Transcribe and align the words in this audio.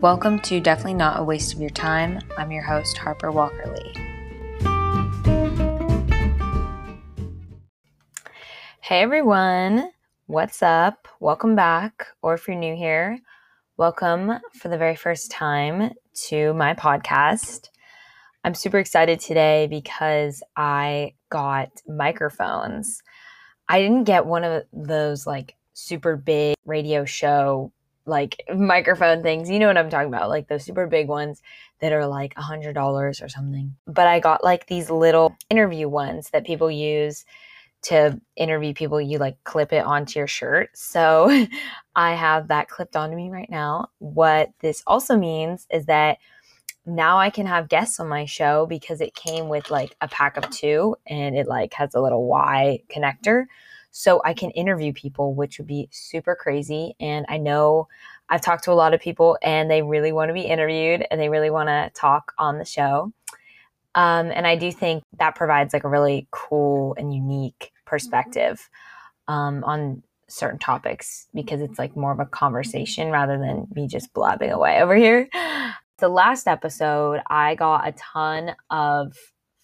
Welcome 0.00 0.38
to 0.42 0.60
Definitely 0.60 0.94
Not 0.94 1.18
a 1.18 1.24
Waste 1.24 1.52
of 1.52 1.60
Your 1.60 1.70
Time. 1.70 2.20
I'm 2.36 2.52
your 2.52 2.62
host, 2.62 2.96
Harper 2.98 3.32
Walker 3.32 3.74
Lee. 3.74 3.92
Hey 8.80 9.02
everyone, 9.02 9.90
what's 10.26 10.62
up? 10.62 11.08
Welcome 11.18 11.56
back, 11.56 12.06
or 12.22 12.34
if 12.34 12.46
you're 12.46 12.56
new 12.56 12.76
here, 12.76 13.18
welcome 13.76 14.38
for 14.54 14.68
the 14.68 14.78
very 14.78 14.94
first 14.94 15.32
time 15.32 15.90
to 16.28 16.54
my 16.54 16.74
podcast. 16.74 17.70
I'm 18.44 18.54
super 18.54 18.78
excited 18.78 19.18
today 19.18 19.66
because 19.66 20.44
I 20.56 21.14
got 21.28 21.70
microphones. 21.88 23.02
I 23.68 23.80
didn't 23.80 24.04
get 24.04 24.26
one 24.26 24.44
of 24.44 24.62
those 24.72 25.26
like 25.26 25.56
super 25.72 26.14
big 26.14 26.54
radio 26.64 27.04
show 27.04 27.72
like 28.08 28.42
microphone 28.54 29.22
things. 29.22 29.50
You 29.50 29.58
know 29.58 29.66
what 29.66 29.78
I'm 29.78 29.90
talking 29.90 30.08
about, 30.08 30.28
like 30.28 30.48
those 30.48 30.64
super 30.64 30.86
big 30.86 31.08
ones 31.08 31.42
that 31.80 31.92
are 31.92 32.06
like 32.06 32.34
a 32.36 32.42
hundred 32.42 32.74
dollars 32.74 33.20
or 33.20 33.28
something. 33.28 33.76
But 33.86 34.06
I 34.06 34.20
got 34.20 34.42
like 34.42 34.66
these 34.66 34.90
little 34.90 35.36
interview 35.50 35.88
ones 35.88 36.30
that 36.30 36.46
people 36.46 36.70
use 36.70 37.24
to 37.82 38.20
interview 38.36 38.74
people. 38.74 39.00
You 39.00 39.18
like 39.18 39.42
clip 39.44 39.72
it 39.72 39.84
onto 39.84 40.18
your 40.18 40.26
shirt. 40.26 40.70
So 40.74 41.46
I 41.96 42.14
have 42.14 42.48
that 42.48 42.68
clipped 42.68 42.96
onto 42.96 43.16
me 43.16 43.30
right 43.30 43.50
now. 43.50 43.88
What 43.98 44.50
this 44.60 44.82
also 44.86 45.16
means 45.16 45.66
is 45.70 45.86
that 45.86 46.18
now 46.86 47.18
I 47.18 47.30
can 47.30 47.46
have 47.46 47.68
guests 47.68 48.00
on 48.00 48.08
my 48.08 48.24
show 48.24 48.66
because 48.66 49.00
it 49.00 49.14
came 49.14 49.48
with 49.48 49.70
like 49.70 49.94
a 50.00 50.08
pack 50.08 50.36
of 50.38 50.48
two 50.50 50.96
and 51.06 51.36
it 51.36 51.46
like 51.46 51.74
has 51.74 51.94
a 51.94 52.00
little 52.00 52.26
Y 52.26 52.80
connector 52.90 53.44
so 53.90 54.20
I 54.24 54.34
can 54.34 54.50
interview 54.50 54.92
people, 54.92 55.34
which 55.34 55.58
would 55.58 55.66
be 55.66 55.88
super 55.90 56.34
crazy. 56.34 56.94
And 57.00 57.26
I 57.28 57.38
know 57.38 57.88
I've 58.28 58.40
talked 58.40 58.64
to 58.64 58.72
a 58.72 58.74
lot 58.74 58.94
of 58.94 59.00
people 59.00 59.38
and 59.42 59.70
they 59.70 59.82
really 59.82 60.12
want 60.12 60.28
to 60.28 60.34
be 60.34 60.42
interviewed 60.42 61.06
and 61.10 61.20
they 61.20 61.28
really 61.28 61.50
want 61.50 61.68
to 61.68 61.90
talk 61.94 62.32
on 62.38 62.58
the 62.58 62.64
show. 62.64 63.12
Um, 63.94 64.30
and 64.30 64.46
I 64.46 64.56
do 64.56 64.70
think 64.70 65.02
that 65.18 65.34
provides 65.34 65.72
like 65.72 65.84
a 65.84 65.88
really 65.88 66.28
cool 66.30 66.94
and 66.98 67.12
unique 67.12 67.72
perspective 67.86 68.68
um, 69.26 69.64
on 69.64 70.02
certain 70.28 70.58
topics 70.58 71.26
because 71.34 71.60
it's 71.60 71.78
like 71.78 71.96
more 71.96 72.12
of 72.12 72.20
a 72.20 72.26
conversation 72.26 73.10
rather 73.10 73.38
than 73.38 73.66
me 73.74 73.88
just 73.88 74.12
blabbing 74.12 74.50
away 74.50 74.82
over 74.82 74.94
here. 74.94 75.28
The 75.98 76.08
last 76.08 76.46
episode, 76.46 77.22
I 77.28 77.56
got 77.56 77.88
a 77.88 77.92
ton 77.92 78.54
of 78.70 79.16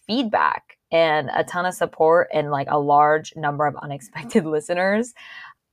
feedback 0.06 0.78
and 0.95 1.28
a 1.34 1.42
ton 1.42 1.67
of 1.67 1.75
support 1.75 2.28
and 2.33 2.53
like 2.53 2.69
a 2.70 2.78
large 2.78 3.34
number 3.34 3.67
of 3.67 3.75
unexpected 3.83 4.47
listeners. 4.47 5.12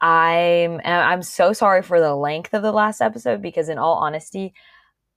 I'm 0.01 0.81
I'm 0.83 1.21
so 1.21 1.53
sorry 1.53 1.83
for 1.83 1.99
the 1.99 2.15
length 2.15 2.55
of 2.55 2.63
the 2.63 2.71
last 2.71 3.01
episode 3.01 3.39
because 3.39 3.69
in 3.69 3.77
all 3.77 3.97
honesty, 3.97 4.55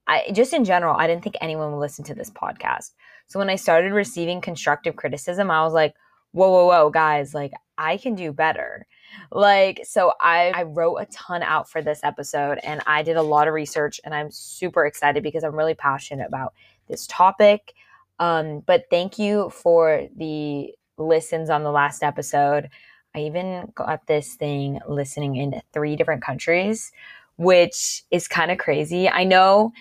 I 0.07 0.31
just 0.35 0.53
in 0.53 0.67
general, 0.67 0.95
I 0.95 1.07
didn't 1.07 1.25
think 1.25 1.37
anyone 1.41 1.73
would 1.73 1.79
listen 1.79 2.05
to 2.05 2.15
this 2.15 2.31
podcast. 2.31 2.91
So 3.29 3.39
when 3.39 3.49
I 3.49 3.57
started 3.57 3.95
receiving 3.95 4.43
constructive 4.43 4.95
criticism, 4.95 5.51
I 5.51 5.65
was 5.65 5.73
like, 5.73 5.95
whoa, 6.33 6.51
whoa, 6.51 6.67
whoa, 6.67 6.91
guys, 6.91 7.33
like 7.33 7.53
I 7.79 7.97
can 7.97 8.15
do 8.15 8.31
better. 8.31 8.87
Like, 9.33 9.81
so 9.85 10.13
I, 10.21 10.53
I 10.55 10.65
wrote 10.65 10.97
a 10.97 11.07
ton 11.07 11.43
out 11.43 11.71
for 11.71 11.81
this 11.81 12.01
episode 12.03 12.59
and 12.63 12.83
I 12.87 13.03
did 13.03 13.17
a 13.17 13.23
lot 13.23 13.49
of 13.49 13.55
research 13.55 14.03
and 14.05 14.15
I'm 14.15 14.31
super 14.31 14.85
excited 14.85 15.23
because 15.23 15.45
I'm 15.45 15.57
really 15.57 15.75
passionate 15.75 16.27
about 16.29 16.53
this 16.89 17.07
topic. 17.07 17.73
Um, 18.19 18.61
but 18.61 18.85
thank 18.91 19.19
you 19.19 19.51
for 19.51 20.07
the 20.17 20.75
listens 20.99 21.51
on 21.51 21.65
the 21.65 21.73
last 21.73 22.03
episode. 22.03 22.71
I 23.15 23.21
even 23.21 23.73
got 23.75 24.07
this 24.07 24.35
thing 24.35 24.81
listening 24.89 25.37
in 25.37 25.61
three 25.73 25.97
different 25.97 26.23
countries, 26.23 26.93
which 27.37 28.03
is 28.11 28.29
kind 28.29 28.51
of 28.51 28.59
crazy. 28.59 29.09
I 29.09 29.25
know 29.25 29.73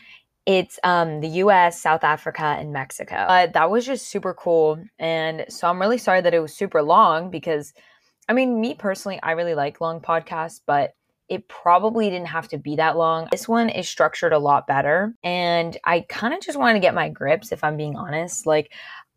it's 0.45 0.79
um, 0.83 1.21
the 1.21 1.29
US, 1.29 1.81
South 1.81 2.03
Africa, 2.03 2.43
and 2.43 2.73
Mexico. 2.73 3.25
But 3.27 3.53
that 3.53 3.71
was 3.71 3.85
just 3.85 4.07
super 4.07 4.33
cool. 4.33 4.83
And 4.99 5.45
so 5.49 5.67
I'm 5.67 5.79
really 5.79 5.97
sorry 5.97 6.21
that 6.21 6.33
it 6.33 6.39
was 6.39 6.53
super 6.53 6.83
long 6.83 7.31
because, 7.31 7.73
I 8.27 8.33
mean, 8.33 8.59
me 8.59 8.73
personally, 8.73 9.19
I 9.23 9.31
really 9.31 9.55
like 9.55 9.81
long 9.81 10.01
podcasts, 10.01 10.59
but 10.65 10.95
it 11.29 11.47
probably 11.47 12.09
didn't 12.09 12.27
have 12.27 12.47
to 12.49 12.57
be 12.57 12.75
that 12.75 12.97
long. 12.97 13.27
This 13.31 13.47
one 13.47 13.69
is 13.69 13.87
structured 13.89 14.33
a 14.33 14.39
lot 14.39 14.67
better. 14.67 15.13
And 15.23 15.77
I 15.83 16.01
kind 16.01 16.33
of 16.33 16.41
just 16.41 16.57
wanted 16.57 16.73
to 16.73 16.79
get 16.79 16.93
my 16.93 17.09
grips, 17.09 17.51
if 17.51 17.63
I'm 17.63 17.77
being 17.77 17.95
honest. 17.95 18.45
Like, 18.45 18.71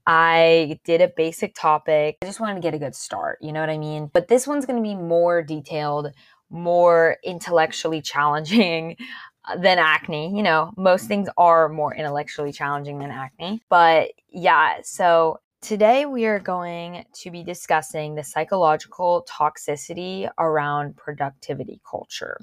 I 0.07 0.79
did 0.85 1.01
a 1.01 1.09
basic 1.09 1.55
topic. 1.55 2.17
I 2.23 2.27
just 2.27 2.41
wanted 2.41 2.55
to 2.55 2.61
get 2.61 2.75
a 2.75 2.79
good 2.79 2.95
start. 2.95 3.39
You 3.41 3.53
know 3.53 3.61
what 3.61 3.71
I 3.71 3.79
mean? 3.79 4.11
But 4.13 4.29
this 4.29 4.47
one's 4.47 4.67
going 4.67 4.77
to 4.77 4.83
be 4.83 4.95
more 4.95 5.43
detailed, 5.43 6.13
more 6.49 7.17
intellectually 7.25 8.01
challenging 8.03 8.97
uh, 9.45 9.57
than 9.57 9.79
acne. 9.79 10.35
You 10.37 10.43
know, 10.43 10.73
most 10.77 11.09
things 11.09 11.29
are 11.37 11.69
more 11.69 11.95
intellectually 11.95 12.53
challenging 12.53 13.01
than 13.01 13.11
acne. 13.11 13.63
But 13.69 14.13
yeah, 14.29 14.77
so 14.85 15.41
Today, 15.67 16.07
we 16.07 16.27
are 16.27 16.39
going 16.39 17.07
to 17.13 17.31
be 17.33 17.43
discussing 17.43 18.15
the 18.15 18.23
psychological 18.23 19.27
toxicity 19.29 20.31
around 20.39 20.97
productivity 20.97 21.81
culture 21.91 22.39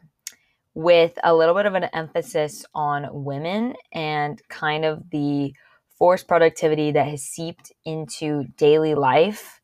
with 0.74 1.18
a 1.24 1.34
little 1.34 1.56
bit 1.56 1.66
of 1.66 1.74
an 1.74 1.86
emphasis 1.94 2.66
on 2.76 3.08
women 3.24 3.76
and 3.94 4.42
kind 4.50 4.84
of 4.84 5.10
the 5.10 5.54
forced 5.98 6.28
productivity 6.28 6.92
that 6.92 7.08
has 7.08 7.24
seeped 7.24 7.72
into 7.86 8.44
daily 8.58 8.94
life 8.94 9.62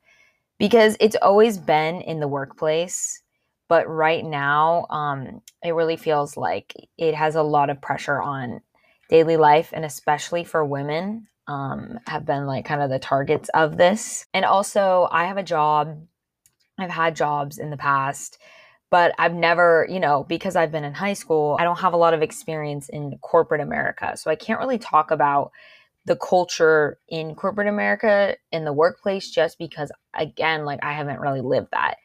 because 0.57 0.95
it's 1.01 1.17
always 1.21 1.57
been 1.57 1.99
in 1.99 2.21
the 2.21 2.29
workplace. 2.29 3.21
But 3.67 3.89
right 3.89 4.23
now, 4.23 4.85
um, 4.89 5.41
it 5.61 5.71
really 5.71 5.97
feels 5.97 6.37
like 6.37 6.73
it 6.97 7.13
has 7.13 7.35
a 7.35 7.43
lot 7.43 7.69
of 7.69 7.81
pressure 7.81 8.21
on 8.21 8.61
daily 9.09 9.35
life 9.35 9.71
and 9.73 9.83
especially 9.83 10.45
for 10.45 10.63
women 10.63 11.27
um, 11.49 11.99
have 12.05 12.25
been 12.25 12.45
like 12.45 12.63
kind 12.63 12.81
of 12.81 12.91
the 12.91 12.99
targets 12.99 13.49
of 13.55 13.75
this. 13.75 14.25
And 14.33 14.45
also, 14.45 15.09
I 15.11 15.25
have 15.25 15.37
a 15.37 15.43
job, 15.43 15.99
I've 16.77 16.91
had 16.91 17.15
jobs 17.15 17.57
in 17.57 17.71
the 17.71 17.77
past, 17.77 18.37
but 18.91 19.15
I've 19.17 19.33
never, 19.33 19.87
you 19.89 19.99
know, 19.99 20.23
because 20.23 20.55
I've 20.55 20.71
been 20.71 20.83
in 20.83 20.93
high 20.93 21.13
school, 21.13 21.57
I 21.59 21.63
don't 21.63 21.79
have 21.79 21.93
a 21.93 21.97
lot 21.97 22.13
of 22.13 22.21
experience 22.21 22.87
in 22.87 23.17
corporate 23.21 23.61
America. 23.61 24.15
So 24.15 24.29
I 24.29 24.35
can't 24.35 24.59
really 24.59 24.77
talk 24.77 25.09
about 25.09 25.51
the 26.05 26.15
culture 26.15 26.99
in 27.07 27.33
corporate 27.33 27.67
America 27.67 28.35
in 28.51 28.63
the 28.63 28.73
workplace 28.73 29.31
just 29.31 29.57
because, 29.57 29.91
again, 30.13 30.65
like 30.65 30.79
I 30.83 30.93
haven't 30.93 31.19
really 31.19 31.41
lived 31.41 31.69
that. 31.71 31.95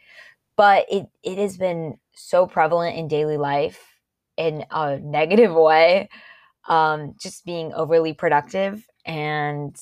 But 0.56 0.86
it, 0.90 1.06
it 1.22 1.36
has 1.36 1.58
been 1.58 1.98
so 2.14 2.46
prevalent 2.46 2.96
in 2.96 3.08
daily 3.08 3.36
life 3.36 4.00
in 4.38 4.64
a 4.70 4.98
negative 4.98 5.52
way 5.54 6.08
um, 6.66 7.14
just 7.20 7.44
being 7.44 7.74
overly 7.74 8.14
productive 8.14 8.86
and 9.04 9.76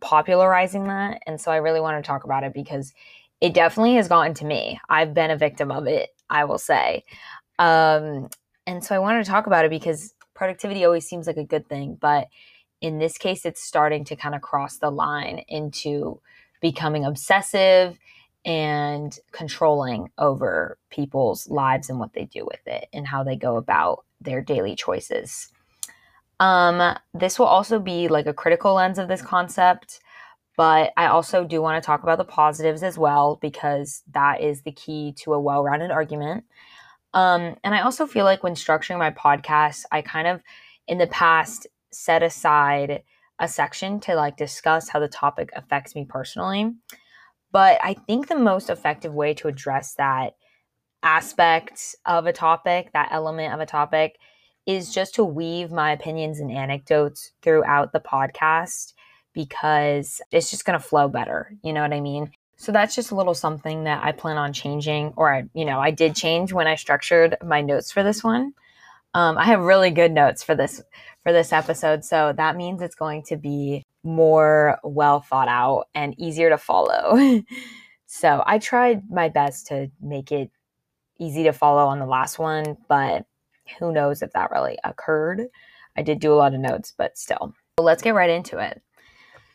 popularizing 0.00 0.88
that. 0.88 1.22
And 1.26 1.40
so 1.40 1.50
I 1.50 1.56
really 1.56 1.80
want 1.80 2.02
to 2.02 2.06
talk 2.06 2.24
about 2.24 2.44
it 2.44 2.52
because 2.52 2.92
it 3.40 3.54
definitely 3.54 3.94
has 3.94 4.08
gotten 4.08 4.34
to 4.34 4.44
me. 4.44 4.80
I've 4.88 5.14
been 5.14 5.30
a 5.30 5.36
victim 5.36 5.70
of 5.70 5.86
it, 5.86 6.10
I 6.30 6.44
will 6.44 6.58
say. 6.58 7.04
Um, 7.58 8.28
and 8.66 8.84
so 8.84 8.94
I 8.94 8.98
wanted 8.98 9.24
to 9.24 9.30
talk 9.30 9.46
about 9.46 9.64
it 9.64 9.70
because 9.70 10.14
productivity 10.34 10.84
always 10.84 11.08
seems 11.08 11.26
like 11.26 11.36
a 11.36 11.44
good 11.44 11.68
thing, 11.68 11.96
but 12.00 12.28
in 12.80 12.98
this 12.98 13.16
case, 13.16 13.44
it's 13.46 13.62
starting 13.62 14.04
to 14.06 14.16
kind 14.16 14.34
of 14.34 14.42
cross 14.42 14.78
the 14.78 14.90
line 14.90 15.44
into 15.48 16.20
becoming 16.60 17.04
obsessive 17.04 17.98
and 18.44 19.18
controlling 19.30 20.10
over 20.18 20.78
people's 20.90 21.48
lives 21.48 21.88
and 21.88 22.00
what 22.00 22.12
they 22.12 22.24
do 22.24 22.44
with 22.44 22.66
it 22.66 22.88
and 22.92 23.06
how 23.06 23.22
they 23.22 23.36
go 23.36 23.56
about 23.56 24.04
their 24.20 24.40
daily 24.40 24.74
choices. 24.74 25.48
Um, 26.42 26.98
this 27.14 27.38
will 27.38 27.46
also 27.46 27.78
be 27.78 28.08
like 28.08 28.26
a 28.26 28.34
critical 28.34 28.74
lens 28.74 28.98
of 28.98 29.06
this 29.06 29.22
concept, 29.22 30.00
but 30.56 30.92
I 30.96 31.06
also 31.06 31.44
do 31.44 31.62
want 31.62 31.80
to 31.80 31.86
talk 31.86 32.02
about 32.02 32.18
the 32.18 32.24
positives 32.24 32.82
as 32.82 32.98
well 32.98 33.38
because 33.40 34.02
that 34.10 34.40
is 34.40 34.62
the 34.62 34.72
key 34.72 35.14
to 35.18 35.34
a 35.34 35.40
well 35.40 35.62
rounded 35.62 35.92
argument. 35.92 36.42
Um, 37.14 37.54
and 37.62 37.76
I 37.76 37.82
also 37.82 38.08
feel 38.08 38.24
like 38.24 38.42
when 38.42 38.54
structuring 38.54 38.98
my 38.98 39.12
podcast, 39.12 39.84
I 39.92 40.02
kind 40.02 40.26
of 40.26 40.42
in 40.88 40.98
the 40.98 41.06
past 41.06 41.68
set 41.92 42.24
aside 42.24 43.04
a 43.38 43.46
section 43.46 44.00
to 44.00 44.16
like 44.16 44.36
discuss 44.36 44.88
how 44.88 44.98
the 44.98 45.06
topic 45.06 45.50
affects 45.54 45.94
me 45.94 46.06
personally. 46.08 46.72
But 47.52 47.78
I 47.84 47.94
think 47.94 48.26
the 48.26 48.34
most 48.34 48.68
effective 48.68 49.14
way 49.14 49.34
to 49.34 49.46
address 49.46 49.94
that 49.94 50.32
aspect 51.04 51.94
of 52.04 52.26
a 52.26 52.32
topic, 52.32 52.90
that 52.94 53.10
element 53.12 53.54
of 53.54 53.60
a 53.60 53.66
topic, 53.66 54.18
is 54.66 54.92
just 54.92 55.14
to 55.16 55.24
weave 55.24 55.70
my 55.70 55.92
opinions 55.92 56.40
and 56.40 56.50
anecdotes 56.50 57.32
throughout 57.42 57.92
the 57.92 58.00
podcast 58.00 58.92
because 59.32 60.20
it's 60.30 60.50
just 60.50 60.64
going 60.64 60.78
to 60.78 60.84
flow 60.84 61.08
better. 61.08 61.52
You 61.62 61.72
know 61.72 61.82
what 61.82 61.92
I 61.92 62.00
mean? 62.00 62.30
So 62.56 62.70
that's 62.70 62.94
just 62.94 63.10
a 63.10 63.16
little 63.16 63.34
something 63.34 63.84
that 63.84 64.04
I 64.04 64.12
plan 64.12 64.36
on 64.36 64.52
changing, 64.52 65.14
or 65.16 65.34
I, 65.34 65.44
you 65.52 65.64
know, 65.64 65.80
I 65.80 65.90
did 65.90 66.14
change 66.14 66.52
when 66.52 66.68
I 66.68 66.76
structured 66.76 67.36
my 67.44 67.60
notes 67.60 67.90
for 67.90 68.04
this 68.04 68.22
one. 68.22 68.52
Um, 69.14 69.36
I 69.36 69.46
have 69.46 69.60
really 69.60 69.90
good 69.90 70.12
notes 70.12 70.42
for 70.42 70.54
this 70.54 70.80
for 71.22 71.32
this 71.32 71.52
episode, 71.52 72.04
so 72.04 72.32
that 72.36 72.56
means 72.56 72.80
it's 72.80 72.94
going 72.94 73.24
to 73.24 73.36
be 73.36 73.84
more 74.04 74.78
well 74.82 75.20
thought 75.20 75.48
out 75.48 75.86
and 75.94 76.18
easier 76.18 76.50
to 76.50 76.58
follow. 76.58 77.42
so 78.06 78.42
I 78.46 78.58
tried 78.58 79.10
my 79.10 79.28
best 79.28 79.66
to 79.68 79.90
make 80.00 80.32
it 80.32 80.50
easy 81.18 81.44
to 81.44 81.52
follow 81.52 81.86
on 81.86 81.98
the 81.98 82.06
last 82.06 82.38
one, 82.38 82.76
but 82.88 83.26
who 83.78 83.92
knows 83.92 84.22
if 84.22 84.32
that 84.32 84.50
really 84.50 84.78
occurred. 84.84 85.48
I 85.96 86.02
did 86.02 86.20
do 86.20 86.32
a 86.32 86.36
lot 86.36 86.54
of 86.54 86.60
notes, 86.60 86.92
but 86.96 87.18
still. 87.18 87.54
So 87.78 87.84
let's 87.84 88.02
get 88.02 88.14
right 88.14 88.30
into 88.30 88.58
it. 88.58 88.82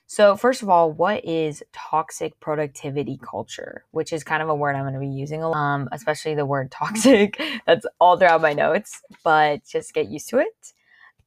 So, 0.10 0.38
first 0.38 0.62
of 0.62 0.70
all, 0.70 0.90
what 0.90 1.26
is 1.26 1.62
toxic 1.74 2.40
productivity 2.40 3.20
culture? 3.22 3.84
Which 3.92 4.14
is 4.14 4.24
kind 4.24 4.42
of 4.42 4.48
a 4.48 4.56
word 4.56 4.76
I'm 4.76 4.84
going 4.84 4.94
to 4.94 5.02
be 5.02 5.08
using 5.08 5.44
um, 5.44 5.90
especially 5.92 6.34
the 6.34 6.46
word 6.46 6.72
toxic. 6.72 7.42
That's 7.66 7.86
all 8.00 8.18
throughout 8.18 8.42
my 8.42 8.54
notes, 8.54 9.02
but 9.24 9.66
just 9.66 9.94
get 9.94 10.08
used 10.08 10.30
to 10.30 10.40
it. 10.40 10.74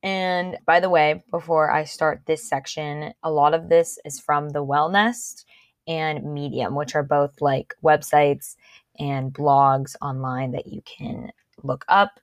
And 0.03 0.57
by 0.65 0.81
the 0.81 0.89
way, 0.89 1.23
before 1.31 1.71
I 1.71 1.85
start 1.85 2.23
this 2.25 2.49
section, 2.49 3.13
a 3.23 3.31
lot 3.31 3.53
of 3.53 3.69
this 3.69 3.99
is 4.07 4.19
from 4.19 4.49
the 4.49 4.65
Wellnest 4.65 5.45
and 5.87 6.33
Medium, 6.33 6.75
which 6.75 6.95
are 6.95 7.03
both 7.03 7.43
like 7.43 7.75
websites 7.85 8.57
and 8.99 9.31
blogs 9.33 9.95
online 10.01 10.53
that 10.53 10.67
you 10.67 10.83
can 10.83 11.31
look 11.63 11.85
up 11.89 12.19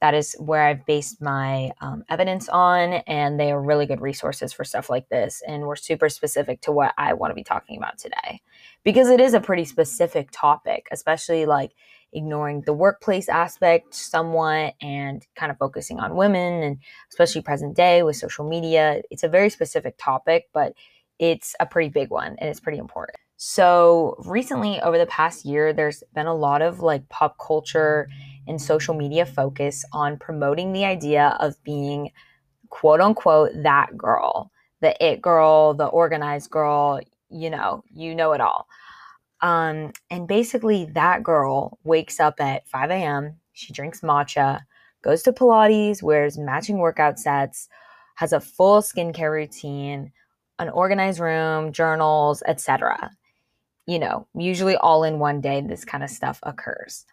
that 0.00 0.14
is 0.14 0.34
where 0.38 0.62
I've 0.62 0.84
based 0.84 1.22
my 1.22 1.70
um, 1.80 2.04
evidence 2.10 2.48
on, 2.48 2.94
and 3.06 3.40
they 3.40 3.50
are 3.50 3.60
really 3.60 3.86
good 3.86 4.00
resources 4.00 4.52
for 4.52 4.62
stuff 4.62 4.90
like 4.90 5.08
this. 5.08 5.42
And 5.46 5.62
we're 5.62 5.76
super 5.76 6.08
specific 6.08 6.60
to 6.62 6.72
what 6.72 6.92
I 6.98 7.14
want 7.14 7.30
to 7.30 7.34
be 7.34 7.44
talking 7.44 7.78
about 7.78 7.98
today 7.98 8.42
because 8.84 9.08
it 9.08 9.20
is 9.20 9.32
a 9.32 9.40
pretty 9.40 9.64
specific 9.64 10.28
topic, 10.32 10.86
especially 10.92 11.46
like 11.46 11.72
ignoring 12.12 12.62
the 12.62 12.72
workplace 12.72 13.28
aspect 13.28 13.94
somewhat 13.94 14.74
and 14.80 15.26
kind 15.34 15.50
of 15.50 15.58
focusing 15.58 15.98
on 15.98 16.14
women 16.14 16.62
and 16.62 16.78
especially 17.10 17.42
present 17.42 17.74
day 17.74 18.02
with 18.02 18.16
social 18.16 18.48
media. 18.48 19.02
It's 19.10 19.24
a 19.24 19.28
very 19.28 19.50
specific 19.50 19.96
topic, 19.98 20.48
but 20.52 20.74
it's 21.18 21.54
a 21.58 21.66
pretty 21.66 21.88
big 21.88 22.10
one 22.10 22.36
and 22.38 22.48
it's 22.48 22.60
pretty 22.60 22.78
important. 22.78 23.18
So, 23.38 24.16
recently, 24.26 24.80
over 24.80 24.96
the 24.96 25.06
past 25.06 25.44
year, 25.44 25.72
there's 25.72 26.02
been 26.14 26.26
a 26.26 26.34
lot 26.34 26.62
of 26.62 26.80
like 26.80 27.08
pop 27.10 27.36
culture 27.38 28.08
and 28.48 28.60
social 28.60 28.94
media 28.94 29.26
focus 29.26 29.84
on 29.92 30.18
promoting 30.18 30.72
the 30.72 30.84
idea 30.84 31.36
of 31.40 31.62
being 31.62 32.12
quote 32.70 33.00
unquote 33.00 33.50
that 33.62 33.96
girl, 33.96 34.50
the 34.80 34.96
it 35.04 35.22
girl, 35.22 35.74
the 35.74 35.86
organized 35.86 36.50
girl, 36.50 37.00
you 37.30 37.50
know, 37.50 37.82
you 37.90 38.14
know 38.14 38.32
it 38.32 38.40
all. 38.40 38.68
Um, 39.42 39.92
and 40.10 40.26
basically, 40.28 40.86
that 40.94 41.22
girl 41.22 41.78
wakes 41.84 42.20
up 42.20 42.40
at 42.40 42.68
5 42.68 42.90
a.m., 42.90 43.36
she 43.52 43.72
drinks 43.72 44.00
matcha, 44.00 44.62
goes 45.02 45.22
to 45.24 45.32
Pilates, 45.32 46.02
wears 46.02 46.38
matching 46.38 46.78
workout 46.78 47.18
sets, 47.18 47.68
has 48.16 48.32
a 48.32 48.40
full 48.40 48.82
skincare 48.82 49.32
routine, 49.32 50.12
an 50.58 50.70
organized 50.70 51.20
room, 51.20 51.72
journals, 51.72 52.42
etc. 52.46 53.10
You 53.86 53.98
know, 54.00 54.26
usually 54.34 54.76
all 54.76 55.04
in 55.04 55.18
one 55.18 55.40
day, 55.40 55.60
this 55.60 55.84
kind 55.84 56.02
of 56.02 56.10
stuff 56.10 56.40
occurs. 56.42 57.06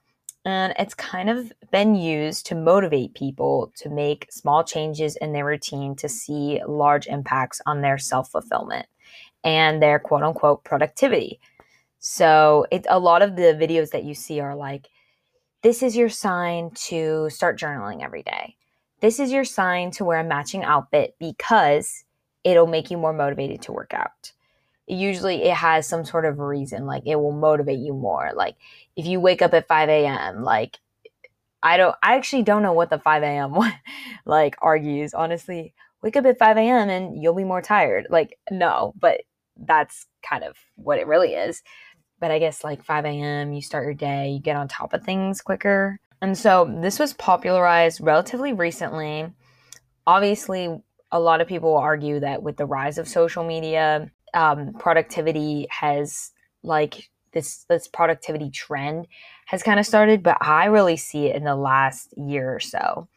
And 0.45 0.73
it's 0.77 0.93
kind 0.93 1.29
of 1.29 1.53
been 1.71 1.95
used 1.95 2.47
to 2.47 2.55
motivate 2.55 3.13
people 3.13 3.71
to 3.77 3.89
make 3.89 4.27
small 4.31 4.63
changes 4.63 5.15
in 5.17 5.31
their 5.31 5.45
routine 5.45 5.95
to 5.97 6.09
see 6.09 6.61
large 6.67 7.07
impacts 7.07 7.61
on 7.65 7.81
their 7.81 7.97
self 7.97 8.29
fulfillment 8.31 8.87
and 9.43 9.81
their 9.81 9.99
quote 9.99 10.23
unquote 10.23 10.63
productivity. 10.63 11.39
So, 11.99 12.65
it, 12.71 12.85
a 12.89 12.99
lot 12.99 13.21
of 13.21 13.37
the 13.37 13.57
videos 13.57 13.91
that 13.91 14.03
you 14.03 14.13
see 14.13 14.41
are 14.41 14.55
like, 14.55 14.89
this 15.61 15.81
is 15.81 15.95
your 15.95 16.09
sign 16.09 16.71
to 16.87 17.29
start 17.29 17.57
journaling 17.57 18.03
every 18.03 18.23
day. 18.23 18.57
This 18.99 19.19
is 19.19 19.31
your 19.31 19.45
sign 19.45 19.91
to 19.91 20.03
wear 20.03 20.19
a 20.19 20.23
matching 20.23 20.63
outfit 20.63 21.15
because 21.19 22.03
it'll 22.43 22.67
make 22.67 22.91
you 22.91 22.97
more 22.97 23.13
motivated 23.13 23.61
to 23.61 23.71
work 23.71 23.93
out 23.93 24.33
usually 24.87 25.43
it 25.43 25.55
has 25.55 25.87
some 25.87 26.05
sort 26.05 26.25
of 26.25 26.39
reason 26.39 26.85
like 26.85 27.03
it 27.05 27.15
will 27.15 27.31
motivate 27.31 27.79
you 27.79 27.93
more. 27.93 28.31
Like 28.35 28.55
if 28.95 29.05
you 29.05 29.19
wake 29.19 29.41
up 29.41 29.53
at 29.53 29.67
5 29.67 29.89
a.m 29.89 30.43
like 30.43 30.79
i 31.61 31.77
don't 31.77 31.95
i 32.03 32.15
actually 32.15 32.43
don't 32.43 32.63
know 32.63 32.73
what 32.73 32.89
the 32.89 32.99
5 32.99 33.23
a.m 33.23 33.55
like 34.25 34.55
argues. 34.61 35.13
Honestly 35.13 35.73
wake 36.01 36.17
up 36.17 36.25
at 36.25 36.37
5 36.37 36.57
a.m 36.57 36.89
and 36.89 37.21
you'll 37.21 37.35
be 37.35 37.43
more 37.43 37.61
tired. 37.61 38.07
Like 38.09 38.37
no 38.51 38.93
but 38.99 39.21
that's 39.57 40.07
kind 40.27 40.43
of 40.43 40.57
what 40.75 40.99
it 40.99 41.07
really 41.07 41.33
is. 41.33 41.61
But 42.19 42.31
i 42.31 42.39
guess 42.39 42.63
like 42.63 42.83
5 42.83 43.05
a.m 43.05 43.53
you 43.53 43.61
start 43.61 43.85
your 43.85 43.93
day 43.93 44.31
you 44.31 44.39
get 44.39 44.57
on 44.57 44.67
top 44.67 44.93
of 44.93 45.03
things 45.03 45.41
quicker. 45.41 45.99
And 46.21 46.37
so 46.37 46.73
this 46.81 46.99
was 46.99 47.13
popularized 47.13 47.99
relatively 48.01 48.53
recently. 48.53 49.27
Obviously 50.07 50.81
a 51.11 51.19
lot 51.19 51.41
of 51.41 51.47
people 51.47 51.77
argue 51.77 52.19
that 52.19 52.41
with 52.43 52.57
the 52.57 52.65
rise 52.65 52.97
of 52.97 53.07
social 53.07 53.45
media 53.45 54.11
um, 54.33 54.73
productivity 54.73 55.67
has 55.69 56.31
like 56.63 57.09
this 57.33 57.65
this 57.69 57.87
productivity 57.87 58.49
trend 58.49 59.07
has 59.47 59.63
kind 59.63 59.79
of 59.79 59.85
started, 59.85 60.23
but 60.23 60.37
I 60.41 60.65
really 60.65 60.97
see 60.97 61.27
it 61.27 61.35
in 61.35 61.43
the 61.43 61.55
last 61.55 62.13
year 62.17 62.53
or 62.53 62.59
so. 62.59 63.07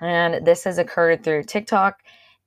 And 0.00 0.44
this 0.46 0.64
has 0.64 0.78
occurred 0.78 1.22
through 1.22 1.44
TikTok 1.44 2.00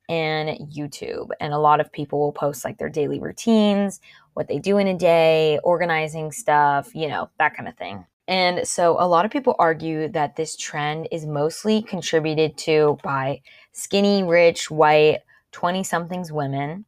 and 0.09 0.49
YouTube. 0.71 1.29
And 1.39 1.53
a 1.53 1.57
lot 1.57 1.79
of 1.79 1.91
people 1.91 2.19
will 2.19 2.31
post 2.31 2.65
like 2.65 2.77
their 2.77 2.89
daily 2.89 3.19
routines, 3.19 4.01
what 4.33 4.47
they 4.47 4.59
do 4.59 4.77
in 4.77 4.87
a 4.87 4.97
day, 4.97 5.59
organizing 5.63 6.31
stuff, 6.31 6.93
you 6.93 7.07
know, 7.07 7.29
that 7.39 7.55
kind 7.55 7.69
of 7.69 7.77
thing. 7.77 8.05
And 8.27 8.67
so 8.67 8.97
a 8.99 9.07
lot 9.07 9.25
of 9.25 9.31
people 9.31 9.55
argue 9.59 10.07
that 10.09 10.35
this 10.35 10.57
trend 10.57 11.07
is 11.11 11.25
mostly 11.25 11.81
contributed 11.83 12.57
to 12.59 12.97
by 13.03 13.41
skinny, 13.71 14.23
rich, 14.23 14.71
white, 14.71 15.19
20 15.51 15.83
somethings 15.83 16.31
women 16.31 16.85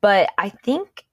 but 0.00 0.30
I 0.38 0.50
think 0.50 1.04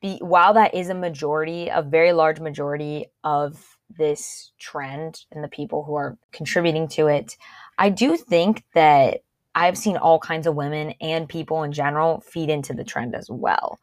be, 0.00 0.18
while 0.20 0.54
that 0.54 0.74
is 0.74 0.88
a 0.88 0.94
majority, 0.94 1.68
a 1.68 1.82
very 1.82 2.12
large 2.12 2.40
majority 2.40 3.06
of 3.22 3.78
this 3.96 4.52
trend 4.58 5.24
and 5.32 5.42
the 5.42 5.48
people 5.48 5.84
who 5.84 5.94
are 5.94 6.18
contributing 6.32 6.88
to 6.88 7.06
it, 7.06 7.36
I 7.78 7.90
do 7.90 8.16
think 8.16 8.64
that 8.74 9.20
I've 9.54 9.78
seen 9.78 9.96
all 9.96 10.18
kinds 10.18 10.46
of 10.46 10.56
women 10.56 10.94
and 11.00 11.28
people 11.28 11.62
in 11.62 11.72
general 11.72 12.20
feed 12.20 12.50
into 12.50 12.74
the 12.74 12.84
trend 12.84 13.14
as 13.14 13.30
well. 13.30 13.78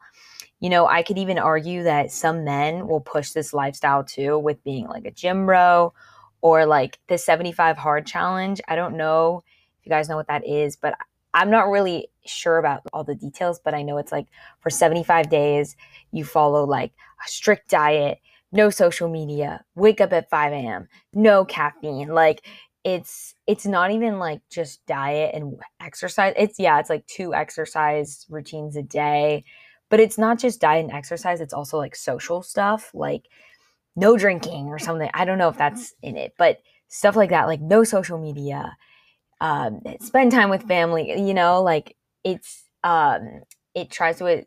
You 0.60 0.70
know, 0.70 0.86
I 0.86 1.02
could 1.02 1.18
even 1.18 1.38
argue 1.38 1.82
that 1.84 2.12
some 2.12 2.44
men 2.44 2.86
will 2.86 3.00
push 3.00 3.32
this 3.32 3.52
lifestyle 3.52 4.04
too 4.04 4.38
with 4.38 4.62
being 4.62 4.86
like 4.86 5.06
a 5.06 5.10
gym 5.10 5.46
bro 5.46 5.92
or 6.40 6.66
like 6.66 6.98
the 7.08 7.18
75 7.18 7.78
hard 7.78 8.06
challenge. 8.06 8.60
I 8.68 8.76
don't 8.76 8.96
know 8.96 9.42
if 9.80 9.86
you 9.86 9.90
guys 9.90 10.08
know 10.08 10.16
what 10.16 10.28
that 10.28 10.46
is, 10.46 10.76
but 10.76 10.94
I'm 11.34 11.50
not 11.50 11.68
really 11.68 12.08
sure 12.26 12.58
about 12.58 12.82
all 12.92 13.04
the 13.04 13.14
details, 13.14 13.60
but 13.64 13.74
I 13.74 13.82
know 13.82 13.98
it's 13.98 14.12
like 14.12 14.26
for 14.60 14.70
75 14.70 15.28
days, 15.30 15.76
you 16.10 16.24
follow 16.24 16.64
like 16.64 16.92
a 17.24 17.28
strict 17.28 17.70
diet, 17.70 18.18
no 18.52 18.70
social 18.70 19.08
media, 19.08 19.64
wake 19.74 20.00
up 20.00 20.12
at 20.12 20.30
5 20.30 20.52
a.m., 20.52 20.88
no 21.12 21.44
caffeine. 21.44 22.08
Like 22.08 22.46
it's 22.84 23.34
it's 23.46 23.66
not 23.66 23.90
even 23.92 24.18
like 24.18 24.40
just 24.50 24.84
diet 24.86 25.34
and 25.34 25.58
exercise. 25.80 26.34
It's 26.36 26.58
yeah, 26.58 26.78
it's 26.80 26.90
like 26.90 27.06
two 27.06 27.34
exercise 27.34 28.26
routines 28.28 28.76
a 28.76 28.82
day. 28.82 29.44
But 29.88 30.00
it's 30.00 30.18
not 30.18 30.38
just 30.38 30.60
diet 30.60 30.84
and 30.84 30.92
exercise, 30.92 31.40
it's 31.40 31.52
also 31.52 31.76
like 31.78 31.94
social 31.94 32.42
stuff, 32.42 32.90
like 32.94 33.28
no 33.96 34.16
drinking 34.16 34.66
or 34.68 34.78
something. 34.78 35.10
I 35.14 35.24
don't 35.24 35.38
know 35.38 35.48
if 35.48 35.58
that's 35.58 35.94
in 36.02 36.16
it, 36.16 36.34
but 36.38 36.58
stuff 36.88 37.16
like 37.16 37.30
that, 37.30 37.46
like 37.46 37.60
no 37.60 37.84
social 37.84 38.18
media 38.18 38.76
um, 39.42 39.80
spend 40.00 40.30
time 40.30 40.48
with 40.50 40.62
family 40.62 41.10
you 41.20 41.34
know 41.34 41.62
like 41.62 41.96
it's 42.24 42.64
um, 42.84 43.42
it 43.74 43.90
tries 43.90 44.18
to 44.18 44.44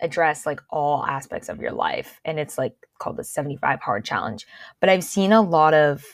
address 0.00 0.46
like 0.46 0.60
all 0.70 1.04
aspects 1.04 1.48
of 1.48 1.60
your 1.60 1.72
life 1.72 2.20
and 2.24 2.38
it's 2.38 2.56
like 2.56 2.74
called 2.98 3.16
the 3.16 3.24
75 3.24 3.80
hard 3.80 4.04
challenge. 4.04 4.46
But 4.80 4.88
i've 4.88 5.04
seen 5.04 5.32
a 5.32 5.42
lot 5.42 5.74
of 5.74 6.04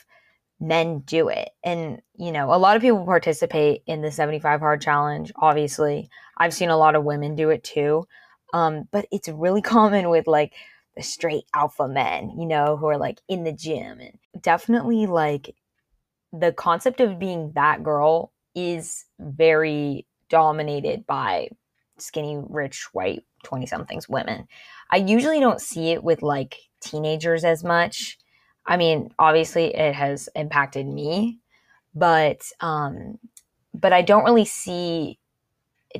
men 0.59 0.99
do 0.99 1.27
it 1.29 1.49
and 1.63 2.01
you 2.17 2.31
know 2.31 2.53
a 2.53 2.57
lot 2.57 2.75
of 2.75 2.81
people 2.81 3.05
participate 3.05 3.83
in 3.87 4.01
the 4.01 4.11
75 4.11 4.59
hard 4.59 4.81
challenge 4.81 5.31
obviously. 5.37 6.09
I've 6.37 6.53
seen 6.53 6.69
a 6.69 6.77
lot 6.77 6.95
of 6.95 7.05
women 7.05 7.35
do 7.35 7.49
it 7.49 7.63
too. 7.63 8.05
Um, 8.53 8.87
but 8.91 9.05
it's 9.11 9.29
really 9.29 9.61
common 9.75 10.09
with 10.09 10.27
like 10.27 10.53
the 10.97 11.03
straight 11.03 11.45
alpha 11.53 11.87
men 11.87 12.31
you 12.37 12.45
know 12.45 12.77
who 12.77 12.87
are 12.87 12.97
like 12.97 13.21
in 13.29 13.43
the 13.43 13.51
gym 13.53 13.99
and 13.99 14.17
definitely 14.41 15.05
like 15.07 15.55
the 16.39 16.51
concept 16.53 17.01
of 17.01 17.19
being 17.19 17.51
that 17.53 17.83
girl 17.83 18.31
is 18.55 19.05
very 19.19 20.05
dominated 20.29 21.05
by 21.05 21.49
skinny, 21.97 22.41
rich, 22.49 22.87
white 22.93 23.23
20 23.43 23.65
somethings 23.65 24.09
women. 24.09 24.47
I 24.91 24.97
usually 24.97 25.39
don't 25.39 25.61
see 25.61 25.91
it 25.91 26.03
with 26.03 26.21
like 26.21 26.57
teenagers 26.81 27.43
as 27.43 27.63
much. 27.63 28.17
I 28.65 28.77
mean, 28.77 29.09
obviously 29.19 29.75
it 29.75 29.93
has 29.93 30.29
impacted 30.35 30.85
me, 30.87 31.39
but 31.93 32.41
um 32.61 33.19
but 33.73 33.93
I 33.93 34.01
don't 34.01 34.23
really 34.23 34.45
see 34.45 35.19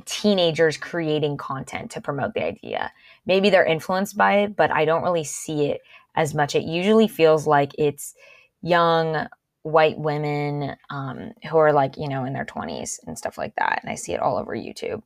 teenagers 0.04 0.76
creating 0.76 1.36
content 1.36 1.90
to 1.92 2.00
promote 2.00 2.34
the 2.34 2.44
idea. 2.44 2.92
Maybe 3.24 3.50
they're 3.50 3.64
influenced 3.64 4.16
by 4.16 4.38
it, 4.40 4.56
but 4.56 4.70
I 4.70 4.84
don't 4.84 5.02
really 5.02 5.24
see 5.24 5.66
it 5.66 5.80
as 6.14 6.34
much. 6.34 6.54
It 6.54 6.64
usually 6.64 7.08
feels 7.08 7.46
like 7.46 7.72
it's 7.78 8.14
young 8.62 9.26
white 9.66 9.98
women 9.98 10.76
um, 10.90 11.32
who 11.50 11.56
are 11.58 11.72
like, 11.72 11.96
you 11.98 12.08
know, 12.08 12.24
in 12.24 12.32
their 12.32 12.44
20s 12.44 13.00
and 13.04 13.18
stuff 13.18 13.36
like 13.36 13.52
that. 13.56 13.80
And 13.82 13.90
I 13.90 13.96
see 13.96 14.12
it 14.12 14.20
all 14.20 14.38
over 14.38 14.54
YouTube. 14.54 15.02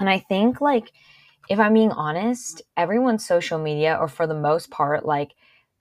And 0.00 0.10
I 0.10 0.18
think, 0.18 0.60
like, 0.60 0.90
if 1.48 1.60
I'm 1.60 1.74
being 1.74 1.92
honest, 1.92 2.62
everyone's 2.76 3.24
social 3.24 3.60
media, 3.60 3.96
or 4.00 4.08
for 4.08 4.26
the 4.26 4.34
most 4.34 4.70
part, 4.70 5.06
like, 5.06 5.34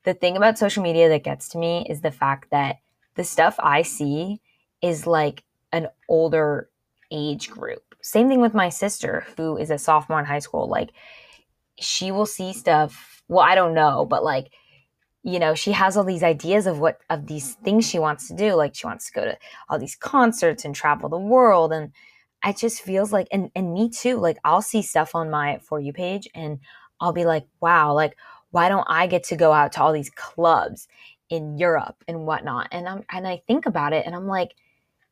the 0.04 0.14
thing 0.14 0.38
about 0.38 0.60
social 0.60 0.84
media 0.84 1.10
that 1.10 1.24
gets 1.24 1.50
to 1.50 1.58
me 1.58 1.84
is 1.90 2.02
the 2.02 2.12
fact 2.12 2.52
that 2.52 2.78
the 3.16 3.24
stuff 3.24 3.56
I 3.58 3.82
see 3.82 4.40
is 4.84 5.08
like 5.08 5.44
an 5.74 5.88
older 6.08 6.70
age 7.10 7.50
group. 7.50 7.96
Same 8.02 8.30
thing 8.30 8.40
with 8.40 8.54
my 8.54 8.70
sister, 8.70 9.26
who 9.36 9.58
is 9.58 9.72
a 9.72 9.80
sophomore 9.80 10.20
in 10.20 10.26
high 10.26 10.40
school. 10.40 10.70
Like, 10.70 10.92
she 11.80 12.12
will 12.12 12.28
see 12.28 12.54
stuff. 12.54 13.24
Well, 13.28 13.44
I 13.44 13.56
don't 13.56 13.74
know, 13.74 14.06
but 14.06 14.24
like, 14.24 14.52
you 15.24 15.40
know, 15.40 15.54
she 15.54 15.72
has 15.74 15.98
all 15.98 16.04
these 16.04 16.24
ideas 16.24 16.66
of 16.66 16.80
what 16.80 17.02
of 17.10 17.28
these 17.28 17.56
things 17.56 17.88
she 17.88 18.00
wants 18.00 18.28
to 18.30 18.36
do. 18.36 18.54
Like, 18.56 18.76
she 18.76 18.88
wants 18.88 19.08
to 19.08 19.14
go 19.14 19.26
to 19.26 19.38
all 19.70 19.80
these 19.80 19.96
concerts 19.96 20.66
and 20.66 20.74
travel 20.76 21.10
the 21.10 21.18
world. 21.18 21.74
And 21.74 21.92
it 22.46 22.58
just 22.58 22.82
feels 22.82 23.12
like, 23.12 23.28
and 23.32 23.52
and 23.56 23.74
me 23.74 23.90
too. 23.90 24.18
Like, 24.18 24.38
I'll 24.44 24.62
see 24.62 24.82
stuff 24.82 25.16
on 25.16 25.30
my 25.30 25.60
for 25.60 25.80
you 25.80 25.94
page, 25.94 26.28
and 26.34 26.60
I'll 27.02 27.14
be 27.14 27.26
like, 27.26 27.46
wow, 27.62 27.94
like, 27.94 28.16
why 28.52 28.70
don't 28.70 28.88
I 28.90 29.08
get 29.08 29.24
to 29.26 29.36
go 29.36 29.52
out 29.54 29.74
to 29.74 29.82
all 29.82 29.94
these 29.94 30.10
clubs 30.12 30.88
in 31.30 31.58
Europe 31.58 32.04
and 32.08 32.26
whatnot? 32.26 32.70
And 32.72 32.88
I'm 32.88 33.04
and 33.12 33.28
I 33.28 33.42
think 33.48 33.66
about 33.66 33.94
it, 33.94 34.06
and 34.06 34.16
I'm 34.16 34.28
like 34.28 34.56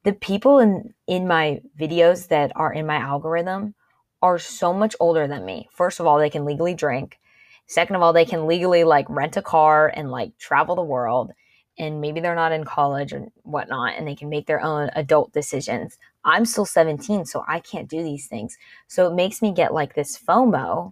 the 0.04 0.14
people 0.14 0.60
in 0.60 0.94
in 1.08 1.28
my 1.28 1.62
videos 1.80 2.30
that 2.30 2.52
are 2.56 2.74
in 2.74 2.86
my 2.86 2.96
algorithm 2.98 3.76
are 4.22 4.40
so 4.40 4.74
much 4.74 4.96
older 5.00 5.28
than 5.28 5.46
me. 5.46 5.68
First 5.72 6.00
of 6.00 6.08
all, 6.08 6.18
they 6.18 6.30
can 6.30 6.46
legally 6.46 6.74
drink. 6.74 7.20
Second 7.68 7.96
of 7.96 8.02
all, 8.02 8.14
they 8.14 8.26
can 8.26 8.48
legally 8.48 8.84
like 8.84 9.06
rent 9.10 9.38
a 9.38 9.42
car 9.42 9.92
and 9.94 10.10
like 10.10 10.38
travel 10.38 10.76
the 10.76 10.82
world. 10.82 11.32
And 11.78 12.02
maybe 12.02 12.20
they're 12.22 12.34
not 12.34 12.54
in 12.54 12.64
college 12.64 13.14
and 13.14 13.30
whatnot, 13.44 13.94
and 13.96 14.08
they 14.08 14.16
can 14.16 14.30
make 14.30 14.48
their 14.48 14.62
own 14.62 14.90
adult 14.96 15.32
decisions. 15.32 16.00
I'm 16.26 16.44
still 16.44 16.66
17, 16.66 17.26
so 17.26 17.46
I 17.48 17.60
can't 17.60 17.88
do 17.88 18.02
these 18.02 18.26
things. 18.26 18.58
So 18.88 19.06
it 19.08 19.14
makes 19.14 19.44
me 19.44 19.52
get 19.52 19.76
like 19.76 19.94
this 19.94 20.18
FOMO. 20.18 20.90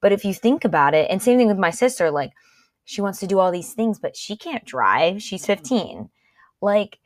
But 0.00 0.10
if 0.10 0.24
you 0.24 0.34
think 0.34 0.64
about 0.64 0.94
it, 0.94 1.08
and 1.10 1.22
same 1.22 1.38
thing 1.38 1.46
with 1.46 1.58
my 1.58 1.70
sister, 1.70 2.10
like 2.10 2.32
she 2.84 3.00
wants 3.00 3.20
to 3.20 3.26
do 3.26 3.38
all 3.38 3.52
these 3.52 3.72
things, 3.72 3.98
but 4.00 4.16
she 4.16 4.36
can't 4.36 4.64
drive. 4.64 5.22
She's 5.22 5.42
mm-hmm. 5.42 5.52
15. 5.52 6.10
Like, 6.60 6.98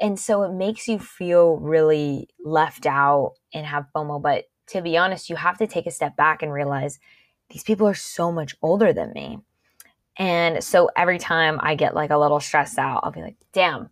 and 0.00 0.18
so 0.18 0.42
it 0.42 0.52
makes 0.52 0.86
you 0.86 0.98
feel 0.98 1.56
really 1.56 2.28
left 2.44 2.86
out 2.86 3.34
and 3.52 3.66
have 3.66 3.86
FOMO. 3.94 4.22
But 4.22 4.44
to 4.68 4.80
be 4.80 4.96
honest, 4.96 5.28
you 5.28 5.36
have 5.36 5.58
to 5.58 5.66
take 5.66 5.86
a 5.86 5.90
step 5.90 6.16
back 6.16 6.42
and 6.42 6.52
realize 6.52 6.98
these 7.54 7.62
people 7.62 7.86
are 7.86 7.94
so 7.94 8.32
much 8.32 8.56
older 8.62 8.92
than 8.92 9.12
me. 9.12 9.38
And 10.18 10.62
so 10.62 10.90
every 10.96 11.18
time 11.18 11.60
I 11.62 11.76
get 11.76 11.94
like 11.94 12.10
a 12.10 12.18
little 12.18 12.40
stressed 12.40 12.78
out, 12.78 13.02
I'll 13.04 13.12
be 13.12 13.22
like, 13.22 13.36
damn, 13.52 13.90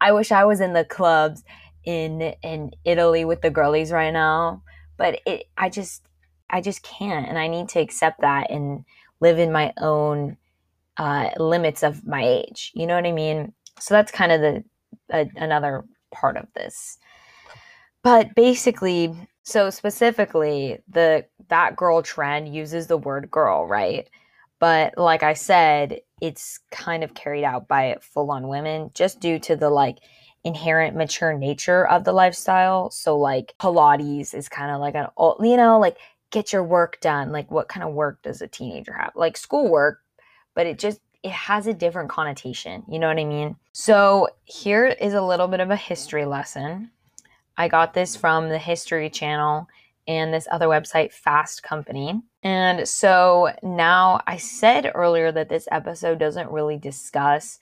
I 0.00 0.12
wish 0.12 0.30
I 0.30 0.44
was 0.44 0.60
in 0.60 0.74
the 0.74 0.84
clubs 0.84 1.42
in 1.84 2.22
in 2.44 2.70
Italy 2.84 3.24
with 3.24 3.40
the 3.40 3.50
girlies 3.50 3.90
right 3.90 4.12
now. 4.12 4.62
But 4.96 5.20
it 5.26 5.48
I 5.58 5.70
just 5.70 6.04
I 6.48 6.60
just 6.60 6.84
can't 6.84 7.28
and 7.28 7.36
I 7.36 7.48
need 7.48 7.68
to 7.70 7.80
accept 7.80 8.20
that 8.20 8.48
and 8.48 8.84
live 9.18 9.40
in 9.40 9.50
my 9.50 9.72
own 9.78 10.36
uh, 10.96 11.30
limits 11.36 11.82
of 11.82 12.06
my 12.06 12.24
age. 12.24 12.70
You 12.74 12.86
know 12.86 12.94
what 12.94 13.06
I 13.06 13.12
mean? 13.12 13.52
So 13.80 13.92
that's 13.94 14.12
kind 14.12 14.30
of 14.30 14.40
the 14.40 14.64
a, 15.10 15.28
another 15.34 15.84
part 16.12 16.36
of 16.36 16.46
this. 16.54 16.96
But 18.04 18.36
basically, 18.36 19.12
so 19.50 19.70
specifically, 19.70 20.78
the 20.88 21.26
that 21.48 21.76
girl 21.76 22.02
trend 22.02 22.54
uses 22.54 22.86
the 22.86 22.96
word 22.96 23.30
girl, 23.30 23.66
right? 23.66 24.08
But 24.58 24.96
like 24.96 25.22
I 25.22 25.34
said, 25.34 26.00
it's 26.20 26.60
kind 26.70 27.02
of 27.02 27.14
carried 27.14 27.44
out 27.44 27.66
by 27.66 27.96
full 28.00 28.30
on 28.30 28.48
women 28.48 28.90
just 28.94 29.20
due 29.20 29.38
to 29.40 29.56
the 29.56 29.70
like 29.70 29.98
inherent 30.44 30.96
mature 30.96 31.32
nature 31.36 31.86
of 31.86 32.04
the 32.04 32.12
lifestyle. 32.12 32.90
So 32.90 33.18
like 33.18 33.54
Pilates 33.58 34.34
is 34.34 34.48
kind 34.48 34.70
of 34.70 34.80
like 34.80 34.94
an 34.94 35.08
you 35.18 35.56
know, 35.56 35.78
like 35.78 35.96
get 36.30 36.52
your 36.52 36.62
work 36.62 37.00
done. 37.00 37.32
Like 37.32 37.50
what 37.50 37.68
kind 37.68 37.84
of 37.84 37.94
work 37.94 38.22
does 38.22 38.40
a 38.42 38.48
teenager 38.48 38.92
have? 38.92 39.12
Like 39.16 39.36
schoolwork, 39.36 40.00
but 40.54 40.66
it 40.66 40.78
just 40.78 41.00
it 41.22 41.32
has 41.32 41.66
a 41.66 41.74
different 41.74 42.08
connotation. 42.08 42.82
You 42.88 42.98
know 42.98 43.08
what 43.08 43.18
I 43.18 43.24
mean? 43.24 43.56
So 43.72 44.28
here 44.44 44.86
is 44.86 45.14
a 45.14 45.22
little 45.22 45.48
bit 45.48 45.60
of 45.60 45.70
a 45.70 45.76
history 45.76 46.24
lesson. 46.24 46.90
I 47.56 47.68
got 47.68 47.94
this 47.94 48.16
from 48.16 48.48
the 48.48 48.58
History 48.58 49.10
Channel 49.10 49.68
and 50.06 50.32
this 50.32 50.48
other 50.50 50.66
website, 50.66 51.12
Fast 51.12 51.62
Company. 51.62 52.20
And 52.42 52.88
so 52.88 53.52
now 53.62 54.22
I 54.26 54.38
said 54.38 54.90
earlier 54.94 55.30
that 55.30 55.48
this 55.48 55.68
episode 55.70 56.18
doesn't 56.18 56.50
really 56.50 56.78
discuss 56.78 57.58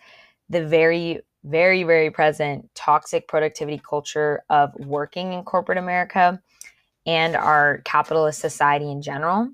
the 0.49 0.65
very, 0.65 1.21
very, 1.45 1.83
very 1.83 2.11
present 2.11 2.71
toxic 2.75 3.29
productivity 3.29 3.81
culture 3.87 4.45
of 4.49 4.75
working 4.77 5.33
in 5.33 5.43
corporate 5.43 5.79
America 5.79 6.41
and 7.07 7.37
our 7.37 7.83
capitalist 7.85 8.41
society 8.41 8.91
in 8.91 9.03
general. 9.03 9.51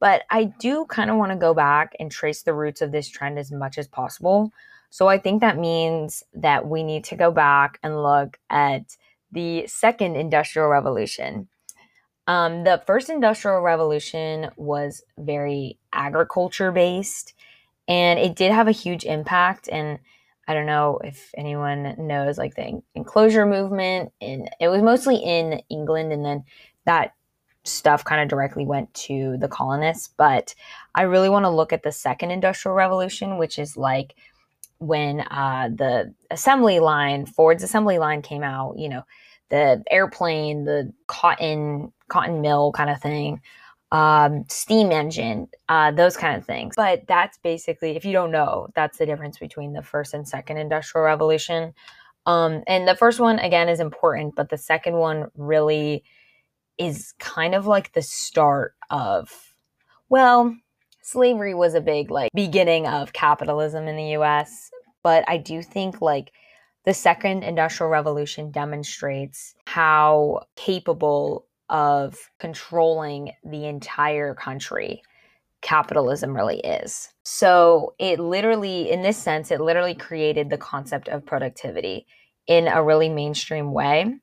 But 0.00 0.24
I 0.30 0.44
do 0.44 0.84
kind 0.86 1.10
of 1.10 1.16
want 1.16 1.30
to 1.30 1.38
go 1.38 1.54
back 1.54 1.94
and 2.00 2.10
trace 2.10 2.42
the 2.42 2.54
roots 2.54 2.82
of 2.82 2.92
this 2.92 3.08
trend 3.08 3.38
as 3.38 3.52
much 3.52 3.78
as 3.78 3.86
possible. 3.86 4.52
So 4.90 5.08
I 5.08 5.16
think 5.16 5.40
that 5.40 5.58
means 5.58 6.22
that 6.34 6.68
we 6.68 6.82
need 6.82 7.04
to 7.04 7.16
go 7.16 7.30
back 7.30 7.78
and 7.82 8.02
look 8.02 8.38
at 8.50 8.96
the 9.32 9.66
second 9.66 10.16
industrial 10.16 10.68
revolution. 10.68 11.48
Um, 12.28 12.62
the 12.62 12.82
first 12.86 13.10
industrial 13.10 13.60
revolution 13.60 14.50
was 14.56 15.02
very 15.18 15.78
agriculture 15.92 16.70
based 16.70 17.34
and 17.88 18.18
it 18.18 18.36
did 18.36 18.52
have 18.52 18.68
a 18.68 18.72
huge 18.72 19.04
impact. 19.04 19.68
And 19.70 19.98
I 20.46 20.54
don't 20.54 20.66
know 20.66 21.00
if 21.04 21.30
anyone 21.36 21.94
knows 21.98 22.38
like 22.38 22.54
the 22.54 22.82
enclosure 22.94 23.46
movement, 23.46 24.12
and 24.20 24.50
it 24.60 24.68
was 24.68 24.82
mostly 24.82 25.16
in 25.16 25.62
England, 25.68 26.12
and 26.12 26.24
then 26.24 26.44
that 26.84 27.14
stuff 27.64 28.04
kind 28.04 28.20
of 28.20 28.28
directly 28.28 28.64
went 28.64 28.92
to 28.94 29.36
the 29.38 29.48
colonists. 29.48 30.08
But 30.16 30.54
I 30.94 31.02
really 31.02 31.28
want 31.28 31.44
to 31.44 31.50
look 31.50 31.72
at 31.72 31.82
the 31.82 31.92
second 31.92 32.30
industrial 32.30 32.74
revolution, 32.74 33.38
which 33.38 33.58
is 33.58 33.76
like 33.76 34.14
when 34.82 35.20
uh, 35.20 35.70
the 35.74 36.14
assembly 36.30 36.80
line, 36.80 37.26
Ford's 37.26 37.62
assembly 37.62 37.98
line 37.98 38.22
came 38.22 38.42
out, 38.42 38.74
you 38.78 38.88
know, 38.88 39.02
the 39.50 39.82
airplane, 39.90 40.64
the 40.64 40.92
cotton, 41.06 41.92
cotton 42.08 42.40
mill 42.40 42.72
kind 42.72 42.90
of 42.90 43.00
thing. 43.00 43.40
Um, 43.92 44.46
steam 44.48 44.90
engine, 44.90 45.48
uh, 45.68 45.90
those 45.90 46.16
kind 46.16 46.34
of 46.34 46.46
things. 46.46 46.74
But 46.74 47.06
that's 47.06 47.36
basically, 47.42 47.94
if 47.94 48.06
you 48.06 48.12
don't 48.12 48.30
know, 48.30 48.68
that's 48.74 48.96
the 48.96 49.04
difference 49.04 49.38
between 49.38 49.74
the 49.74 49.82
first 49.82 50.14
and 50.14 50.26
second 50.26 50.56
industrial 50.56 51.04
revolution. 51.04 51.74
Um, 52.24 52.62
and 52.66 52.88
the 52.88 52.96
first 52.96 53.20
one, 53.20 53.38
again, 53.38 53.68
is 53.68 53.80
important, 53.80 54.34
but 54.34 54.48
the 54.48 54.56
second 54.56 54.94
one 54.94 55.30
really 55.36 56.04
is 56.78 57.12
kind 57.18 57.54
of 57.54 57.66
like 57.66 57.92
the 57.92 58.00
start 58.00 58.74
of, 58.88 59.54
well, 60.08 60.56
slavery 61.02 61.54
was 61.54 61.74
a 61.74 61.80
big 61.80 62.10
like 62.10 62.30
beginning 62.34 62.86
of 62.86 63.12
capitalism 63.12 63.86
in 63.86 63.96
the 63.96 64.16
US, 64.18 64.70
but 65.02 65.24
I 65.28 65.36
do 65.36 65.62
think 65.62 66.00
like 66.00 66.32
the 66.84 66.94
second 66.94 67.44
industrial 67.44 67.90
revolution 67.90 68.50
demonstrates 68.50 69.54
how 69.66 70.46
capable 70.56 71.46
of 71.68 72.18
controlling 72.38 73.32
the 73.44 73.66
entire 73.66 74.34
country 74.34 75.02
capitalism 75.62 76.34
really 76.34 76.58
is. 76.58 77.08
So 77.24 77.94
it 77.98 78.18
literally, 78.18 78.90
in 78.90 79.02
this 79.02 79.16
sense, 79.16 79.50
it 79.50 79.60
literally 79.60 79.94
created 79.94 80.50
the 80.50 80.58
concept 80.58 81.08
of 81.08 81.24
productivity 81.24 82.06
in 82.48 82.66
a 82.66 82.82
really 82.82 83.08
mainstream 83.08 83.72
way 83.72 84.16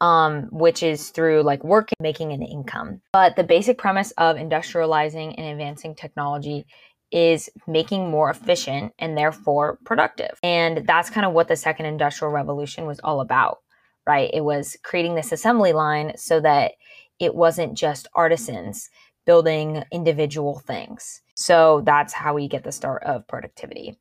um, 0.00 0.48
which 0.50 0.82
is 0.82 1.10
through 1.10 1.42
like 1.42 1.62
working, 1.62 1.96
making 2.00 2.32
an 2.32 2.42
income. 2.42 3.00
But 3.12 3.36
the 3.36 3.44
basic 3.44 3.78
premise 3.78 4.12
of 4.12 4.36
industrializing 4.36 5.34
and 5.36 5.46
advancing 5.46 5.94
technology 5.94 6.66
is 7.12 7.50
making 7.66 8.10
more 8.10 8.30
efficient 8.30 8.92
and 8.98 9.16
therefore 9.16 9.78
productive. 9.84 10.38
And 10.42 10.86
that's 10.86 11.10
kind 11.10 11.26
of 11.26 11.32
what 11.32 11.48
the 11.48 11.56
second 11.56 11.86
industrial 11.86 12.32
revolution 12.32 12.86
was 12.86 13.00
all 13.00 13.20
about, 13.20 13.58
right? 14.06 14.30
It 14.32 14.42
was 14.44 14.76
creating 14.84 15.16
this 15.16 15.32
assembly 15.32 15.72
line 15.72 16.12
so 16.16 16.40
that 16.40 16.72
it 17.18 17.34
wasn't 17.34 17.76
just 17.76 18.08
artisans 18.14 18.88
building 19.26 19.82
individual 19.92 20.60
things. 20.60 21.20
So 21.34 21.82
that's 21.84 22.12
how 22.12 22.34
we 22.34 22.48
get 22.48 22.64
the 22.64 22.72
start 22.72 23.02
of 23.02 23.26
productivity. 23.26 23.98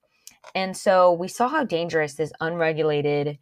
And 0.56 0.76
so 0.76 1.14
we 1.14 1.28
saw 1.28 1.48
how 1.48 1.64
dangerous 1.64 2.14
this 2.14 2.32
unregulated 2.40 3.38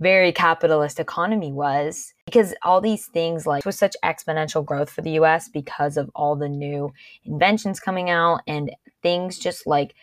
very 0.00 0.32
capitalist 0.32 1.00
economy 1.00 1.52
was 1.52 2.14
because 2.26 2.54
all 2.62 2.80
these 2.80 3.06
things 3.06 3.46
like 3.46 3.64
was 3.64 3.78
such 3.78 3.96
exponential 4.04 4.64
growth 4.64 4.90
for 4.90 5.02
the 5.02 5.12
US 5.12 5.48
because 5.48 5.96
of 5.96 6.10
all 6.14 6.36
the 6.36 6.48
new 6.48 6.92
inventions 7.24 7.80
coming 7.80 8.10
out 8.10 8.40
and 8.46 8.70
things 9.02 9.38
just 9.38 9.66
like 9.66 9.94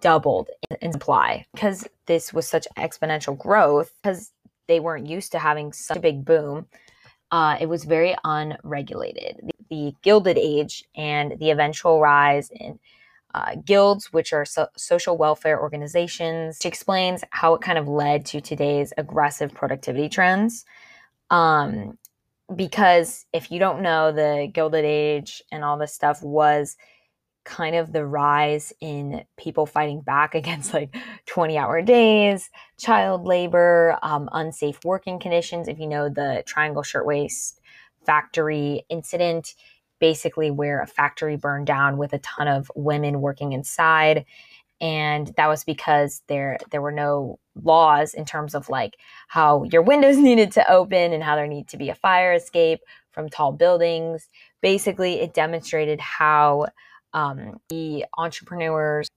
doubled 0.00 0.48
in 0.82 0.92
supply. 0.92 1.46
Because 1.54 1.88
this 2.06 2.32
was 2.32 2.46
such 2.46 2.66
exponential 2.76 3.36
growth 3.36 3.92
because 4.02 4.32
they 4.66 4.80
weren't 4.80 5.06
used 5.06 5.32
to 5.32 5.38
having 5.38 5.72
such 5.72 5.96
a 5.96 6.00
big 6.00 6.24
boom 6.24 6.66
uh, 7.30 7.56
it 7.60 7.66
was 7.66 7.84
very 7.84 8.16
unregulated. 8.24 9.40
The, 9.42 9.52
the 9.70 9.94
gilded 10.02 10.38
age 10.38 10.84
and 10.96 11.38
the 11.38 11.50
eventual 11.50 12.00
rise 12.00 12.50
in 12.50 12.78
uh, 13.34 13.56
guilds, 13.64 14.12
which 14.12 14.32
are 14.32 14.44
so- 14.44 14.68
social 14.76 15.16
welfare 15.16 15.60
organizations. 15.60 16.58
She 16.62 16.68
explains 16.68 17.24
how 17.30 17.54
it 17.54 17.60
kind 17.60 17.78
of 17.78 17.88
led 17.88 18.24
to 18.26 18.40
today's 18.40 18.92
aggressive 18.96 19.52
productivity 19.52 20.08
trends. 20.08 20.64
Um, 21.30 21.98
because 22.54 23.26
if 23.32 23.50
you 23.50 23.58
don't 23.58 23.82
know, 23.82 24.12
the 24.12 24.48
Gilded 24.52 24.84
Age 24.84 25.42
and 25.52 25.62
all 25.62 25.76
this 25.76 25.92
stuff 25.92 26.22
was 26.22 26.76
kind 27.44 27.74
of 27.74 27.92
the 27.92 28.04
rise 28.04 28.72
in 28.80 29.24
people 29.38 29.66
fighting 29.66 30.00
back 30.00 30.34
against 30.34 30.74
like 30.74 30.94
20 31.26 31.58
hour 31.58 31.82
days, 31.82 32.50
child 32.78 33.24
labor, 33.24 33.98
um, 34.02 34.28
unsafe 34.32 34.78
working 34.84 35.18
conditions. 35.18 35.68
If 35.68 35.78
you 35.78 35.86
know 35.86 36.08
the 36.08 36.42
Triangle 36.46 36.82
Shirtwaist 36.82 37.60
factory 38.04 38.84
incident, 38.88 39.54
basically 40.00 40.50
where 40.50 40.80
a 40.80 40.86
factory 40.86 41.36
burned 41.36 41.66
down 41.66 41.96
with 41.96 42.12
a 42.12 42.18
ton 42.18 42.48
of 42.48 42.70
women 42.74 43.20
working 43.20 43.52
inside. 43.52 44.24
And 44.80 45.32
that 45.36 45.48
was 45.48 45.64
because 45.64 46.22
there 46.28 46.58
there 46.70 46.82
were 46.82 46.92
no 46.92 47.38
laws 47.60 48.14
in 48.14 48.24
terms 48.24 48.54
of 48.54 48.68
like 48.68 48.96
how 49.26 49.64
your 49.64 49.82
windows 49.82 50.16
needed 50.18 50.52
to 50.52 50.70
open 50.70 51.12
and 51.12 51.22
how 51.22 51.36
there 51.36 51.46
needed 51.46 51.68
to 51.68 51.76
be 51.76 51.90
a 51.90 51.94
fire 51.94 52.32
escape 52.32 52.80
from 53.10 53.28
tall 53.28 53.52
buildings. 53.52 54.28
Basically, 54.62 55.20
it 55.20 55.34
demonstrated 55.34 56.00
how 56.00 56.66
um, 57.12 57.58
the 57.68 58.04
entrepreneurs 58.16 59.08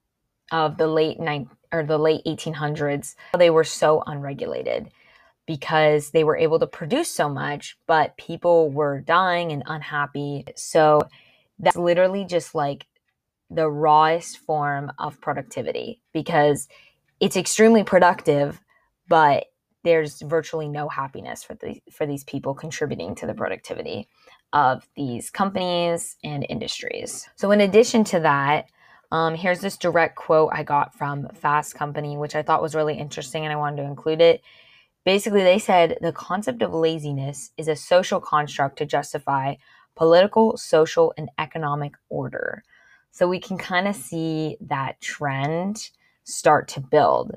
of 0.52 0.78
the 0.78 0.88
late 0.88 1.20
nine 1.20 1.50
or 1.72 1.84
the 1.84 1.98
late 1.98 2.22
1800s 2.26 3.16
they 3.38 3.50
were 3.50 3.64
so 3.64 4.04
unregulated 4.06 4.90
because 5.46 6.12
they 6.12 6.24
were 6.24 6.38
able 6.38 6.60
to 6.60 6.68
produce 6.68 7.10
so 7.10 7.30
much 7.30 7.78
but 7.88 8.16
people 8.18 8.70
were 8.72 9.02
dying 9.02 9.52
and 9.52 9.64
unhappy 9.66 10.44
so 10.56 11.02
that's 11.60 11.78
literally 11.78 12.26
just 12.26 12.56
like 12.56 12.88
the 13.50 13.70
rawest 13.70 14.38
form 14.38 14.92
of 14.98 15.20
productivity 15.22 16.02
because 16.14 16.68
it's 17.20 17.36
extremely 17.38 17.84
productive 17.84 18.62
but 19.08 19.46
there's 19.84 20.22
virtually 20.22 20.68
no 20.68 20.88
happiness 20.88 21.44
for 21.44 21.56
the, 21.56 21.82
for 21.92 22.06
these 22.06 22.24
people 22.24 22.54
contributing 22.54 23.16
to 23.16 23.26
the 23.26 23.34
productivity 23.34 24.08
of 24.54 24.88
these 24.96 25.30
companies 25.30 26.18
and 26.24 26.46
industries. 26.50 27.28
So, 27.36 27.52
in 27.52 27.62
addition 27.62 28.04
to 28.06 28.20
that, 28.20 28.70
um, 29.12 29.36
here's 29.36 29.60
this 29.60 29.78
direct 29.78 30.16
quote 30.16 30.52
I 30.54 30.64
got 30.64 30.96
from 30.96 31.28
Fast 31.34 31.76
Company, 31.76 32.18
which 32.18 32.36
I 32.36 32.44
thought 32.44 32.62
was 32.62 32.76
really 32.76 32.98
interesting 32.98 33.44
and 33.44 33.52
I 33.52 33.58
wanted 33.58 33.78
to 33.78 33.88
include 33.88 34.22
it. 34.22 34.42
Basically, 35.04 35.44
they 35.44 35.60
said 35.60 35.98
the 36.02 36.12
concept 36.12 36.62
of 36.62 36.74
laziness 36.74 37.52
is 37.58 37.68
a 37.68 37.76
social 37.76 38.20
construct 38.20 38.78
to 38.78 38.86
justify 38.86 39.56
political, 39.96 40.58
social, 40.58 41.14
and 41.18 41.30
economic 41.40 41.94
order. 42.10 42.64
So, 43.12 43.28
we 43.28 43.40
can 43.40 43.58
kind 43.58 43.88
of 43.88 43.96
see 43.96 44.58
that 44.62 45.02
trend 45.02 45.90
start 46.24 46.68
to 46.70 46.80
build 46.80 47.36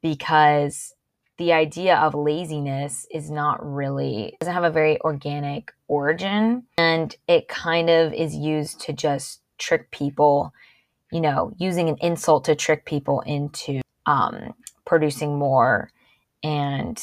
because 0.00 0.94
the 1.38 1.52
idea 1.52 1.96
of 1.96 2.14
laziness 2.14 3.06
is 3.10 3.30
not 3.30 3.58
really 3.64 4.36
doesn't 4.40 4.54
have 4.54 4.64
a 4.64 4.70
very 4.70 5.00
organic 5.00 5.72
origin 5.88 6.64
and 6.78 7.16
it 7.26 7.48
kind 7.48 7.90
of 7.90 8.12
is 8.12 8.34
used 8.34 8.80
to 8.80 8.92
just 8.92 9.40
trick 9.58 9.90
people 9.90 10.52
you 11.10 11.20
know 11.20 11.52
using 11.58 11.88
an 11.88 11.96
insult 12.00 12.44
to 12.44 12.54
trick 12.54 12.84
people 12.84 13.20
into 13.22 13.80
um, 14.06 14.54
producing 14.84 15.38
more 15.38 15.90
and 16.42 17.02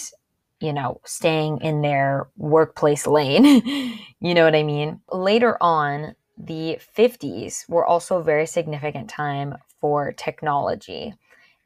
you 0.60 0.74
know 0.74 1.00
staying 1.06 1.60
in 1.62 1.82
their 1.82 2.28
workplace 2.38 3.08
lane 3.08 3.44
you 4.20 4.34
know 4.34 4.44
what 4.44 4.56
i 4.56 4.64
mean 4.64 5.00
later 5.12 5.58
on 5.62 6.16
the 6.38 6.80
50s 6.98 7.68
were 7.68 7.86
also 7.86 8.18
a 8.18 8.24
very 8.24 8.46
significant 8.46 9.10
time 9.10 9.56
for 9.80 10.14
technology 10.14 11.14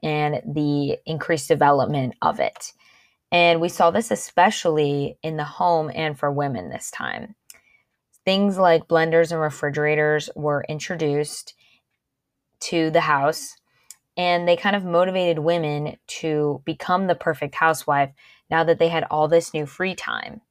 and 0.02 0.42
the 0.46 0.98
increased 1.06 1.48
development 1.48 2.16
of 2.22 2.40
it. 2.40 2.74
And 3.32 3.62
we 3.62 3.70
saw 3.70 3.90
this 3.92 4.12
especially 4.12 5.18
in 5.24 5.38
the 5.38 5.44
home 5.44 5.90
and 5.94 6.18
for 6.18 6.32
women 6.32 6.70
this 6.70 6.92
time. 6.92 7.36
Things 8.26 8.58
like 8.58 8.88
blenders 8.88 9.32
and 9.32 9.42
refrigerators 9.42 10.30
were 10.36 10.66
introduced 10.68 11.56
to 12.62 12.90
the 12.92 13.02
house, 13.02 13.56
and 14.16 14.48
they 14.48 14.56
kind 14.56 14.76
of 14.76 14.84
motivated 14.84 15.40
women 15.40 15.98
to 16.08 16.62
become 16.66 17.08
the 17.08 17.16
perfect 17.16 17.56
housewife 17.56 18.12
now 18.50 18.64
that 18.64 18.80
they 18.80 18.90
had 18.90 19.06
all 19.10 19.28
this 19.28 19.54
new 19.54 19.66
free 19.66 19.96
time 19.96 20.42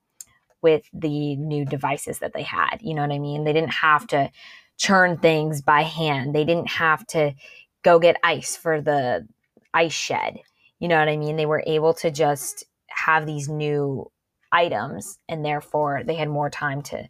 with 0.62 0.84
the 0.92 1.36
new 1.36 1.64
devices 1.64 2.18
that 2.20 2.32
they 2.34 2.42
had. 2.42 2.78
You 2.80 2.94
know 2.94 3.02
what 3.02 3.12
I 3.12 3.18
mean? 3.18 3.44
They 3.44 3.52
didn't 3.52 3.74
have 3.74 4.06
to 4.08 4.30
churn 4.78 5.18
things 5.18 5.62
by 5.62 5.82
hand, 5.82 6.34
they 6.34 6.44
didn't 6.44 6.70
have 6.70 7.06
to 7.08 7.34
go 7.82 7.98
get 7.98 8.16
ice 8.24 8.56
for 8.56 8.80
the 8.80 9.26
ice 9.74 9.92
shed. 9.92 10.38
You 10.78 10.88
know 10.88 10.98
what 10.98 11.08
I 11.08 11.16
mean? 11.16 11.36
They 11.36 11.46
were 11.46 11.62
able 11.66 11.94
to 11.94 12.10
just 12.10 12.64
have 12.88 13.26
these 13.26 13.48
new 13.48 14.10
items 14.50 15.18
and 15.28 15.44
therefore 15.44 16.02
they 16.04 16.14
had 16.14 16.28
more 16.28 16.50
time 16.50 16.82
to 16.82 17.08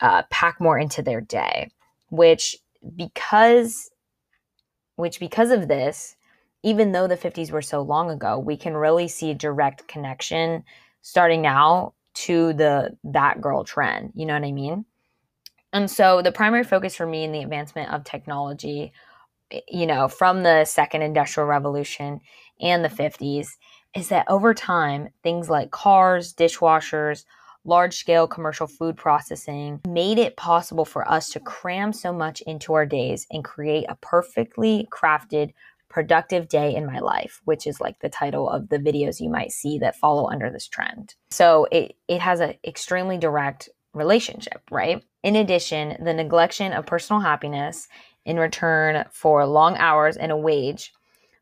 uh, 0.00 0.22
pack 0.30 0.60
more 0.60 0.78
into 0.78 1.02
their 1.02 1.20
day 1.20 1.68
which 2.12 2.56
because 2.94 3.90
which 5.02 5.20
because 5.20 5.50
of 5.50 5.68
this 5.68 6.16
even 6.62 6.92
though 6.92 7.08
the 7.08 7.16
50s 7.16 7.50
were 7.50 7.60
so 7.60 7.82
long 7.82 8.08
ago 8.08 8.38
we 8.38 8.56
can 8.56 8.74
really 8.74 9.08
see 9.08 9.34
direct 9.34 9.88
connection 9.88 10.62
starting 11.00 11.42
now 11.42 11.92
to 12.14 12.52
the 12.52 12.96
that 13.02 13.40
girl 13.40 13.64
trend. 13.64 14.12
You 14.14 14.26
know 14.26 14.34
what 14.34 14.44
i 14.44 14.52
mean? 14.52 14.84
And 15.72 15.90
so 15.90 16.22
the 16.22 16.30
primary 16.30 16.64
focus 16.64 16.94
for 16.94 17.06
me 17.06 17.24
in 17.24 17.32
the 17.32 17.42
advancement 17.42 17.92
of 17.92 18.04
technology 18.04 18.92
you 19.68 19.86
know, 19.86 20.08
from 20.08 20.42
the 20.42 20.64
second 20.64 21.02
industrial 21.02 21.46
revolution 21.46 22.20
and 22.60 22.84
the 22.84 22.88
50s 22.88 23.48
is 23.94 24.08
that 24.08 24.26
over 24.28 24.54
time, 24.54 25.08
things 25.22 25.50
like 25.50 25.70
cars, 25.70 26.32
dishwashers, 26.32 27.24
large 27.64 27.96
scale 27.96 28.26
commercial 28.26 28.66
food 28.66 28.96
processing 28.96 29.80
made 29.86 30.18
it 30.18 30.36
possible 30.36 30.84
for 30.84 31.08
us 31.10 31.30
to 31.30 31.40
cram 31.40 31.92
so 31.92 32.12
much 32.12 32.40
into 32.42 32.74
our 32.74 32.86
days 32.86 33.26
and 33.30 33.44
create 33.44 33.86
a 33.88 33.96
perfectly 33.96 34.88
crafted, 34.90 35.52
productive 35.88 36.48
day 36.48 36.74
in 36.74 36.86
my 36.86 36.98
life, 36.98 37.40
which 37.44 37.66
is 37.66 37.80
like 37.80 37.98
the 38.00 38.08
title 38.08 38.48
of 38.48 38.68
the 38.68 38.78
videos 38.78 39.20
you 39.20 39.28
might 39.28 39.52
see 39.52 39.78
that 39.78 39.96
follow 39.96 40.28
under 40.28 40.50
this 40.50 40.66
trend. 40.66 41.14
So 41.30 41.66
it, 41.70 41.96
it 42.08 42.20
has 42.20 42.40
an 42.40 42.54
extremely 42.64 43.18
direct 43.18 43.68
relationship, 43.94 44.62
right? 44.70 45.02
In 45.22 45.36
addition, 45.36 45.90
the 46.02 46.12
neglection 46.12 46.76
of 46.76 46.86
personal 46.86 47.20
happiness 47.20 47.88
in 48.24 48.38
return 48.38 49.04
for 49.10 49.46
long 49.46 49.76
hours 49.76 50.16
and 50.16 50.32
a 50.32 50.36
wage 50.36 50.92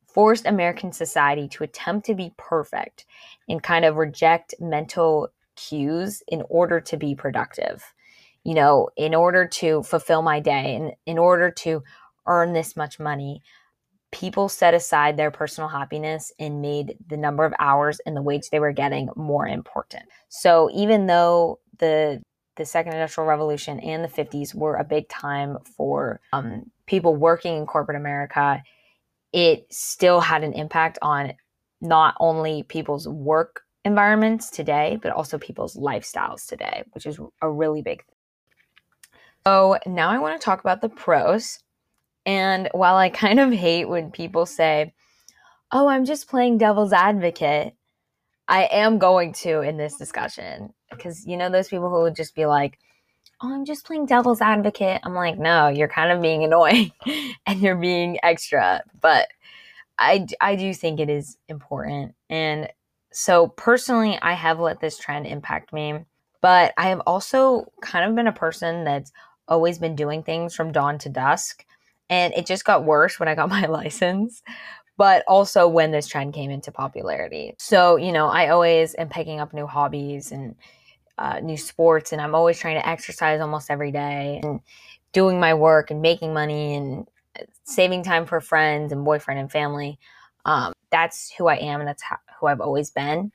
forced 0.06 0.46
American 0.46 0.92
society 0.92 1.46
to 1.48 1.64
attempt 1.64 2.06
to 2.06 2.14
be 2.14 2.34
perfect 2.36 3.06
and 3.48 3.62
kind 3.62 3.84
of 3.84 3.96
reject 3.96 4.54
mental 4.58 5.28
cues 5.68 6.22
in 6.28 6.42
order 6.48 6.80
to 6.80 6.96
be 6.96 7.14
productive. 7.14 7.82
You 8.44 8.54
know, 8.54 8.88
in 8.96 9.14
order 9.14 9.46
to 9.46 9.82
fulfill 9.82 10.22
my 10.22 10.40
day 10.40 10.74
and 10.74 10.92
in 11.06 11.18
order 11.18 11.50
to 11.50 11.82
earn 12.26 12.52
this 12.52 12.76
much 12.76 12.98
money, 12.98 13.42
people 14.12 14.48
set 14.48 14.74
aside 14.74 15.16
their 15.16 15.30
personal 15.30 15.68
happiness 15.68 16.32
and 16.38 16.62
made 16.62 16.96
the 17.08 17.16
number 17.16 17.44
of 17.44 17.52
hours 17.58 18.00
and 18.06 18.16
the 18.16 18.22
wage 18.22 18.50
they 18.50 18.60
were 18.60 18.72
getting 18.72 19.08
more 19.14 19.46
important. 19.46 20.04
So 20.28 20.70
even 20.74 21.06
though 21.06 21.60
the 21.78 22.22
the 22.56 22.64
second 22.66 22.92
industrial 22.92 23.26
revolution 23.26 23.80
and 23.80 24.04
the 24.04 24.08
50s 24.08 24.54
were 24.54 24.76
a 24.76 24.84
big 24.84 25.08
time 25.08 25.56
for 25.76 26.20
um, 26.34 26.70
people 26.86 27.16
working 27.16 27.56
in 27.56 27.64
corporate 27.64 27.96
america 27.96 28.62
it 29.32 29.64
still 29.72 30.20
had 30.20 30.44
an 30.44 30.52
impact 30.52 30.98
on 31.00 31.32
not 31.80 32.14
only 32.20 32.62
people's 32.64 33.08
work 33.08 33.62
environments 33.84 34.50
today 34.50 34.98
but 35.02 35.12
also 35.12 35.38
people's 35.38 35.76
lifestyles 35.76 36.46
today 36.46 36.82
which 36.92 37.06
is 37.06 37.18
a 37.42 37.50
really 37.50 37.82
big 37.82 38.04
thing 38.04 38.16
so 39.46 39.78
now 39.86 40.10
i 40.10 40.18
want 40.18 40.38
to 40.38 40.44
talk 40.44 40.60
about 40.60 40.80
the 40.80 40.88
pros 40.88 41.60
and 42.26 42.68
while 42.72 42.96
i 42.96 43.08
kind 43.08 43.40
of 43.40 43.52
hate 43.52 43.88
when 43.88 44.10
people 44.10 44.44
say 44.44 44.92
oh 45.72 45.88
i'm 45.88 46.04
just 46.04 46.28
playing 46.28 46.58
devil's 46.58 46.92
advocate 46.92 47.74
I 48.50 48.64
am 48.72 48.98
going 48.98 49.32
to 49.34 49.60
in 49.60 49.76
this 49.76 49.96
discussion 49.96 50.74
because 50.90 51.24
you 51.24 51.36
know 51.36 51.48
those 51.48 51.68
people 51.68 51.88
who 51.88 52.02
would 52.02 52.16
just 52.16 52.34
be 52.34 52.46
like, 52.46 52.80
"Oh, 53.40 53.54
I'm 53.54 53.64
just 53.64 53.86
playing 53.86 54.06
devil's 54.06 54.40
advocate." 54.40 55.00
I'm 55.04 55.14
like, 55.14 55.38
"No, 55.38 55.68
you're 55.68 55.88
kind 55.88 56.10
of 56.10 56.20
being 56.20 56.42
annoying 56.42 56.90
and 57.46 57.60
you're 57.60 57.76
being 57.76 58.18
extra." 58.24 58.82
But 59.00 59.28
I 59.98 60.26
I 60.40 60.56
do 60.56 60.74
think 60.74 60.98
it 60.98 61.08
is 61.08 61.38
important. 61.48 62.16
And 62.28 62.68
so 63.12 63.48
personally, 63.48 64.18
I 64.22 64.32
have 64.34 64.60
let 64.60 64.80
this 64.80 64.98
trend 64.98 65.26
impact 65.26 65.72
me, 65.72 66.04
but 66.40 66.72
I 66.78 66.88
have 66.88 67.00
also 67.06 67.66
kind 67.82 68.08
of 68.08 68.16
been 68.16 68.26
a 68.26 68.32
person 68.32 68.84
that's 68.84 69.12
always 69.48 69.78
been 69.78 69.96
doing 69.96 70.22
things 70.22 70.54
from 70.54 70.72
dawn 70.72 70.98
to 70.98 71.08
dusk. 71.08 71.64
And 72.08 72.34
it 72.34 72.46
just 72.46 72.64
got 72.64 72.84
worse 72.84 73.18
when 73.20 73.28
I 73.28 73.34
got 73.34 73.48
my 73.50 73.66
license 73.66 74.42
but 75.00 75.24
also 75.26 75.66
when 75.66 75.92
this 75.92 76.06
trend 76.06 76.34
came 76.34 76.50
into 76.50 76.70
popularity. 76.70 77.54
So, 77.58 77.96
you 77.96 78.12
know, 78.12 78.26
I 78.26 78.50
always 78.50 78.94
am 78.98 79.08
picking 79.08 79.40
up 79.40 79.54
new 79.54 79.66
hobbies 79.66 80.30
and 80.30 80.54
uh, 81.16 81.40
new 81.40 81.56
sports, 81.56 82.12
and 82.12 82.20
I'm 82.20 82.34
always 82.34 82.58
trying 82.58 82.78
to 82.78 82.86
exercise 82.86 83.40
almost 83.40 83.70
every 83.70 83.92
day 83.92 84.40
and 84.42 84.60
doing 85.14 85.40
my 85.40 85.54
work 85.54 85.90
and 85.90 86.02
making 86.02 86.34
money 86.34 86.74
and 86.74 87.08
saving 87.64 88.02
time 88.02 88.26
for 88.26 88.42
friends 88.42 88.92
and 88.92 89.02
boyfriend 89.02 89.40
and 89.40 89.50
family. 89.50 89.98
Um, 90.44 90.74
that's 90.92 91.32
who 91.32 91.46
I 91.48 91.56
am, 91.56 91.80
and 91.80 91.88
that's 91.88 92.02
how, 92.02 92.18
who 92.40 92.46
I've 92.46 92.60
always 92.60 92.90
been. 92.90 93.32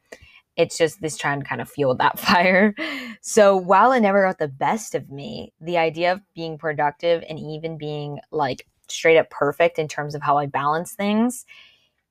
it's 0.57 0.77
just 0.77 1.01
this 1.01 1.17
trend 1.17 1.45
kind 1.45 1.61
of 1.61 1.69
fueled 1.69 1.97
that 1.99 2.19
fire. 2.27 2.73
So 3.21 3.55
while 3.55 3.91
it 3.91 4.01
never 4.01 4.25
got 4.25 4.39
the 4.39 4.47
best 4.47 4.95
of 4.95 5.09
me, 5.09 5.53
the 5.59 5.77
idea 5.77 6.13
of 6.13 6.21
being 6.33 6.57
productive 6.57 7.23
and 7.27 7.39
even 7.39 7.77
being 7.77 8.19
like 8.31 8.65
straight 8.87 9.17
up 9.17 9.29
perfect 9.29 9.79
in 9.79 9.87
terms 9.87 10.15
of 10.15 10.21
how 10.21 10.37
I 10.37 10.45
balance 10.45 10.93
things, 10.93 11.45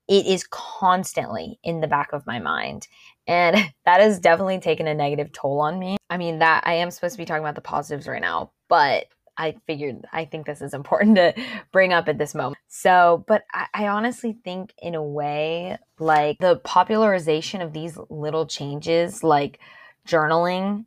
it 0.08 0.26
is 0.26 0.46
constantly 0.50 1.58
in 1.62 1.80
the 1.80 1.86
back 1.86 2.12
of 2.12 2.26
my 2.26 2.38
mind. 2.38 2.88
And 3.26 3.56
that 3.86 4.00
has 4.00 4.20
definitely 4.20 4.58
taken 4.60 4.86
a 4.86 4.94
negative 4.94 5.32
toll 5.32 5.60
on 5.60 5.78
me. 5.78 5.96
I 6.10 6.18
mean, 6.18 6.40
that 6.40 6.62
I 6.66 6.74
am 6.74 6.90
supposed 6.90 7.14
to 7.14 7.18
be 7.18 7.24
talking 7.24 7.42
about 7.42 7.54
the 7.54 7.60
positives 7.60 8.06
right 8.06 8.20
now, 8.20 8.52
but 8.68 9.06
I 9.36 9.56
figured 9.66 10.04
I 10.12 10.24
think 10.24 10.46
this 10.46 10.62
is 10.62 10.74
important 10.74 11.16
to 11.16 11.34
bring 11.72 11.92
up 11.92 12.08
at 12.08 12.18
this 12.18 12.34
moment. 12.34 12.58
So, 12.68 13.24
but 13.26 13.44
I, 13.52 13.66
I, 13.74 13.88
honestly 13.88 14.36
think, 14.44 14.74
in 14.78 14.94
a 14.94 15.02
way, 15.02 15.78
like 15.98 16.38
the 16.38 16.56
popularization 16.56 17.60
of 17.60 17.72
these 17.72 17.98
little 18.10 18.46
changes, 18.46 19.22
like 19.22 19.60
journaling, 20.06 20.84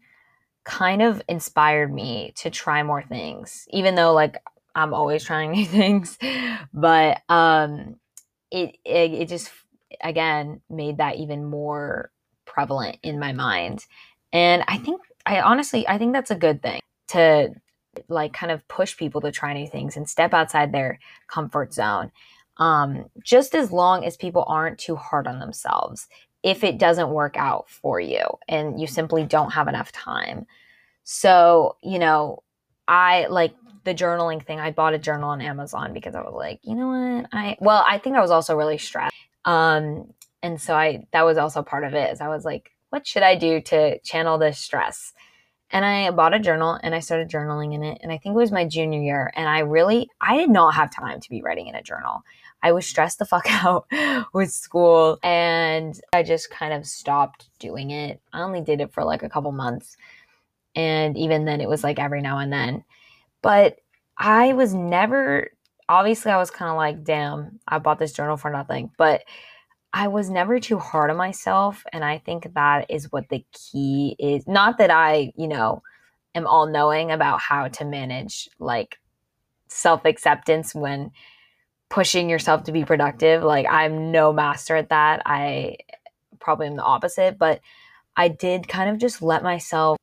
kind 0.63 1.01
of 1.01 1.21
inspired 1.29 1.93
me 1.93 2.33
to 2.38 2.49
try 2.49 2.83
more 2.83 3.01
things, 3.01 3.67
even 3.71 3.95
though, 3.95 4.13
like, 4.13 4.36
I'm 4.75 4.93
always 4.93 5.23
trying 5.23 5.51
new 5.53 5.65
things. 5.65 6.17
But 6.73 7.21
um, 7.29 7.95
it, 8.51 8.77
it, 8.86 9.12
it 9.13 9.29
just, 9.29 9.51
again, 10.01 10.62
made 10.69 10.97
that 10.97 11.15
even 11.15 11.45
more 11.45 12.12
prevalent 12.45 12.97
in 13.01 13.19
my 13.19 13.31
mind. 13.31 13.86
And 14.33 14.63
I 14.67 14.77
think, 14.77 15.01
I 15.25 15.41
honestly, 15.41 15.88
I 15.88 15.97
think 15.97 16.13
that's 16.13 16.31
a 16.31 16.36
good 16.36 16.62
thing 16.62 16.81
to 17.10 17.53
like 18.07 18.33
kind 18.33 18.51
of 18.51 18.67
push 18.67 18.97
people 18.97 19.21
to 19.21 19.31
try 19.31 19.53
new 19.53 19.67
things 19.67 19.97
and 19.97 20.10
step 20.10 20.33
outside 20.33 20.71
their 20.71 20.99
comfort 21.27 21.73
zone. 21.73 22.12
Um, 22.57 23.05
just 23.23 23.53
as 23.53 23.71
long 23.71 24.03
as 24.03 24.17
people 24.17 24.43
aren't 24.47 24.79
too 24.79 24.95
hard 24.95 25.27
on 25.27 25.39
themselves 25.39 26.07
if 26.43 26.63
it 26.63 26.77
doesn't 26.77 27.10
work 27.10 27.36
out 27.38 27.69
for 27.69 27.99
you 27.99 28.23
and 28.47 28.79
you 28.79 28.88
simply 28.88 29.23
don't 29.23 29.51
have 29.51 29.67
enough 29.67 29.91
time. 29.91 30.45
So, 31.03 31.77
you 31.83 31.99
know, 31.99 32.43
I 32.88 33.27
like 33.27 33.53
the 33.83 33.93
journaling 33.93 34.45
thing. 34.45 34.60
I 34.60 34.71
bought 34.71 34.93
a 34.93 34.99
journal 34.99 35.29
on 35.29 35.41
Amazon 35.41 35.93
because 35.93 36.15
I 36.15 36.21
was 36.21 36.33
like, 36.33 36.60
you 36.63 36.75
know 36.75 36.88
what? 36.88 37.29
I 37.31 37.57
well, 37.60 37.83
I 37.88 37.97
think 37.97 38.15
I 38.15 38.21
was 38.21 38.31
also 38.31 38.55
really 38.55 38.77
stressed. 38.77 39.15
Um, 39.45 40.13
and 40.43 40.62
so 40.62 40.75
I 40.75 41.05
that 41.12 41.25
was 41.25 41.38
also 41.38 41.63
part 41.63 41.83
of 41.83 41.93
it. 41.93 42.12
Is 42.12 42.21
I 42.21 42.27
was 42.27 42.45
like, 42.45 42.71
what 42.89 43.07
should 43.07 43.23
I 43.23 43.36
do 43.36 43.62
to 43.62 43.99
channel 43.99 44.38
this 44.38 44.60
stress? 44.60 45.13
And 45.71 45.84
I 45.84 46.10
bought 46.12 46.34
a 46.34 46.39
journal 46.39 46.80
and 46.82 46.95
I 46.95 46.99
started 46.99 47.30
journaling 47.30 47.73
in 47.73 47.84
it. 47.84 47.99
And 48.01 48.12
I 48.12 48.17
think 48.17 48.34
it 48.34 48.38
was 48.38 48.51
my 48.51 48.65
junior 48.65 49.01
year. 49.01 49.32
And 49.36 49.49
I 49.49 49.60
really, 49.60 50.10
I 50.21 50.38
did 50.38 50.49
not 50.49 50.75
have 50.75 50.89
time 50.93 51.19
to 51.19 51.30
be 51.30 51.41
writing 51.41 51.67
in 51.67 51.75
a 51.75 51.84
journal. 51.84 52.23
I 52.63 52.71
was 52.71 52.88
stressed 52.88 53.19
the 53.19 53.25
fuck 53.25 53.45
out 53.49 53.86
with 54.34 54.51
school 54.51 55.19
and 55.23 55.99
I 56.13 56.23
just 56.23 56.49
kind 56.49 56.73
of 56.73 56.86
stopped 56.86 57.49
doing 57.60 57.91
it. 57.91 58.21
I 58.32 58.41
only 58.41 58.62
did 58.62 58.82
it 58.82 58.93
for 58.93 59.03
like 59.03 59.23
a 59.23 59.30
couple 59.30 59.51
months. 59.51 59.97
And 60.75 61.17
even 61.17 61.45
then, 61.45 61.60
it 61.60 61.67
was 61.67 61.84
like 61.84 61.99
every 61.99 62.21
now 62.21 62.38
and 62.38 62.53
then. 62.53 62.84
But 63.41 63.80
I 64.17 64.53
was 64.53 64.73
never, 64.73 65.49
obviously, 65.89 66.32
I 66.32 66.38
was 66.38 66.51
kind 66.51 66.69
of 66.69 66.77
like, 66.77 67.03
damn, 67.03 67.60
I 67.67 67.80
bought 67.80 67.99
this 67.99 68.13
journal 68.13 68.38
for 68.38 68.51
nothing. 68.51 68.91
But 68.95 69.23
I 69.93 70.08
was 70.08 70.30
never 70.30 70.60
too 70.60 70.80
hard 70.80 71.10
on 71.10 71.17
myself. 71.17 71.84
And 71.91 72.04
I 72.04 72.19
think 72.19 72.54
that 72.54 72.89
is 72.89 73.12
what 73.12 73.30
the 73.30 73.45
key 73.54 74.15
is. 74.19 74.47
Not 74.47 74.78
that 74.78 74.91
I, 74.91 75.32
you 75.36 75.47
know, 75.47 75.82
am 76.36 76.45
all 76.45 76.67
knowing 76.67 77.12
about 77.12 77.39
how 77.39 77.67
to 77.67 77.86
manage 77.86 78.50
like 78.60 79.00
self 79.67 80.06
acceptance 80.06 80.76
when 80.76 81.12
pushing 81.89 82.30
yourself 82.30 82.63
to 82.63 82.71
be 82.71 82.86
productive. 82.86 83.43
Like, 83.43 83.65
I'm 83.69 84.12
no 84.12 84.34
master 84.34 84.76
at 84.76 84.89
that. 84.89 85.21
I 85.26 85.78
probably 86.39 86.67
am 86.67 86.76
the 86.76 86.84
opposite, 86.84 87.38
but 87.38 87.62
I 88.15 88.28
did 88.28 88.67
kind 88.67 88.89
of 88.89 88.97
just 88.97 89.21
let 89.21 89.43
myself, 89.43 89.97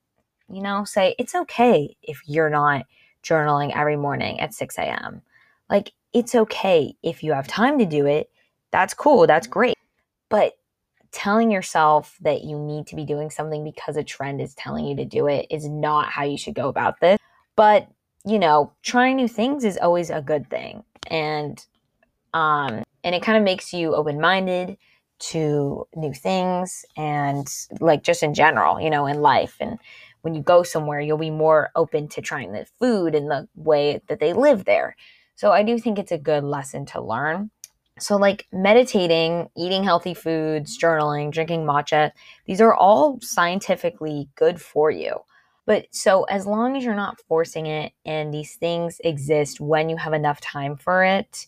you 0.49 0.63
know, 0.63 0.85
say 0.85 1.15
it's 1.19 1.35
okay 1.35 1.97
if 2.03 2.23
you're 2.27 2.51
not 2.51 2.87
journaling 3.23 3.75
every 3.77 3.97
morning 3.97 4.41
at 4.41 4.55
6 4.55 4.79
a.m. 4.79 5.23
Like, 5.69 5.93
it's 6.13 6.35
okay 6.35 6.95
if 7.03 7.23
you 7.23 7.33
have 7.33 7.49
time 7.49 7.79
to 7.79 7.87
do 7.87 8.07
it. 8.07 8.31
That's 8.75 8.93
cool. 8.93 9.29
That's 9.29 9.47
great. 9.47 9.77
But 10.29 10.55
telling 11.13 11.49
yourself 11.49 12.17
that 12.23 12.43
you 12.43 12.59
need 12.59 12.89
to 12.89 12.97
be 12.97 13.05
doing 13.05 13.31
something 13.31 13.63
because 13.63 13.97
a 13.97 14.03
trend 14.03 14.41
is 14.41 14.53
telling 14.57 14.85
you 14.85 14.97
to 14.97 15.05
do 15.05 15.29
it 15.29 15.47
is 15.49 15.69
not 15.69 16.09
how 16.09 16.25
you 16.25 16.37
should 16.37 16.57
go 16.57 16.67
about 16.67 16.99
this. 16.99 17.21
But, 17.55 17.87
you 18.27 18.37
know, 18.37 18.73
trying 18.83 19.15
new 19.15 19.29
things 19.29 19.63
is 19.63 19.79
always 19.81 20.11
a 20.11 20.21
good 20.21 20.51
thing. 20.51 20.83
And 21.07 21.65
um 22.33 22.83
and 23.05 23.15
it 23.15 23.23
kind 23.23 23.39
of 23.39 23.45
makes 23.45 23.73
you 23.73 23.95
open-minded 23.95 24.77
to 25.31 25.87
new 25.95 26.13
things 26.13 26.85
and 26.97 27.47
like 27.79 28.03
just 28.03 28.25
in 28.25 28.35
general, 28.35 28.81
you 28.81 28.91
know, 28.91 29.07
in 29.07 29.21
life 29.21 29.57
and 29.61 29.79
when 30.23 30.35
you 30.35 30.43
go 30.43 30.65
somewhere, 30.65 31.01
you'll 31.01 31.17
be 31.17 31.31
more 31.31 31.71
open 31.77 32.09
to 32.09 32.21
trying 32.21 32.51
the 32.51 32.67
food 32.81 33.15
and 33.15 33.31
the 33.31 33.47
way 33.55 34.01
that 34.09 34.19
they 34.19 34.33
live 34.33 34.65
there. 34.65 34.97
So 35.37 35.53
I 35.53 35.63
do 35.63 35.79
think 35.79 35.97
it's 36.01 36.11
a 36.11 36.19
good 36.19 36.43
lesson 36.43 36.87
to 36.87 37.01
learn. 37.01 37.53
So, 37.99 38.17
like 38.17 38.47
meditating, 38.53 39.49
eating 39.57 39.85
healthy 39.85 40.15
foods, 40.15 40.77
journaling, 40.79 41.31
drinking 41.31 41.65
matcha, 41.65 42.11
these 42.47 42.61
are 42.61 42.75
all 42.75 43.21
scientifically 43.21 44.29
good 44.35 44.61
for 44.61 44.91
you. 44.91 45.19
But 45.67 45.87
so, 45.93 46.25
as 46.25 46.47
long 46.47 46.77
as 46.77 46.85
you're 46.85 46.95
not 46.95 47.21
forcing 47.29 47.67
it 47.67 47.93
and 48.05 48.35
these 48.35 48.57
things 48.57 49.01
exist 49.05 49.61
when 49.61 49.89
you 49.89 49.97
have 49.97 50.13
enough 50.13 50.41
time 50.41 50.77
for 50.77 51.05
it, 51.05 51.47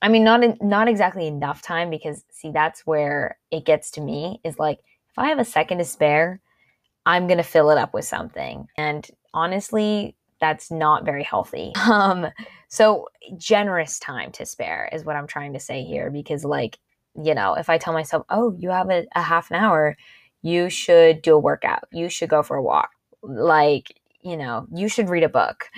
I 0.00 0.08
mean, 0.08 0.24
not 0.24 0.40
not 0.62 0.88
exactly 0.88 1.26
enough 1.26 1.62
time 1.62 1.90
because 1.90 2.24
see, 2.30 2.50
that's 2.50 2.86
where 2.86 3.38
it 3.50 3.64
gets 3.64 3.90
to 3.92 4.00
me 4.00 4.40
is 4.44 4.58
like 4.58 4.78
if 5.10 5.18
I 5.18 5.28
have 5.28 5.38
a 5.38 5.44
second 5.44 5.78
to 5.78 5.84
spare, 5.84 6.40
I'm 7.06 7.26
gonna 7.28 7.42
fill 7.44 7.70
it 7.70 7.78
up 7.78 7.94
with 7.94 8.04
something. 8.06 8.68
And 8.76 9.08
honestly, 9.34 10.16
that's 10.42 10.72
not 10.72 11.04
very 11.06 11.22
healthy. 11.22 11.72
Um, 11.92 12.28
so 12.68 13.08
generous 13.36 13.98
time 13.98 14.32
to 14.32 14.46
spare 14.46 14.88
is 14.92 15.04
what 15.04 15.14
I'm 15.14 15.26
trying 15.26 15.52
to 15.52 15.60
say 15.60 15.84
here 15.84 16.10
because 16.10 16.42
like, 16.42 16.78
you 17.22 17.34
know, 17.34 17.54
if 17.54 17.68
I 17.68 17.76
tell 17.76 17.92
myself, 17.92 18.24
"Oh, 18.30 18.56
you 18.58 18.70
have 18.70 18.88
a, 18.90 19.06
a 19.14 19.20
half 19.20 19.50
an 19.50 19.56
hour, 19.56 19.94
you 20.40 20.70
should 20.70 21.20
do 21.20 21.34
a 21.34 21.38
workout. 21.38 21.84
You 21.92 22.08
should 22.08 22.30
go 22.30 22.42
for 22.42 22.56
a 22.56 22.62
walk." 22.62 22.90
Like, 23.22 24.00
you 24.22 24.38
know, 24.38 24.66
you 24.74 24.88
should 24.88 25.10
read 25.10 25.22
a 25.22 25.28
book. 25.28 25.68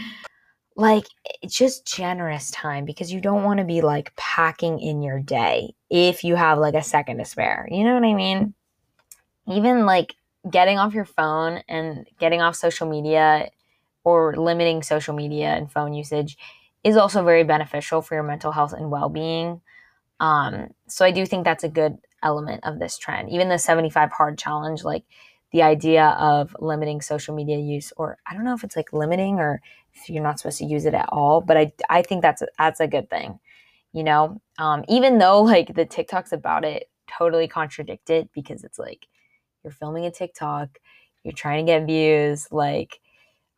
Like, 0.77 1.07
it's 1.43 1.57
just 1.57 1.85
generous 1.85 2.51
time 2.53 2.85
because 2.85 3.13
you 3.13 3.21
don't 3.21 3.43
want 3.43 3.59
to 3.59 3.65
be 3.65 3.81
like 3.81 4.15
packing 4.17 4.79
in 4.79 5.03
your 5.03 5.19
day 5.21 5.75
if 5.91 6.23
you 6.23 6.37
have 6.37 6.59
like 6.59 6.75
a 6.75 6.83
second 6.83 7.19
to 7.19 7.25
spare. 7.25 7.67
You 7.71 7.83
know 7.83 7.95
what 7.95 8.05
I 8.05 8.15
mean? 8.15 8.55
Even 9.49 9.85
like 9.85 10.15
getting 10.49 10.79
off 10.79 10.95
your 10.95 11.05
phone 11.05 11.63
and 11.69 12.07
getting 12.21 12.41
off 12.41 12.55
social 12.55 12.89
media 12.89 13.51
or 14.05 14.37
limiting 14.37 14.83
social 14.83 15.15
media 15.15 15.49
and 15.49 15.73
phone 15.73 15.95
usage 15.95 16.37
is 16.85 16.97
also 16.97 17.25
very 17.25 17.45
beneficial 17.45 18.03
for 18.03 18.15
your 18.15 18.23
mental 18.23 18.53
health 18.53 18.75
and 18.75 18.91
well-being. 18.91 19.63
Um, 20.21 20.69
so 20.87 21.05
I 21.05 21.11
do 21.11 21.27
think 21.27 21.45
that's 21.45 21.65
a 21.65 21.69
good 21.69 21.97
element 22.23 22.65
of 22.65 22.79
this 22.79 22.99
trend. 22.99 23.31
Even 23.31 23.49
the 23.49 23.59
75 23.59 24.13
hard 24.13 24.39
challenge, 24.39 24.85
like 24.85 25.05
the 25.53 25.63
idea 25.63 26.09
of 26.19 26.55
limiting 26.61 27.01
social 27.01 27.35
media 27.35 27.59
use, 27.59 27.93
or 27.97 28.19
I 28.27 28.35
don't 28.35 28.45
know 28.45 28.55
if 28.55 28.65
it's 28.65 28.77
like 28.77 28.93
limiting 28.93 29.39
or 29.39 29.61
if 29.95 30.11
you're 30.11 30.23
not 30.23 30.39
supposed 30.39 30.59
to 30.59 30.65
use 30.65 30.85
it 30.85 30.95
at 30.95 31.09
all, 31.11 31.41
but 31.41 31.57
I, 31.57 31.73
I 31.89 32.03
think 32.03 32.23
that's 32.23 32.43
a, 32.43 32.49
that's 32.59 32.81
a 32.81 32.89
good 32.89 33.09
thing. 33.09 33.39
You 33.93 34.03
know, 34.03 34.41
um, 34.59 34.85
even 34.89 35.19
though 35.19 35.43
like 35.43 35.75
the 35.75 35.87
TikToks 35.87 36.33
about 36.33 36.65
it 36.65 36.91
totally 37.07 37.49
contradict 37.49 38.11
it 38.11 38.31
because 38.35 38.65
it's 38.65 38.79
like 38.79 39.07
you're 39.63 39.73
filming 39.73 40.05
a 40.05 40.11
TikTok, 40.11 40.79
you're 41.23 41.33
trying 41.33 41.65
to 41.65 41.73
get 41.73 41.87
views, 41.87 42.49
like 42.51 43.01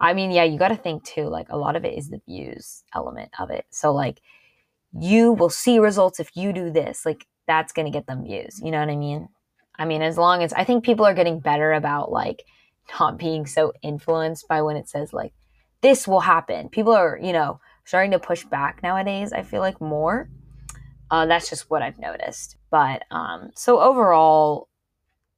I 0.01 0.13
mean, 0.13 0.31
yeah, 0.31 0.45
you 0.45 0.59
got 0.59 0.69
to 0.69 0.77
think 0.77 1.05
too, 1.05 1.25
like 1.25 1.49
a 1.49 1.57
lot 1.57 1.77
of 1.77 1.85
it 1.85 1.97
is 1.97 2.09
the 2.09 2.21
views 2.27 2.85
element 2.95 3.31
of 3.39 3.51
it. 3.51 3.65
So, 3.71 3.93
like, 3.93 4.21
you 4.93 5.33
will 5.33 5.51
see 5.51 5.79
results 5.79 6.21
if 6.21 6.37
you 6.37 6.53
do 6.53 6.71
this. 6.71 7.07
Like, 7.07 7.27
that's 7.47 7.73
going 7.73 7.87
to 7.87 7.97
get 7.97 8.07
them 8.07 8.25
views. 8.25 8.61
You 8.63 8.71
know 8.71 8.81
what 8.81 8.91
I 8.91 8.97
mean? 8.97 9.29
I 9.79 9.85
mean, 9.85 10.03
as 10.03 10.19
long 10.19 10.43
as 10.43 10.53
I 10.53 10.65
think 10.65 10.85
people 10.85 11.05
are 11.07 11.15
getting 11.15 11.41
better 11.41 11.73
about 11.73 12.11
like 12.11 12.45
not 13.01 13.19
being 13.19 13.47
so 13.47 13.73
influenced 13.83 14.49
by 14.49 14.63
when 14.63 14.77
it 14.77 14.89
says 14.89 15.13
like 15.13 15.33
this 15.83 16.09
will 16.09 16.21
happen. 16.21 16.69
People 16.69 16.93
are, 16.93 17.19
you 17.23 17.33
know, 17.33 17.61
starting 17.85 18.11
to 18.13 18.19
push 18.19 18.45
back 18.45 18.83
nowadays. 18.83 19.33
I 19.33 19.43
feel 19.43 19.61
like 19.61 19.81
more. 19.81 20.29
Uh, 21.11 21.27
that's 21.27 21.49
just 21.49 21.71
what 21.71 21.83
I've 21.83 21.99
noticed. 21.99 22.57
But 22.71 23.05
um, 23.11 23.51
so 23.55 23.79
overall, 23.79 24.69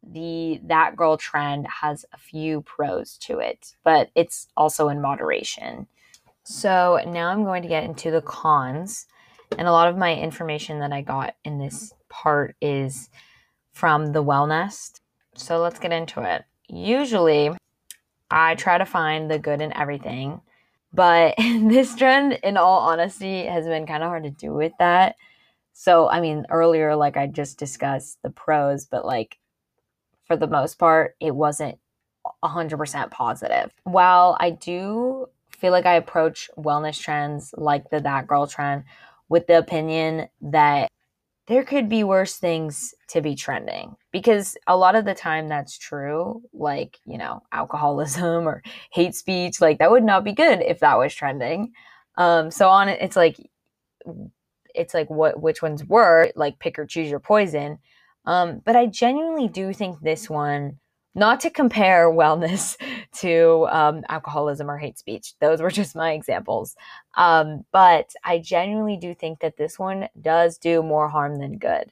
the 0.02 0.60
that 0.64 0.96
girl 0.96 1.16
trend 1.16 1.66
has 1.66 2.04
a 2.12 2.18
few 2.18 2.62
pros 2.62 3.18
to 3.18 3.38
it, 3.38 3.74
but 3.84 4.10
it's 4.14 4.48
also 4.56 4.88
in 4.88 5.00
moderation. 5.00 5.86
So 6.44 6.98
now 7.06 7.28
I'm 7.28 7.44
going 7.44 7.62
to 7.62 7.68
get 7.68 7.84
into 7.84 8.10
the 8.10 8.22
cons. 8.22 9.06
And 9.58 9.66
a 9.66 9.72
lot 9.72 9.88
of 9.88 9.96
my 9.96 10.14
information 10.14 10.80
that 10.80 10.92
I 10.92 11.02
got 11.02 11.34
in 11.44 11.58
this 11.58 11.92
part 12.08 12.56
is 12.60 13.10
from 13.72 14.12
the 14.12 14.24
Wellnest. 14.24 15.00
So 15.34 15.60
let's 15.60 15.78
get 15.78 15.92
into 15.92 16.22
it. 16.22 16.44
Usually, 16.68 17.50
I 18.30 18.54
try 18.54 18.78
to 18.78 18.84
find 18.84 19.30
the 19.30 19.38
good 19.38 19.60
in 19.60 19.76
everything, 19.76 20.40
but 20.92 21.34
this 21.38 21.94
trend, 21.94 22.34
in 22.42 22.56
all 22.56 22.80
honesty, 22.80 23.44
has 23.44 23.66
been 23.66 23.86
kind 23.86 24.02
of 24.02 24.08
hard 24.08 24.24
to 24.24 24.30
do 24.30 24.52
with 24.52 24.72
that. 24.78 25.16
So, 25.72 26.08
I 26.08 26.20
mean, 26.20 26.44
earlier, 26.50 26.96
like 26.96 27.16
I 27.16 27.26
just 27.26 27.58
discussed 27.58 28.18
the 28.22 28.30
pros, 28.30 28.84
but 28.84 29.04
like 29.04 29.38
for 30.28 30.36
the 30.36 30.46
most 30.46 30.78
part, 30.78 31.16
it 31.20 31.34
wasn't 31.34 31.78
100% 32.44 33.10
positive. 33.10 33.72
While 33.84 34.36
I 34.38 34.50
do 34.50 35.26
feel 35.50 35.72
like 35.72 35.86
I 35.86 35.94
approach 35.94 36.50
wellness 36.56 37.00
trends 37.00 37.52
like 37.56 37.90
the 37.90 38.00
That 38.00 38.28
Girl 38.28 38.46
trend 38.46 38.84
with 39.28 39.46
the 39.46 39.58
opinion 39.58 40.28
that 40.40 40.88
there 41.48 41.64
could 41.64 41.88
be 41.88 42.04
worse 42.04 42.36
things 42.36 42.94
to 43.08 43.22
be 43.22 43.34
trending 43.34 43.96
because 44.12 44.56
a 44.66 44.76
lot 44.76 44.94
of 44.94 45.06
the 45.06 45.14
time 45.14 45.48
that's 45.48 45.78
true 45.78 46.42
like 46.52 46.98
you 47.06 47.16
know 47.16 47.42
alcoholism 47.52 48.46
or 48.46 48.62
hate 48.92 49.14
speech 49.14 49.60
like 49.60 49.78
that 49.78 49.90
would 49.90 50.04
not 50.04 50.24
be 50.24 50.32
good 50.32 50.60
if 50.60 50.80
that 50.80 50.98
was 50.98 51.14
trending 51.14 51.72
um 52.18 52.50
so 52.50 52.68
on 52.68 52.88
it 52.88 52.98
it's 53.00 53.16
like 53.16 53.38
it's 54.74 54.92
like 54.94 55.08
what 55.08 55.40
which 55.40 55.62
ones 55.62 55.84
were 55.84 56.30
like 56.36 56.58
pick 56.58 56.78
or 56.78 56.86
choose 56.86 57.08
your 57.10 57.20
poison 57.20 57.78
um 58.24 58.60
but 58.64 58.76
i 58.76 58.86
genuinely 58.86 59.48
do 59.48 59.72
think 59.72 60.00
this 60.00 60.28
one 60.28 60.78
not 61.18 61.40
to 61.40 61.50
compare 61.50 62.10
wellness 62.10 62.76
to 63.12 63.66
um, 63.70 64.04
alcoholism 64.08 64.70
or 64.70 64.78
hate 64.78 64.98
speech. 64.98 65.34
Those 65.40 65.60
were 65.60 65.70
just 65.70 65.96
my 65.96 66.12
examples. 66.12 66.76
Um, 67.16 67.64
but 67.72 68.12
I 68.24 68.38
genuinely 68.38 68.96
do 68.96 69.14
think 69.14 69.40
that 69.40 69.56
this 69.56 69.78
one 69.78 70.08
does 70.20 70.58
do 70.58 70.82
more 70.82 71.08
harm 71.08 71.38
than 71.38 71.58
good. 71.58 71.90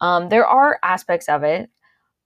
Um, 0.00 0.28
there 0.28 0.46
are 0.46 0.78
aspects 0.82 1.28
of 1.28 1.42
it, 1.44 1.70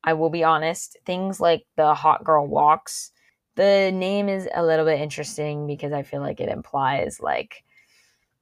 I 0.03 0.14
will 0.14 0.31
be 0.31 0.42
honest, 0.42 0.96
things 1.05 1.40
like 1.40 1.66
the 1.76 1.94
hot 1.94 2.24
girl 2.24 2.46
walks. 2.46 3.12
The 3.57 3.90
name 3.92 4.29
is 4.29 4.48
a 4.55 4.64
little 4.64 4.87
bit 4.87 5.00
interesting 5.00 5.66
because 5.66 5.92
I 5.92 6.03
feel 6.03 6.20
like 6.20 6.40
it 6.40 6.48
implies 6.48 7.20
like 7.20 7.62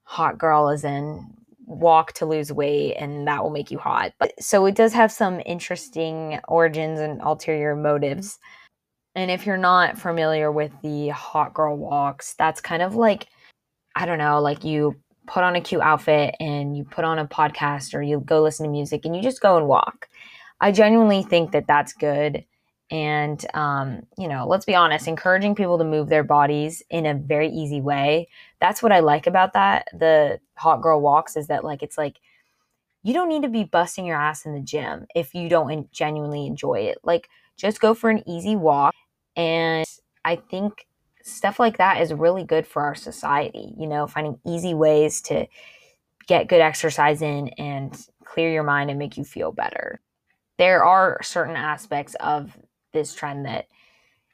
hot 0.04 0.38
girl 0.38 0.70
is 0.70 0.84
in 0.84 1.34
walk 1.68 2.12
to 2.14 2.26
lose 2.26 2.52
weight 2.52 2.94
and 2.94 3.26
that 3.28 3.42
will 3.42 3.50
make 3.50 3.70
you 3.70 3.78
hot. 3.78 4.12
But 4.18 4.32
so 4.42 4.66
it 4.66 4.74
does 4.74 4.92
have 4.94 5.12
some 5.12 5.40
interesting 5.46 6.40
origins 6.48 6.98
and 6.98 7.20
ulterior 7.22 7.76
motives. 7.76 8.38
And 9.14 9.30
if 9.30 9.46
you're 9.46 9.56
not 9.56 9.98
familiar 9.98 10.50
with 10.50 10.72
the 10.82 11.08
hot 11.08 11.54
girl 11.54 11.76
walks, 11.76 12.34
that's 12.38 12.60
kind 12.60 12.82
of 12.82 12.94
like 12.94 13.28
I 13.94 14.06
don't 14.06 14.18
know, 14.18 14.40
like 14.40 14.64
you 14.64 14.96
put 15.26 15.42
on 15.42 15.56
a 15.56 15.60
cute 15.60 15.82
outfit 15.82 16.34
and 16.40 16.76
you 16.76 16.84
put 16.84 17.04
on 17.04 17.18
a 17.18 17.26
podcast 17.26 17.94
or 17.94 18.02
you 18.02 18.20
go 18.20 18.42
listen 18.42 18.64
to 18.64 18.70
music 18.70 19.04
and 19.04 19.14
you 19.14 19.22
just 19.22 19.42
go 19.42 19.56
and 19.56 19.66
walk. 19.66 20.08
I 20.60 20.72
genuinely 20.72 21.22
think 21.22 21.52
that 21.52 21.66
that's 21.66 21.92
good 21.92 22.44
and 22.90 23.44
um, 23.54 24.00
you 24.16 24.28
know 24.28 24.46
let's 24.46 24.64
be 24.64 24.74
honest 24.74 25.06
encouraging 25.06 25.54
people 25.54 25.78
to 25.78 25.84
move 25.84 26.08
their 26.08 26.24
bodies 26.24 26.82
in 26.90 27.06
a 27.06 27.14
very 27.14 27.50
easy 27.50 27.80
way 27.80 28.28
that's 28.60 28.82
what 28.82 28.92
i 28.92 29.00
like 29.00 29.26
about 29.26 29.52
that 29.52 29.86
the 29.92 30.38
hot 30.56 30.82
girl 30.82 31.00
walks 31.00 31.36
is 31.36 31.46
that 31.46 31.64
like 31.64 31.82
it's 31.82 31.98
like 31.98 32.18
you 33.02 33.14
don't 33.14 33.28
need 33.28 33.42
to 33.42 33.48
be 33.48 33.64
busting 33.64 34.04
your 34.04 34.20
ass 34.20 34.44
in 34.44 34.54
the 34.54 34.60
gym 34.60 35.06
if 35.14 35.34
you 35.34 35.48
don't 35.48 35.90
genuinely 35.92 36.46
enjoy 36.46 36.80
it. 36.80 36.98
Like 37.04 37.28
just 37.56 37.80
go 37.80 37.94
for 37.94 38.10
an 38.10 38.28
easy 38.28 38.56
walk 38.56 38.92
and 39.36 39.86
i 40.24 40.36
think 40.36 40.86
stuff 41.22 41.60
like 41.60 41.78
that 41.78 42.00
is 42.00 42.12
really 42.12 42.44
good 42.44 42.66
for 42.66 42.82
our 42.82 42.94
society 42.94 43.72
you 43.78 43.86
know 43.86 44.06
finding 44.06 44.38
easy 44.46 44.74
ways 44.74 45.20
to 45.20 45.46
get 46.28 46.46
good 46.46 46.60
exercise 46.60 47.22
in 47.22 47.48
and 47.58 48.06
clear 48.24 48.52
your 48.52 48.62
mind 48.62 48.90
and 48.90 48.98
make 48.98 49.16
you 49.16 49.24
feel 49.24 49.50
better. 49.50 50.00
There 50.58 50.84
are 50.84 51.18
certain 51.22 51.56
aspects 51.56 52.14
of 52.20 52.56
this 52.92 53.14
trend 53.14 53.46
that, 53.46 53.66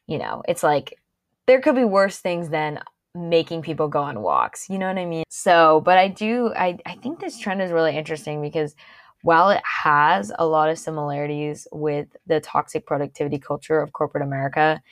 you 0.07 0.19
know, 0.19 0.43
it's 0.49 0.63
like 0.63 0.99
there 1.47 1.61
could 1.61 1.77
be 1.77 1.85
worse 1.85 2.19
things 2.19 2.49
than 2.51 2.81
making 3.15 3.63
people 3.63 3.89
go 3.89 4.03
on 4.03 4.23
walks. 4.23 4.69
You 4.69 4.79
know 4.79 4.89
what 4.89 4.99
I 4.99 5.05
mean? 5.05 5.25
So, 5.29 5.81
but 5.85 5.99
I 5.99 6.09
do, 6.09 6.53
I, 6.55 6.79
I 6.85 6.95
think 6.97 7.21
this 7.21 7.39
trend 7.39 7.63
is 7.63 7.71
really 7.71 7.97
interesting 7.97 8.43
because 8.43 8.75
while 9.23 9.51
it 9.51 9.63
has 9.65 10.33
a 10.39 10.47
lot 10.47 10.69
of 10.69 10.79
similarities 10.79 11.67
with 11.73 12.09
the 12.27 12.41
toxic 12.41 12.87
productivity 12.87 13.39
culture 13.39 13.81
of 13.81 13.93
corporate 13.93 14.25
America, 14.25 14.83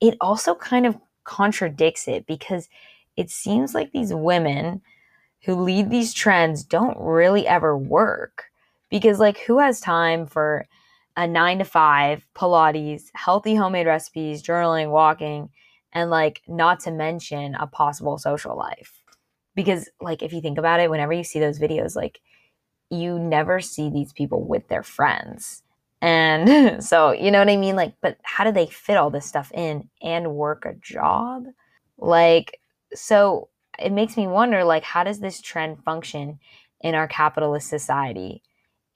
it 0.00 0.16
also 0.20 0.54
kind 0.54 0.86
of 0.86 0.98
contradicts 1.24 2.08
it 2.08 2.26
because 2.26 2.68
it 3.16 3.30
seems 3.30 3.74
like 3.74 3.92
these 3.92 4.12
women 4.12 4.82
who 5.44 5.54
lead 5.54 5.90
these 5.90 6.12
trends 6.12 6.64
don't 6.64 6.98
really 6.98 7.46
ever 7.46 7.76
work. 7.76 8.44
Because, 8.90 9.18
like, 9.18 9.38
who 9.38 9.58
has 9.58 9.80
time 9.80 10.26
for 10.26 10.66
a 11.16 11.26
nine 11.26 11.58
to 11.58 11.64
five, 11.64 12.26
Pilates, 12.34 13.04
healthy 13.14 13.54
homemade 13.54 13.86
recipes, 13.86 14.42
journaling, 14.42 14.90
walking, 14.90 15.50
and 15.92 16.10
like 16.10 16.42
not 16.48 16.80
to 16.80 16.90
mention 16.90 17.54
a 17.54 17.66
possible 17.66 18.18
social 18.18 18.56
life. 18.56 19.02
Because, 19.54 19.88
like, 20.00 20.22
if 20.22 20.32
you 20.32 20.40
think 20.40 20.56
about 20.56 20.78
it, 20.78 20.90
whenever 20.90 21.12
you 21.12 21.24
see 21.24 21.40
those 21.40 21.58
videos, 21.58 21.96
like, 21.96 22.20
you 22.90 23.18
never 23.18 23.60
see 23.60 23.90
these 23.90 24.12
people 24.12 24.44
with 24.44 24.68
their 24.68 24.84
friends. 24.84 25.62
And 26.00 26.82
so, 26.84 27.10
you 27.10 27.30
know 27.30 27.40
what 27.40 27.48
I 27.48 27.56
mean? 27.56 27.74
Like, 27.74 27.94
but 28.00 28.18
how 28.22 28.44
do 28.44 28.52
they 28.52 28.66
fit 28.66 28.96
all 28.96 29.10
this 29.10 29.26
stuff 29.26 29.50
in 29.52 29.88
and 30.00 30.34
work 30.34 30.64
a 30.64 30.74
job? 30.74 31.46
Like, 31.98 32.60
so 32.94 33.48
it 33.78 33.90
makes 33.90 34.16
me 34.16 34.28
wonder, 34.28 34.62
like, 34.62 34.84
how 34.84 35.02
does 35.02 35.18
this 35.18 35.40
trend 35.40 35.82
function 35.82 36.38
in 36.80 36.94
our 36.94 37.08
capitalist 37.08 37.68
society? 37.68 38.42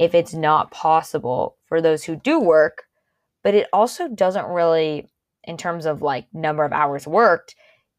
if 0.03 0.15
it's 0.15 0.35
not 0.35 0.73
possible 0.73 1.57
for 1.67 1.81
those 1.81 2.03
who 2.03 2.17
do 2.17 2.41
work, 2.41 2.85
but 3.45 3.55
it 3.55 3.69
also 3.73 4.09
doesn't 4.09 4.47
really, 4.47 5.09
in 5.45 5.57
terms 5.57 5.87
of 5.87 6.03
like 6.03 6.27
number 6.33 6.65
of 6.65 6.73
hours 6.73 7.07
worked, 7.07 7.55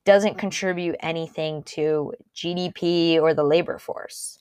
doesn't 0.06 0.38
contribute 0.38 0.95
anything 0.99 1.63
to 1.63 2.13
GDP 2.36 3.19
or 3.19 3.34
the 3.34 3.43
labor 3.43 3.77
force. 3.77 4.38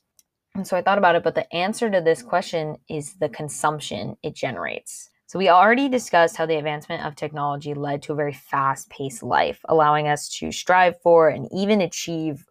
And 0.54 0.66
so 0.66 0.76
I 0.76 0.82
thought 0.82 0.98
about 0.98 1.14
it, 1.14 1.22
but 1.22 1.34
the 1.34 1.50
answer 1.54 1.90
to 1.90 2.00
this 2.00 2.22
question 2.22 2.76
is 2.88 3.14
the 3.14 3.28
consumption 3.28 4.16
it 4.22 4.34
generates. 4.34 5.08
So 5.26 5.38
we 5.38 5.48
already 5.48 5.88
discussed 5.88 6.36
how 6.36 6.44
the 6.44 6.56
advancement 6.56 7.06
of 7.06 7.16
technology 7.16 7.72
led 7.72 8.02
to 8.02 8.12
a 8.12 8.16
very 8.16 8.34
fast-paced 8.34 9.22
life, 9.22 9.60
allowing 9.66 10.06
us 10.06 10.28
to 10.40 10.52
strive 10.52 11.00
for 11.00 11.30
and 11.30 11.48
even 11.52 11.80
achieve, 11.80 12.44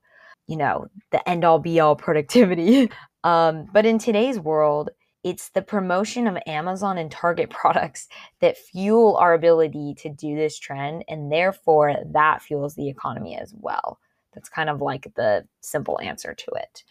you 0.47 0.57
know, 0.57 0.87
the 1.11 1.27
end-all 1.29 1.59
be-all 1.59 1.95
productivity. 2.07 2.89
Um, 3.23 3.67
but 3.71 3.85
in 3.85 3.99
today's 3.99 4.39
world, 4.39 4.89
it's 5.23 5.49
the 5.49 5.61
promotion 5.61 6.27
of 6.27 6.37
Amazon 6.47 6.97
and 6.97 7.11
Target 7.11 7.49
products 7.61 8.07
that 8.39 8.57
fuel 8.57 9.15
our 9.17 9.33
ability 9.33 9.95
to 9.99 10.09
do 10.09 10.35
this 10.35 10.57
trend. 10.57 11.03
And 11.07 11.31
therefore, 11.31 11.95
that 12.13 12.41
fuels 12.41 12.75
the 12.75 12.89
economy 12.89 13.37
as 13.37 13.53
well. 13.57 13.99
That's 14.33 14.49
kind 14.49 14.69
of 14.69 14.81
like 14.81 15.13
the 15.15 15.45
simple 15.61 15.99
answer 16.01 16.33
to 16.33 16.51
it. 16.51 16.83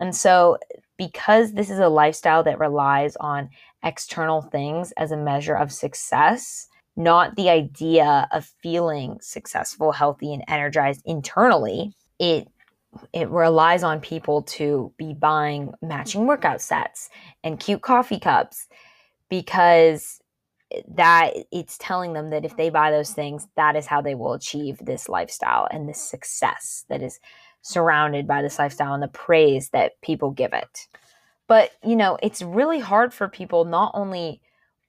And 0.00 0.14
so, 0.14 0.58
because 0.98 1.52
this 1.52 1.70
is 1.70 1.78
a 1.78 1.88
lifestyle 1.88 2.42
that 2.44 2.58
relies 2.58 3.16
on 3.16 3.50
external 3.84 4.42
things 4.42 4.92
as 4.92 5.12
a 5.12 5.16
measure 5.16 5.54
of 5.54 5.72
success, 5.72 6.66
not 6.96 7.36
the 7.36 7.48
idea 7.48 8.28
of 8.32 8.50
feeling 8.60 9.18
successful, 9.20 9.92
healthy, 9.92 10.32
and 10.34 10.44
energized 10.48 11.02
internally, 11.04 11.92
it 12.18 12.48
it 13.12 13.28
relies 13.28 13.82
on 13.82 14.00
people 14.00 14.42
to 14.42 14.92
be 14.96 15.14
buying 15.14 15.72
matching 15.82 16.26
workout 16.26 16.60
sets 16.60 17.08
and 17.42 17.60
cute 17.60 17.82
coffee 17.82 18.18
cups 18.18 18.66
because 19.28 20.20
that 20.88 21.32
it's 21.52 21.78
telling 21.78 22.12
them 22.14 22.30
that 22.30 22.44
if 22.44 22.56
they 22.56 22.70
buy 22.70 22.90
those 22.90 23.12
things 23.12 23.46
that 23.56 23.76
is 23.76 23.86
how 23.86 24.00
they 24.00 24.14
will 24.14 24.32
achieve 24.32 24.78
this 24.78 25.08
lifestyle 25.08 25.68
and 25.70 25.88
this 25.88 26.00
success 26.00 26.84
that 26.88 27.02
is 27.02 27.20
surrounded 27.62 28.26
by 28.26 28.42
this 28.42 28.58
lifestyle 28.58 28.94
and 28.94 29.02
the 29.02 29.08
praise 29.08 29.70
that 29.70 29.92
people 30.02 30.30
give 30.30 30.52
it. 30.52 30.88
But 31.46 31.72
you 31.84 31.96
know 31.96 32.18
it's 32.22 32.42
really 32.42 32.80
hard 32.80 33.14
for 33.14 33.28
people 33.28 33.64
not 33.64 33.92
only 33.94 34.40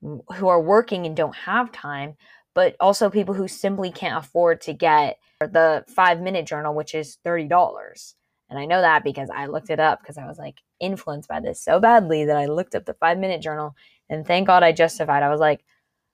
who 0.01 0.47
are 0.47 0.61
working 0.61 1.05
and 1.05 1.15
don't 1.15 1.35
have 1.35 1.71
time 1.71 2.15
but 2.55 2.75
also 2.79 3.09
people 3.11 3.35
who 3.35 3.47
simply 3.47 3.91
can't 3.91 4.17
afford 4.17 4.61
to 4.61 4.73
get 4.73 5.19
the 5.39 5.83
five 5.87 6.21
minute 6.21 6.47
journal, 6.47 6.73
which 6.73 6.95
is 6.95 7.17
$30. 7.23 8.15
And 8.49 8.57
I 8.57 8.65
know 8.65 8.81
that 8.81 9.03
because 9.03 9.29
I 9.29 9.45
looked 9.45 9.69
it 9.69 9.79
up 9.79 9.99
because 9.99 10.17
I 10.17 10.25
was 10.25 10.39
like 10.39 10.61
influenced 10.79 11.29
by 11.29 11.41
this 11.41 11.61
so 11.61 11.79
badly 11.79 12.25
that 12.25 12.37
I 12.37 12.45
looked 12.45 12.73
up 12.73 12.85
the 12.85 12.93
five 12.93 13.19
minute 13.19 13.41
journal. 13.41 13.75
And 14.09 14.25
thank 14.25 14.47
God 14.47 14.63
I 14.63 14.71
justified. 14.71 15.21
I 15.21 15.29
was 15.29 15.39
like, 15.39 15.65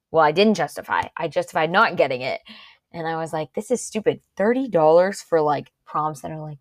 well, 0.10 0.23
I 0.23 0.32
didn't 0.32 0.56
justify. 0.56 1.04
I 1.15 1.27
justified 1.27 1.71
not 1.71 1.95
getting 1.95 2.21
it. 2.21 2.41
And 2.91 3.08
I 3.08 3.17
was 3.17 3.32
like, 3.32 3.54
this 3.54 3.69
is 3.71 3.82
stupid. 3.82 4.19
$30 4.38 5.23
for 5.23 5.41
like 5.41 5.71
prompts 5.86 6.21
that 6.21 6.32
are 6.32 6.41
like, 6.41 6.58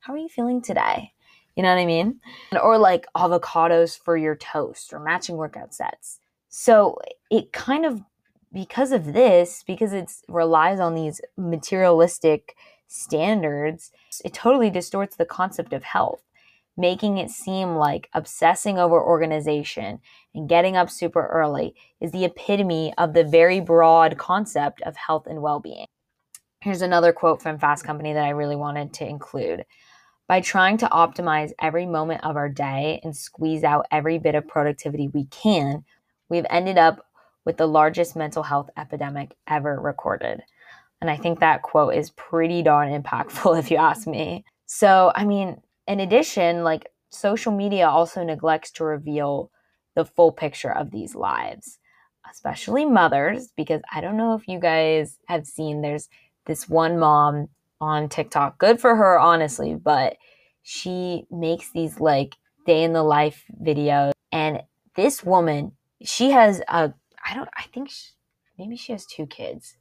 how 0.00 0.12
are 0.12 0.18
you 0.18 0.28
feeling 0.28 0.62
today? 0.62 1.12
You 1.56 1.62
know 1.62 1.74
what 1.74 1.80
I 1.80 1.86
mean? 1.86 2.20
Or 2.62 2.78
like 2.78 3.06
avocados 3.16 3.98
for 3.98 4.16
your 4.16 4.36
toast 4.36 4.92
or 4.92 5.00
matching 5.00 5.36
workout 5.36 5.74
sets. 5.74 6.20
So 6.48 6.98
it 7.30 7.52
kind 7.52 7.84
of 7.84 8.02
because 8.56 8.90
of 8.90 9.12
this, 9.12 9.62
because 9.66 9.92
it 9.92 10.10
relies 10.28 10.80
on 10.80 10.94
these 10.94 11.20
materialistic 11.36 12.56
standards, 12.86 13.92
it 14.24 14.32
totally 14.32 14.70
distorts 14.70 15.14
the 15.14 15.26
concept 15.26 15.74
of 15.74 15.82
health, 15.82 16.22
making 16.74 17.18
it 17.18 17.28
seem 17.28 17.74
like 17.74 18.08
obsessing 18.14 18.78
over 18.78 18.98
organization 18.98 20.00
and 20.34 20.48
getting 20.48 20.74
up 20.74 20.88
super 20.88 21.26
early 21.26 21.74
is 22.00 22.12
the 22.12 22.24
epitome 22.24 22.94
of 22.96 23.12
the 23.12 23.24
very 23.24 23.60
broad 23.60 24.16
concept 24.16 24.80
of 24.86 24.96
health 24.96 25.26
and 25.26 25.42
well 25.42 25.60
being. 25.60 25.86
Here's 26.62 26.80
another 26.80 27.12
quote 27.12 27.42
from 27.42 27.58
Fast 27.58 27.84
Company 27.84 28.14
that 28.14 28.24
I 28.24 28.30
really 28.30 28.56
wanted 28.56 28.94
to 28.94 29.06
include. 29.06 29.66
By 30.28 30.40
trying 30.40 30.78
to 30.78 30.86
optimize 30.86 31.52
every 31.60 31.84
moment 31.84 32.24
of 32.24 32.36
our 32.36 32.48
day 32.48 33.00
and 33.04 33.14
squeeze 33.14 33.64
out 33.64 33.84
every 33.90 34.18
bit 34.18 34.34
of 34.34 34.48
productivity 34.48 35.08
we 35.08 35.26
can, 35.26 35.84
we've 36.30 36.46
ended 36.48 36.78
up 36.78 37.05
with 37.46 37.56
the 37.56 37.66
largest 37.66 38.16
mental 38.16 38.42
health 38.42 38.68
epidemic 38.76 39.34
ever 39.46 39.80
recorded. 39.80 40.42
And 41.00 41.08
I 41.08 41.16
think 41.16 41.40
that 41.40 41.62
quote 41.62 41.94
is 41.94 42.10
pretty 42.10 42.62
darn 42.62 42.90
impactful, 42.90 43.58
if 43.58 43.70
you 43.70 43.78
ask 43.78 44.06
me. 44.06 44.44
So, 44.66 45.12
I 45.14 45.24
mean, 45.24 45.62
in 45.86 46.00
addition, 46.00 46.64
like 46.64 46.88
social 47.08 47.52
media 47.52 47.88
also 47.88 48.22
neglects 48.24 48.72
to 48.72 48.84
reveal 48.84 49.50
the 49.94 50.04
full 50.04 50.32
picture 50.32 50.72
of 50.72 50.90
these 50.90 51.14
lives, 51.14 51.78
especially 52.30 52.84
mothers, 52.84 53.48
because 53.56 53.80
I 53.92 54.00
don't 54.00 54.16
know 54.16 54.34
if 54.34 54.48
you 54.48 54.58
guys 54.58 55.18
have 55.28 55.46
seen 55.46 55.80
there's 55.80 56.08
this 56.46 56.68
one 56.68 56.98
mom 56.98 57.48
on 57.80 58.08
TikTok. 58.08 58.58
Good 58.58 58.80
for 58.80 58.96
her, 58.96 59.18
honestly, 59.18 59.74
but 59.74 60.16
she 60.62 61.24
makes 61.30 61.70
these 61.72 62.00
like 62.00 62.34
day 62.66 62.82
in 62.82 62.92
the 62.92 63.02
life 63.02 63.44
videos. 63.62 64.12
And 64.32 64.62
this 64.96 65.22
woman, 65.22 65.72
she 66.02 66.30
has 66.30 66.60
a, 66.68 66.92
I 67.28 67.34
don't, 67.34 67.48
I 67.56 67.64
think 67.72 67.90
she, 67.90 68.10
maybe 68.58 68.76
she 68.76 68.92
has 68.92 69.04
two 69.04 69.26
kids. 69.26 69.76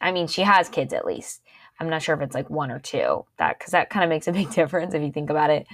I 0.00 0.10
mean, 0.10 0.26
she 0.26 0.42
has 0.42 0.68
kids 0.68 0.94
at 0.94 1.04
least. 1.04 1.42
I'm 1.78 1.90
not 1.90 2.02
sure 2.02 2.14
if 2.14 2.22
it's 2.22 2.34
like 2.34 2.48
one 2.48 2.70
or 2.70 2.78
two. 2.78 3.26
That 3.38 3.58
because 3.58 3.72
that 3.72 3.90
kind 3.90 4.04
of 4.04 4.08
makes 4.08 4.26
a 4.26 4.32
big 4.32 4.50
difference 4.54 4.94
if 4.94 5.02
you 5.02 5.12
think 5.12 5.30
about 5.30 5.50
it. 5.50 5.66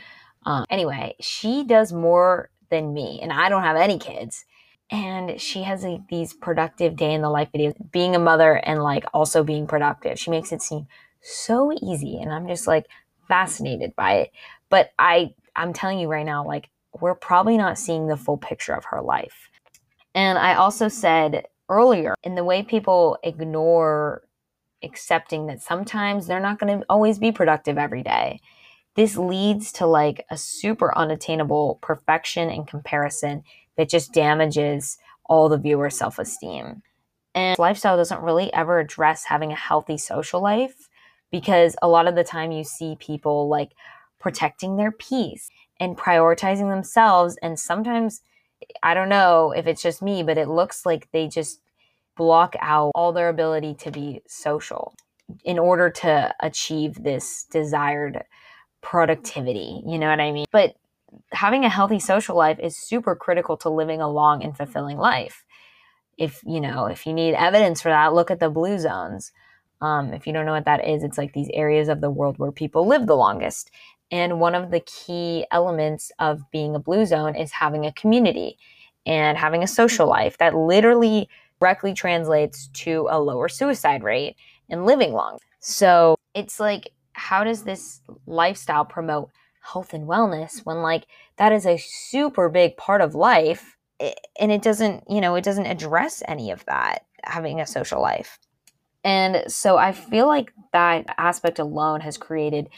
Um, 0.44 0.64
anyway, 0.70 1.14
she 1.20 1.64
does 1.64 1.92
more 1.92 2.50
than 2.70 2.92
me, 2.92 3.20
and 3.22 3.32
I 3.32 3.48
don't 3.48 3.62
have 3.62 3.76
any 3.76 3.98
kids. 3.98 4.44
And 4.90 5.40
she 5.40 5.62
has 5.62 5.84
like, 5.84 6.06
these 6.08 6.34
productive 6.34 6.96
day 6.96 7.14
in 7.14 7.22
the 7.22 7.30
life 7.30 7.48
videos, 7.54 7.74
being 7.92 8.14
a 8.14 8.18
mother 8.18 8.54
and 8.54 8.82
like 8.82 9.04
also 9.14 9.42
being 9.42 9.66
productive. 9.66 10.18
She 10.18 10.30
makes 10.30 10.52
it 10.52 10.60
seem 10.60 10.86
so 11.20 11.72
easy, 11.80 12.18
and 12.20 12.32
I'm 12.32 12.48
just 12.48 12.66
like 12.66 12.86
fascinated 13.28 13.94
by 13.94 14.14
it. 14.14 14.32
But 14.68 14.90
I, 14.98 15.34
I'm 15.54 15.72
telling 15.72 16.00
you 16.00 16.08
right 16.08 16.26
now, 16.26 16.44
like 16.44 16.70
we're 17.00 17.14
probably 17.14 17.56
not 17.56 17.78
seeing 17.78 18.08
the 18.08 18.16
full 18.16 18.36
picture 18.36 18.74
of 18.74 18.86
her 18.86 19.00
life. 19.00 19.48
And 20.14 20.38
I 20.38 20.54
also 20.54 20.88
said 20.88 21.46
earlier 21.68 22.14
in 22.22 22.34
the 22.34 22.44
way 22.44 22.62
people 22.62 23.18
ignore 23.22 24.22
accepting 24.82 25.46
that 25.46 25.62
sometimes 25.62 26.26
they're 26.26 26.40
not 26.40 26.58
going 26.58 26.80
to 26.80 26.86
always 26.88 27.18
be 27.18 27.32
productive 27.32 27.78
every 27.78 28.02
day. 28.02 28.40
This 28.94 29.16
leads 29.16 29.72
to 29.72 29.86
like 29.86 30.26
a 30.30 30.36
super 30.36 30.96
unattainable 30.96 31.78
perfection 31.80 32.50
and 32.50 32.66
comparison 32.66 33.42
that 33.76 33.88
just 33.88 34.12
damages 34.12 34.98
all 35.24 35.48
the 35.48 35.56
viewer's 35.56 35.96
self 35.96 36.18
esteem. 36.18 36.82
And 37.34 37.58
lifestyle 37.58 37.96
doesn't 37.96 38.20
really 38.20 38.52
ever 38.52 38.78
address 38.78 39.24
having 39.24 39.52
a 39.52 39.56
healthy 39.56 39.96
social 39.96 40.42
life 40.42 40.88
because 41.30 41.74
a 41.80 41.88
lot 41.88 42.06
of 42.06 42.14
the 42.14 42.24
time 42.24 42.52
you 42.52 42.64
see 42.64 42.96
people 43.00 43.48
like 43.48 43.72
protecting 44.20 44.76
their 44.76 44.92
peace 44.92 45.48
and 45.80 45.96
prioritizing 45.96 46.68
themselves. 46.70 47.38
And 47.42 47.58
sometimes, 47.58 48.20
I 48.82 48.94
don't 48.94 49.08
know 49.08 49.52
if 49.52 49.66
it's 49.66 49.82
just 49.82 50.02
me, 50.02 50.22
but 50.22 50.38
it 50.38 50.48
looks 50.48 50.84
like 50.86 51.08
they 51.12 51.28
just 51.28 51.60
block 52.16 52.54
out 52.60 52.92
all 52.94 53.12
their 53.12 53.28
ability 53.28 53.74
to 53.74 53.90
be 53.90 54.22
social 54.26 54.94
in 55.44 55.58
order 55.58 55.88
to 55.88 56.34
achieve 56.40 57.02
this 57.02 57.44
desired 57.50 58.24
productivity. 58.82 59.82
You 59.86 59.98
know 59.98 60.08
what 60.08 60.20
I 60.20 60.32
mean? 60.32 60.46
But 60.52 60.74
having 61.32 61.64
a 61.64 61.68
healthy 61.68 61.98
social 61.98 62.36
life 62.36 62.58
is 62.58 62.76
super 62.76 63.14
critical 63.14 63.56
to 63.58 63.70
living 63.70 64.00
a 64.00 64.10
long 64.10 64.42
and 64.42 64.56
fulfilling 64.56 64.98
life. 64.98 65.44
If 66.18 66.42
you 66.44 66.60
know, 66.60 66.86
if 66.86 67.06
you 67.06 67.12
need 67.12 67.34
evidence 67.34 67.80
for 67.80 67.88
that, 67.88 68.14
look 68.14 68.30
at 68.30 68.40
the 68.40 68.50
blue 68.50 68.78
zones. 68.78 69.32
Um, 69.80 70.12
if 70.12 70.26
you 70.26 70.32
don't 70.32 70.46
know 70.46 70.52
what 70.52 70.66
that 70.66 70.86
is, 70.86 71.02
it's 71.02 71.18
like 71.18 71.32
these 71.32 71.50
areas 71.52 71.88
of 71.88 72.00
the 72.00 72.10
world 72.10 72.38
where 72.38 72.52
people 72.52 72.86
live 72.86 73.06
the 73.06 73.16
longest. 73.16 73.70
And 74.10 74.40
one 74.40 74.54
of 74.54 74.70
the 74.70 74.80
key 74.80 75.46
elements 75.50 76.12
of 76.18 76.50
being 76.50 76.74
a 76.74 76.80
blue 76.80 77.06
zone 77.06 77.34
is 77.34 77.52
having 77.52 77.86
a 77.86 77.92
community 77.92 78.58
and 79.06 79.38
having 79.38 79.62
a 79.62 79.66
social 79.66 80.06
life 80.06 80.38
that 80.38 80.54
literally 80.54 81.28
directly 81.60 81.94
translates 81.94 82.68
to 82.74 83.06
a 83.10 83.20
lower 83.20 83.48
suicide 83.48 84.02
rate 84.02 84.36
and 84.68 84.84
living 84.84 85.12
long. 85.12 85.38
So 85.60 86.16
it's 86.34 86.58
like, 86.60 86.92
how 87.12 87.44
does 87.44 87.64
this 87.64 88.00
lifestyle 88.26 88.84
promote 88.84 89.30
health 89.60 89.94
and 89.94 90.08
wellness 90.08 90.64
when, 90.64 90.82
like, 90.82 91.06
that 91.36 91.52
is 91.52 91.66
a 91.66 91.78
super 91.78 92.48
big 92.48 92.76
part 92.76 93.00
of 93.00 93.14
life? 93.14 93.76
Eh, 94.00 94.12
and 94.40 94.50
it 94.50 94.62
doesn't, 94.62 95.04
you 95.08 95.20
know, 95.20 95.36
it 95.36 95.44
doesn't 95.44 95.66
address 95.66 96.22
any 96.26 96.50
of 96.50 96.64
that, 96.66 97.04
having 97.22 97.60
a 97.60 97.66
social 97.66 98.02
life. 98.02 98.38
And 99.04 99.44
so 99.46 99.76
I 99.76 99.92
feel 99.92 100.26
like 100.26 100.52
that 100.72 101.06
aspect 101.18 101.58
alone 101.58 102.00
has 102.00 102.16
created 102.16 102.68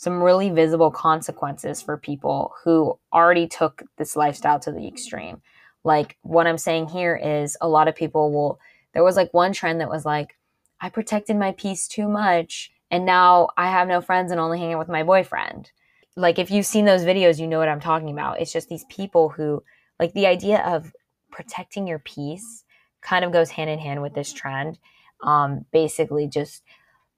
some 0.00 0.22
really 0.22 0.48
visible 0.48 0.90
consequences 0.90 1.82
for 1.82 1.98
people 1.98 2.54
who 2.64 2.98
already 3.12 3.46
took 3.46 3.82
this 3.98 4.16
lifestyle 4.16 4.58
to 4.58 4.72
the 4.72 4.88
extreme. 4.88 5.42
Like 5.84 6.16
what 6.22 6.46
I'm 6.46 6.56
saying 6.56 6.88
here 6.88 7.14
is 7.14 7.54
a 7.60 7.68
lot 7.68 7.86
of 7.86 7.94
people 7.94 8.32
will, 8.32 8.58
there 8.94 9.04
was 9.04 9.16
like 9.16 9.34
one 9.34 9.52
trend 9.52 9.78
that 9.82 9.90
was 9.90 10.06
like, 10.06 10.38
I 10.80 10.88
protected 10.88 11.36
my 11.36 11.52
peace 11.52 11.86
too 11.86 12.08
much. 12.08 12.72
And 12.90 13.04
now 13.04 13.50
I 13.58 13.68
have 13.68 13.88
no 13.88 14.00
friends 14.00 14.32
and 14.32 14.40
only 14.40 14.58
hang 14.58 14.72
out 14.72 14.78
with 14.78 14.88
my 14.88 15.02
boyfriend. 15.02 15.70
Like 16.16 16.38
if 16.38 16.50
you've 16.50 16.64
seen 16.64 16.86
those 16.86 17.02
videos, 17.02 17.38
you 17.38 17.46
know 17.46 17.58
what 17.58 17.68
I'm 17.68 17.78
talking 17.78 18.08
about. 18.08 18.40
It's 18.40 18.54
just 18.54 18.70
these 18.70 18.86
people 18.88 19.28
who, 19.28 19.62
like 19.98 20.14
the 20.14 20.26
idea 20.26 20.60
of 20.64 20.94
protecting 21.30 21.86
your 21.86 21.98
peace 21.98 22.64
kind 23.02 23.22
of 23.22 23.32
goes 23.32 23.50
hand 23.50 23.68
in 23.68 23.78
hand 23.78 24.00
with 24.00 24.14
this 24.14 24.32
trend. 24.32 24.78
Um, 25.22 25.66
basically, 25.72 26.26
just 26.26 26.62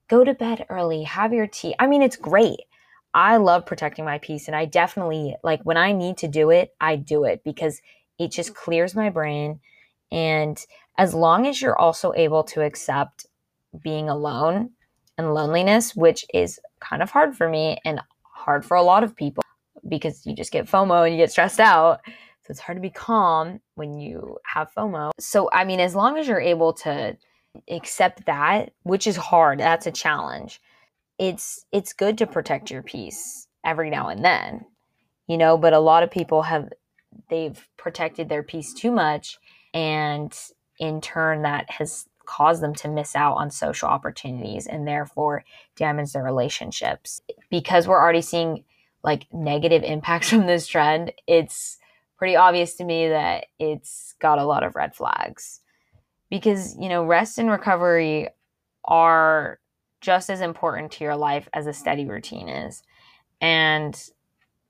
go 0.08 0.24
to 0.24 0.34
bed 0.34 0.66
early, 0.68 1.04
have 1.04 1.32
your 1.32 1.46
tea. 1.46 1.76
I 1.78 1.86
mean, 1.86 2.02
it's 2.02 2.16
great. 2.16 2.62
I 3.14 3.36
love 3.36 3.66
protecting 3.66 4.04
my 4.04 4.18
peace, 4.18 4.46
and 4.46 4.56
I 4.56 4.64
definitely 4.64 5.36
like 5.42 5.62
when 5.62 5.76
I 5.76 5.92
need 5.92 6.18
to 6.18 6.28
do 6.28 6.50
it, 6.50 6.74
I 6.80 6.96
do 6.96 7.24
it 7.24 7.42
because 7.44 7.80
it 8.18 8.30
just 8.30 8.50
mm-hmm. 8.50 8.64
clears 8.64 8.94
my 8.94 9.10
brain. 9.10 9.60
And 10.10 10.64
as 10.98 11.14
long 11.14 11.46
as 11.46 11.60
you're 11.60 11.78
also 11.78 12.12
able 12.14 12.44
to 12.44 12.62
accept 12.62 13.26
being 13.82 14.08
alone 14.08 14.70
and 15.18 15.34
loneliness, 15.34 15.94
which 15.94 16.24
is 16.34 16.60
kind 16.80 17.02
of 17.02 17.10
hard 17.10 17.36
for 17.36 17.48
me 17.48 17.78
and 17.84 18.00
hard 18.22 18.64
for 18.64 18.76
a 18.76 18.82
lot 18.82 19.04
of 19.04 19.16
people 19.16 19.42
because 19.88 20.26
you 20.26 20.34
just 20.34 20.52
get 20.52 20.66
FOMO 20.66 21.04
and 21.04 21.14
you 21.14 21.20
get 21.20 21.30
stressed 21.30 21.60
out. 21.60 22.00
So 22.06 22.50
it's 22.50 22.60
hard 22.60 22.76
to 22.76 22.82
be 22.82 22.90
calm 22.90 23.60
when 23.74 23.98
you 23.98 24.36
have 24.44 24.72
FOMO. 24.76 25.12
So, 25.18 25.48
I 25.52 25.64
mean, 25.64 25.80
as 25.80 25.94
long 25.94 26.18
as 26.18 26.26
you're 26.26 26.40
able 26.40 26.72
to 26.74 27.16
accept 27.68 28.26
that, 28.26 28.72
which 28.82 29.06
is 29.06 29.16
hard, 29.16 29.60
that's 29.60 29.86
a 29.86 29.92
challenge. 29.92 30.60
It's 31.22 31.64
it's 31.70 31.92
good 31.92 32.18
to 32.18 32.26
protect 32.26 32.68
your 32.68 32.82
peace 32.82 33.46
every 33.64 33.90
now 33.90 34.08
and 34.08 34.24
then. 34.24 34.66
You 35.28 35.38
know, 35.38 35.56
but 35.56 35.72
a 35.72 35.78
lot 35.78 36.02
of 36.02 36.10
people 36.10 36.42
have 36.42 36.68
they've 37.30 37.64
protected 37.76 38.28
their 38.28 38.42
peace 38.42 38.74
too 38.74 38.90
much 38.90 39.38
and 39.72 40.36
in 40.80 41.00
turn 41.00 41.42
that 41.42 41.70
has 41.70 42.08
caused 42.24 42.60
them 42.60 42.74
to 42.74 42.88
miss 42.88 43.14
out 43.14 43.36
on 43.36 43.52
social 43.52 43.88
opportunities 43.88 44.66
and 44.66 44.84
therefore 44.84 45.44
damage 45.76 46.12
their 46.12 46.24
relationships 46.24 47.20
because 47.50 47.86
we're 47.86 48.00
already 48.00 48.20
seeing 48.20 48.64
like 49.04 49.26
negative 49.32 49.84
impacts 49.84 50.30
from 50.30 50.46
this 50.46 50.66
trend 50.66 51.12
it's 51.28 51.78
pretty 52.16 52.34
obvious 52.34 52.74
to 52.74 52.84
me 52.84 53.08
that 53.08 53.46
it's 53.60 54.14
got 54.18 54.38
a 54.38 54.44
lot 54.44 54.64
of 54.64 54.74
red 54.74 54.92
flags 54.94 55.60
because 56.30 56.76
you 56.78 56.88
know 56.88 57.04
rest 57.04 57.38
and 57.38 57.48
recovery 57.48 58.28
are 58.84 59.60
just 60.02 60.28
as 60.28 60.42
important 60.42 60.92
to 60.92 61.04
your 61.04 61.16
life 61.16 61.48
as 61.54 61.66
a 61.66 61.72
steady 61.72 62.04
routine 62.04 62.48
is 62.48 62.82
and 63.40 64.10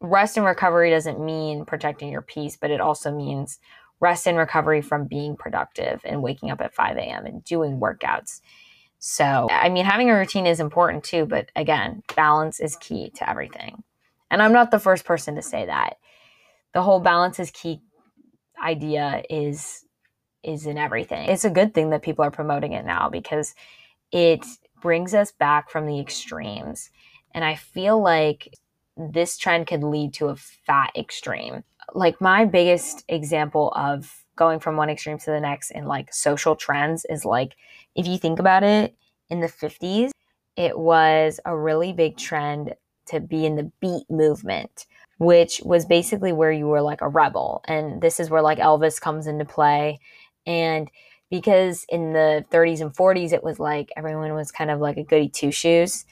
rest 0.01 0.37
and 0.37 0.47
recovery 0.47 0.90
doesn't 0.90 1.25
mean 1.25 1.64
protecting 1.64 2.11
your 2.11 2.23
peace, 2.23 2.57
but 2.57 2.71
it 2.71 2.81
also 2.81 3.11
means 3.11 3.59
rest 4.01 4.27
and 4.27 4.37
recovery 4.37 4.83
from 4.83 5.07
being 5.07 5.37
productive 5.37 6.01
and 6.05 6.23
waking 6.23 6.51
up 6.51 6.61
at 6.61 6.75
5 6.75 6.97
a.m. 6.97 7.27
and 7.27 7.45
doing 7.45 7.81
workouts. 7.81 8.40
So, 8.99 9.49
I 9.51 9.68
mean, 9.68 9.85
having 9.85 10.11
a 10.11 10.14
routine 10.14 10.47
is 10.47 10.61
important 10.61 11.05
too, 11.05 11.27
but 11.27 11.51
again, 11.57 12.03
balance 12.14 12.61
is 12.61 12.77
key 12.77 13.11
to 13.16 13.29
everything. 13.29 13.83
And 14.31 14.42
I'm 14.42 14.53
not 14.53 14.71
the 14.71 14.79
first 14.79 15.05
person 15.05 15.35
to 15.37 15.42
say 15.42 15.66
that. 15.66 15.97
The 16.73 16.83
whole 16.83 17.01
balance 17.01 17.38
is 17.40 17.51
key 17.51 17.81
idea 18.62 19.23
is 19.29 19.85
is 20.42 20.66
in 20.66 20.79
everything. 20.79 21.29
It's 21.29 21.45
a 21.45 21.51
good 21.51 21.73
thing 21.75 21.90
that 21.90 22.03
people 22.03 22.25
are 22.25 22.31
promoting 22.31 22.73
it 22.73 22.85
now 22.85 23.09
because 23.09 23.55
it 24.11 24.44
brings 24.83 25.14
us 25.14 25.33
back 25.33 25.70
from 25.70 25.87
the 25.87 25.98
extremes. 25.98 26.90
And 27.35 27.44
I 27.44 27.54
feel 27.54 28.00
like 28.00 28.54
this 28.96 29.38
trend 29.38 29.66
could 29.66 29.83
lead 29.83 30.12
to 30.14 30.26
a 30.26 30.37
fat 30.37 30.92
extreme. 30.96 31.64
Like 31.94 32.20
my 32.20 32.44
biggest 32.44 33.04
example 33.08 33.72
of 33.74 34.22
going 34.37 34.60
from 34.60 34.76
one 34.76 34.90
extreme 34.90 35.18
to 35.18 35.30
the 35.30 35.40
next 35.40 35.70
in 35.70 35.87
like 35.87 36.12
social 36.12 36.56
trends 36.56 37.04
is 37.08 37.24
like 37.24 37.54
if 37.94 38.06
you 38.06 38.18
think 38.18 38.38
about 38.38 38.62
it 38.62 38.94
in 39.28 39.40
the 39.40 39.46
50s 39.46 40.10
it 40.56 40.78
was 40.78 41.40
a 41.44 41.56
really 41.56 41.92
big 41.92 42.16
trend 42.16 42.74
to 43.06 43.20
be 43.20 43.44
in 43.44 43.56
the 43.56 43.70
beat 43.80 44.10
movement 44.10 44.87
which 45.18 45.60
was 45.64 45.85
basically 45.85 46.33
where 46.33 46.50
you 46.50 46.66
were 46.66 46.80
like 46.80 47.02
a 47.02 47.08
rebel 47.08 47.62
and 47.66 48.00
this 48.00 48.18
is 48.18 48.30
where 48.30 48.42
like 48.42 48.58
Elvis 48.58 49.00
comes 49.00 49.26
into 49.26 49.44
play 49.44 50.00
and 50.46 50.90
because 51.33 51.87
in 51.88 52.12
the 52.12 52.44
30s 52.50 52.83
and 52.83 52.92
40s 52.92 53.33
it 53.33 53.42
was 53.42 53.58
like 53.58 53.90
everyone 53.96 54.35
was 54.35 54.52
kind 54.52 54.70
of 54.70 54.80
like 54.80 54.98
a 54.98 55.02
goody 55.02 55.30
two 55.30 55.50
shoes. 55.50 56.04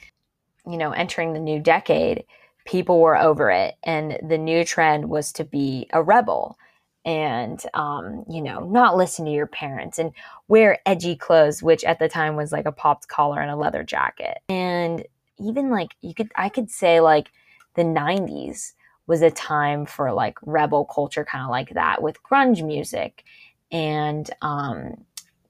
You 0.66 0.78
know 0.78 0.92
entering 0.92 1.34
the 1.34 1.40
new 1.40 1.60
decade 1.60 2.24
people 2.64 3.00
were 3.00 3.16
over 3.16 3.50
it 3.50 3.76
and 3.82 4.18
the 4.26 4.38
new 4.38 4.64
trend 4.64 5.08
was 5.08 5.32
to 5.32 5.44
be 5.44 5.88
a 5.92 6.02
rebel 6.02 6.58
and 7.04 7.62
um, 7.74 8.24
you 8.28 8.40
know 8.40 8.60
not 8.60 8.96
listen 8.96 9.26
to 9.26 9.30
your 9.30 9.46
parents 9.46 9.98
and 9.98 10.12
wear 10.48 10.78
edgy 10.86 11.16
clothes 11.16 11.62
which 11.62 11.84
at 11.84 11.98
the 11.98 12.08
time 12.08 12.36
was 12.36 12.52
like 12.52 12.66
a 12.66 12.72
popped 12.72 13.08
collar 13.08 13.40
and 13.40 13.50
a 13.50 13.56
leather 13.56 13.84
jacket. 13.84 14.38
And 14.48 15.04
even 15.38 15.70
like 15.70 15.96
you 16.00 16.14
could 16.14 16.30
i 16.36 16.48
could 16.48 16.70
say 16.70 17.00
like 17.00 17.30
the 17.74 17.82
90s 17.82 18.72
was 19.06 19.22
a 19.22 19.30
time 19.30 19.84
for 19.84 20.12
like 20.12 20.38
rebel 20.42 20.84
culture 20.84 21.24
kind 21.24 21.44
of 21.44 21.50
like 21.50 21.70
that 21.70 22.02
with 22.02 22.22
grunge 22.22 22.64
music 22.64 23.24
and 23.72 24.30
um 24.42 24.94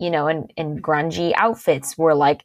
you 0.01 0.11
know 0.11 0.26
and 0.26 0.53
and 0.57 0.82
grungy 0.82 1.32
outfits 1.36 1.96
were 1.96 2.14
like 2.14 2.42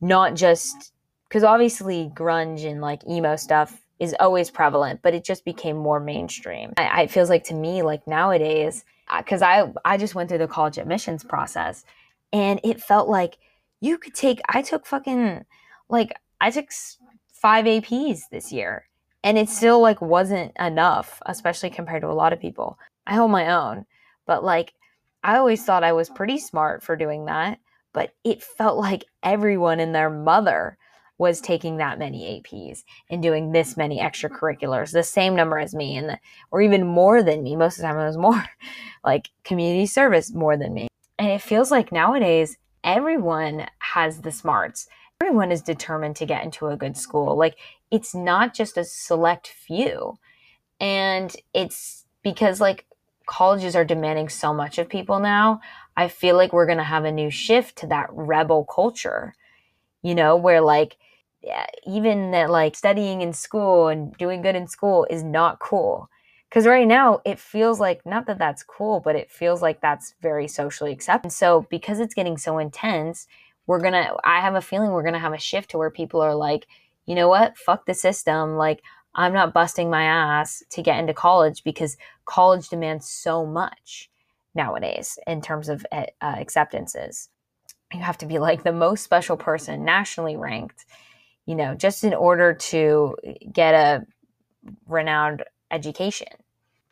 not 0.00 0.34
just 0.34 0.92
because 1.28 1.44
obviously 1.44 2.10
grunge 2.14 2.64
and 2.64 2.80
like 2.80 3.06
emo 3.08 3.36
stuff 3.36 3.80
is 3.98 4.14
always 4.20 4.50
prevalent, 4.50 5.00
but 5.02 5.14
it 5.14 5.24
just 5.24 5.44
became 5.44 5.76
more 5.76 6.00
mainstream. 6.00 6.72
I, 6.76 7.02
it 7.02 7.10
feels 7.10 7.28
like 7.28 7.44
to 7.44 7.54
me, 7.54 7.82
like 7.82 8.06
nowadays, 8.06 8.84
because 9.16 9.42
uh, 9.42 9.46
I 9.46 9.72
I 9.84 9.96
just 9.96 10.14
went 10.14 10.28
through 10.28 10.38
the 10.38 10.46
college 10.46 10.78
admissions 10.78 11.24
process, 11.24 11.84
and 12.32 12.60
it 12.62 12.80
felt 12.80 13.08
like 13.08 13.38
you 13.80 13.98
could 13.98 14.14
take. 14.14 14.40
I 14.48 14.62
took 14.62 14.86
fucking 14.86 15.44
like 15.88 16.12
I 16.40 16.50
took 16.50 16.68
five 17.32 17.64
APs 17.64 18.20
this 18.30 18.52
year, 18.52 18.88
and 19.24 19.36
it 19.36 19.48
still 19.48 19.80
like 19.80 20.00
wasn't 20.00 20.52
enough, 20.58 21.20
especially 21.26 21.70
compared 21.70 22.02
to 22.02 22.08
a 22.08 22.12
lot 22.12 22.32
of 22.32 22.40
people. 22.40 22.78
I 23.06 23.14
hold 23.14 23.30
my 23.30 23.52
own, 23.52 23.86
but 24.26 24.44
like 24.44 24.74
I 25.22 25.36
always 25.36 25.64
thought 25.64 25.84
I 25.84 25.92
was 25.92 26.10
pretty 26.10 26.38
smart 26.38 26.82
for 26.82 26.96
doing 26.96 27.26
that, 27.26 27.58
but 27.92 28.14
it 28.24 28.42
felt 28.42 28.78
like 28.78 29.04
everyone 29.22 29.80
and 29.80 29.94
their 29.94 30.10
mother 30.10 30.78
was 31.18 31.40
taking 31.40 31.78
that 31.78 31.98
many 31.98 32.40
APs 32.40 32.84
and 33.10 33.22
doing 33.22 33.50
this 33.50 33.76
many 33.76 33.98
extracurriculars, 33.98 34.92
the 34.92 35.02
same 35.02 35.34
number 35.34 35.58
as 35.58 35.74
me, 35.74 35.96
and 35.96 36.10
the, 36.10 36.18
or 36.52 36.62
even 36.62 36.86
more 36.86 37.22
than 37.22 37.42
me. 37.42 37.56
Most 37.56 37.78
of 37.78 37.82
the 37.82 37.88
time, 37.88 37.98
it 37.98 38.06
was 38.06 38.16
more 38.16 38.44
like 39.04 39.30
community 39.42 39.86
service 39.86 40.32
more 40.32 40.56
than 40.56 40.72
me. 40.72 40.88
And 41.18 41.28
it 41.28 41.42
feels 41.42 41.72
like 41.72 41.90
nowadays 41.90 42.56
everyone 42.84 43.66
has 43.80 44.20
the 44.20 44.30
smarts. 44.30 44.86
Everyone 45.20 45.50
is 45.50 45.62
determined 45.62 46.14
to 46.16 46.26
get 46.26 46.44
into 46.44 46.68
a 46.68 46.76
good 46.76 46.96
school. 46.96 47.36
Like 47.36 47.56
it's 47.90 48.14
not 48.14 48.54
just 48.54 48.76
a 48.76 48.84
select 48.84 49.48
few. 49.48 50.18
And 50.78 51.34
it's 51.52 52.04
because 52.22 52.60
like 52.60 52.86
colleges 53.28 53.76
are 53.76 53.84
demanding 53.84 54.28
so 54.28 54.52
much 54.52 54.78
of 54.78 54.88
people 54.88 55.20
now. 55.20 55.60
I 55.96 56.08
feel 56.08 56.36
like 56.36 56.52
we're 56.52 56.66
going 56.66 56.78
to 56.78 56.84
have 56.84 57.04
a 57.04 57.12
new 57.12 57.30
shift 57.30 57.76
to 57.76 57.86
that 57.88 58.08
rebel 58.12 58.64
culture, 58.64 59.34
you 60.02 60.14
know, 60.14 60.36
where 60.36 60.60
like 60.60 60.96
even 61.86 62.32
that 62.32 62.50
like 62.50 62.74
studying 62.74 63.22
in 63.22 63.32
school 63.32 63.88
and 63.88 64.12
doing 64.16 64.42
good 64.42 64.56
in 64.56 64.66
school 64.66 65.06
is 65.08 65.22
not 65.22 65.60
cool. 65.60 66.08
Because 66.48 66.66
right 66.66 66.88
now 66.88 67.20
it 67.24 67.38
feels 67.38 67.78
like 67.78 68.04
not 68.06 68.26
that 68.26 68.38
that's 68.38 68.62
cool 68.62 69.00
but 69.00 69.14
it 69.14 69.30
feels 69.30 69.60
like 69.60 69.82
that's 69.82 70.14
very 70.22 70.48
socially 70.48 70.92
accepted 70.92 71.30
so 71.30 71.66
because 71.68 72.00
it's 72.00 72.14
getting 72.14 72.38
so 72.38 72.56
intense 72.56 73.26
we're 73.66 73.82
gonna 73.82 74.16
i 74.24 74.40
have 74.40 74.54
a 74.54 74.62
feeling 74.62 74.90
we're 74.90 75.02
gonna 75.02 75.18
have 75.18 75.34
a 75.34 75.38
shift 75.38 75.70
to 75.70 75.76
where 75.76 75.90
people 75.90 76.22
are 76.22 76.34
like 76.34 76.66
you 77.04 77.14
know 77.14 77.28
what? 77.28 77.56
Fuck 77.56 77.86
the 77.86 77.94
system. 77.94 78.56
Like 78.56 78.82
i'm 79.14 79.32
not 79.32 79.54
busting 79.54 79.90
my 79.90 80.04
ass 80.04 80.62
to 80.70 80.82
get 80.82 80.98
into 80.98 81.14
college 81.14 81.64
because 81.64 81.96
college 82.28 82.68
demands 82.68 83.08
so 83.08 83.44
much 83.44 84.10
nowadays 84.54 85.18
in 85.26 85.40
terms 85.40 85.68
of 85.68 85.84
uh, 85.92 86.04
acceptances 86.20 87.28
you 87.92 88.00
have 88.00 88.18
to 88.18 88.26
be 88.26 88.38
like 88.38 88.62
the 88.62 88.72
most 88.72 89.02
special 89.02 89.36
person 89.36 89.84
nationally 89.84 90.36
ranked 90.36 90.84
you 91.48 91.54
know, 91.54 91.74
just 91.74 92.04
in 92.04 92.12
order 92.12 92.52
to 92.52 93.16
get 93.50 93.72
a 93.74 94.04
renowned 94.86 95.44
education. 95.70 96.28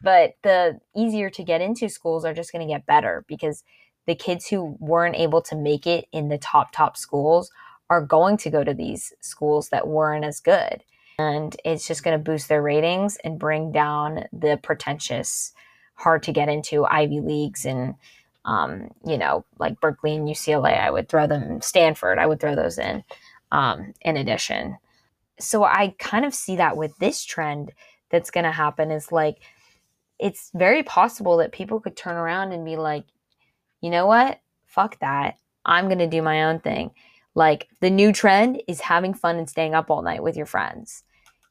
But 0.03 0.37
the 0.43 0.81
easier 0.97 1.29
to 1.29 1.45
get 1.45 1.61
into 1.61 1.91
schools 1.91 2.25
are 2.25 2.33
just 2.33 2.53
going 2.53 2.67
to 2.67 2.73
get 2.73 2.87
better 2.87 3.23
because 3.29 3.65
the 4.07 4.15
kids 4.15 4.47
who 4.47 4.79
weren't 4.81 5.17
able 5.17 5.43
to 5.43 5.57
make 5.57 5.87
it 5.87 6.07
in 6.11 6.31
the 6.31 6.39
top, 6.39 6.73
top 6.73 6.97
schools 6.97 7.51
are 7.91 8.01
going 8.01 8.39
to 8.39 8.51
go 8.51 8.65
to 8.65 8.73
these 8.73 9.13
schools 9.21 9.69
that 9.69 9.89
weren't 9.89 10.25
as 10.25 10.41
good. 10.41 10.83
And 11.19 11.57
it's 11.65 11.87
just 11.87 12.03
going 12.03 12.19
to 12.19 12.23
boost 12.23 12.49
their 12.49 12.63
ratings 12.63 13.17
and 13.25 13.39
bring 13.39 13.73
down 13.73 14.25
the 14.33 14.59
pretentious, 14.63 15.53
hard 15.95 16.23
to 16.25 16.33
get 16.33 16.49
into 16.49 16.85
Ivy 16.85 17.21
Leagues 17.21 17.65
and, 17.65 17.95
um, 18.45 18.91
you 19.07 19.17
know, 19.17 19.45
like 19.59 19.81
Berkeley 19.81 20.15
and 20.15 20.29
UCLA. 20.29 20.79
I 20.79 20.91
would 20.91 21.09
throw 21.09 21.27
them, 21.27 21.63
Stanford, 21.63 22.19
I 22.19 22.27
would 22.27 22.41
throw 22.41 22.55
those 22.55 22.79
in 22.79 23.03
um, 23.53 23.95
in 24.03 24.17
addition. 24.17 24.77
So 25.39 25.65
I 25.65 25.95
kind 25.99 26.25
of 26.25 26.35
see 26.35 26.57
that 26.57 26.77
with 26.77 26.97
this 26.99 27.25
trend 27.25 27.73
that's 28.11 28.31
going 28.31 28.45
to 28.45 28.53
happen 28.53 28.91
is 28.91 29.13
like, 29.13 29.39
it's 30.19 30.51
very 30.55 30.83
possible 30.83 31.39
that 31.39 31.53
people 31.53 31.81
could 31.81 31.97
turn 31.97 32.17
around 32.17 32.53
and 32.53 32.65
be 32.65 32.77
like, 32.77 33.05
you 33.81 33.91
know 33.91 34.07
what? 34.07 34.41
Fuck 34.67 34.99
that. 35.01 35.37
I'm 35.65 35.87
going 35.87 35.99
to 35.99 36.07
do 36.07 36.23
my 36.23 36.45
own 36.45 36.61
thing. 36.61 36.93
Like 37.35 37.69
the 37.81 37.91
new 37.91 38.13
trend 38.13 38.63
is 38.67 38.81
having 38.81 39.13
fun 39.13 39.37
and 39.37 39.49
staying 39.49 39.75
up 39.75 39.91
all 39.91 40.01
night 40.01 40.23
with 40.23 40.37
your 40.37 40.47
friends, 40.47 41.05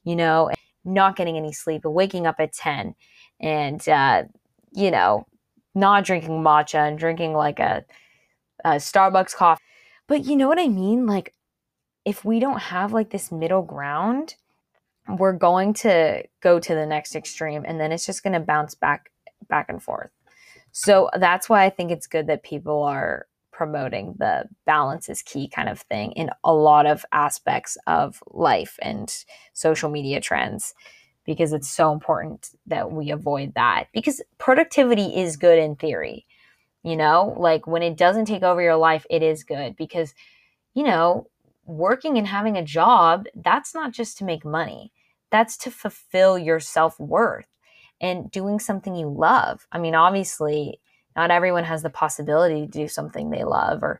you 0.05 0.15
know, 0.15 0.51
not 0.85 1.15
getting 1.15 1.35
any 1.35 1.51
sleep, 1.51 1.81
but 1.83 1.91
waking 1.91 2.25
up 2.25 2.35
at 2.39 2.53
10 2.53 2.95
and, 3.41 3.89
uh, 3.89 4.23
you 4.71 4.91
know, 4.91 5.25
not 5.73 6.05
drinking 6.05 6.41
matcha 6.41 6.87
and 6.87 6.97
drinking 6.97 7.33
like 7.33 7.59
a, 7.59 7.83
a 8.63 8.75
Starbucks 8.75 9.35
coffee. 9.35 9.61
But 10.07 10.25
you 10.25 10.35
know 10.35 10.47
what 10.47 10.59
I 10.59 10.67
mean? 10.67 11.05
Like 11.05 11.33
if 12.05 12.23
we 12.23 12.39
don't 12.39 12.59
have 12.59 12.93
like 12.93 13.09
this 13.09 13.31
middle 13.31 13.63
ground, 13.63 14.35
we're 15.07 15.33
going 15.33 15.73
to 15.73 16.23
go 16.41 16.59
to 16.59 16.75
the 16.75 16.85
next 16.85 17.15
extreme 17.15 17.65
and 17.67 17.79
then 17.79 17.91
it's 17.91 18.05
just 18.05 18.23
going 18.23 18.33
to 18.33 18.39
bounce 18.39 18.75
back 18.75 19.11
back 19.49 19.67
and 19.69 19.81
forth. 19.81 20.11
So 20.71 21.09
that's 21.17 21.49
why 21.49 21.63
I 21.63 21.69
think 21.69 21.91
it's 21.91 22.07
good 22.07 22.27
that 22.27 22.43
people 22.43 22.83
are 22.83 23.27
promoting 23.55 24.15
the 24.19 24.43
balance 24.65 25.07
is 25.07 25.21
key 25.21 25.47
kind 25.47 25.69
of 25.69 25.79
thing 25.79 26.11
in 26.11 26.29
a 26.43 26.53
lot 26.53 26.85
of 26.85 27.05
aspects 27.13 27.77
of 27.87 28.21
life 28.27 28.77
and 28.81 29.23
social 29.53 29.89
media 29.89 30.19
trends 30.19 30.73
because 31.25 31.53
it's 31.53 31.69
so 31.69 31.93
important 31.93 32.49
that 32.67 32.91
we 32.91 33.11
avoid 33.11 33.53
that 33.55 33.85
because 33.93 34.21
productivity 34.37 35.15
is 35.15 35.37
good 35.37 35.57
in 35.57 35.75
theory. 35.77 36.25
You 36.83 36.97
know, 36.97 37.33
like 37.37 37.65
when 37.65 37.81
it 37.81 37.97
doesn't 37.97 38.25
take 38.25 38.43
over 38.43 38.61
your 38.61 38.75
life, 38.75 39.05
it 39.09 39.23
is 39.23 39.43
good 39.43 39.75
because, 39.75 40.13
you 40.73 40.83
know, 40.83 41.27
working 41.65 42.17
and 42.17 42.27
having 42.27 42.57
a 42.57 42.63
job, 42.63 43.25
that's 43.35 43.73
not 43.73 43.91
just 43.91 44.17
to 44.17 44.25
make 44.25 44.45
money, 44.45 44.91
that's 45.31 45.57
to 45.57 45.71
fulfill 45.71 46.37
your 46.37 46.59
self 46.59 46.99
worth 46.99 47.47
and 48.01 48.29
doing 48.29 48.59
something 48.59 48.95
you 48.95 49.09
love. 49.09 49.65
I 49.71 49.79
mean, 49.79 49.95
obviously, 49.95 50.79
not 51.15 51.31
everyone 51.31 51.63
has 51.63 51.83
the 51.83 51.89
possibility 51.89 52.61
to 52.61 52.67
do 52.67 52.87
something 52.87 53.29
they 53.29 53.43
love 53.43 53.83
or 53.83 53.99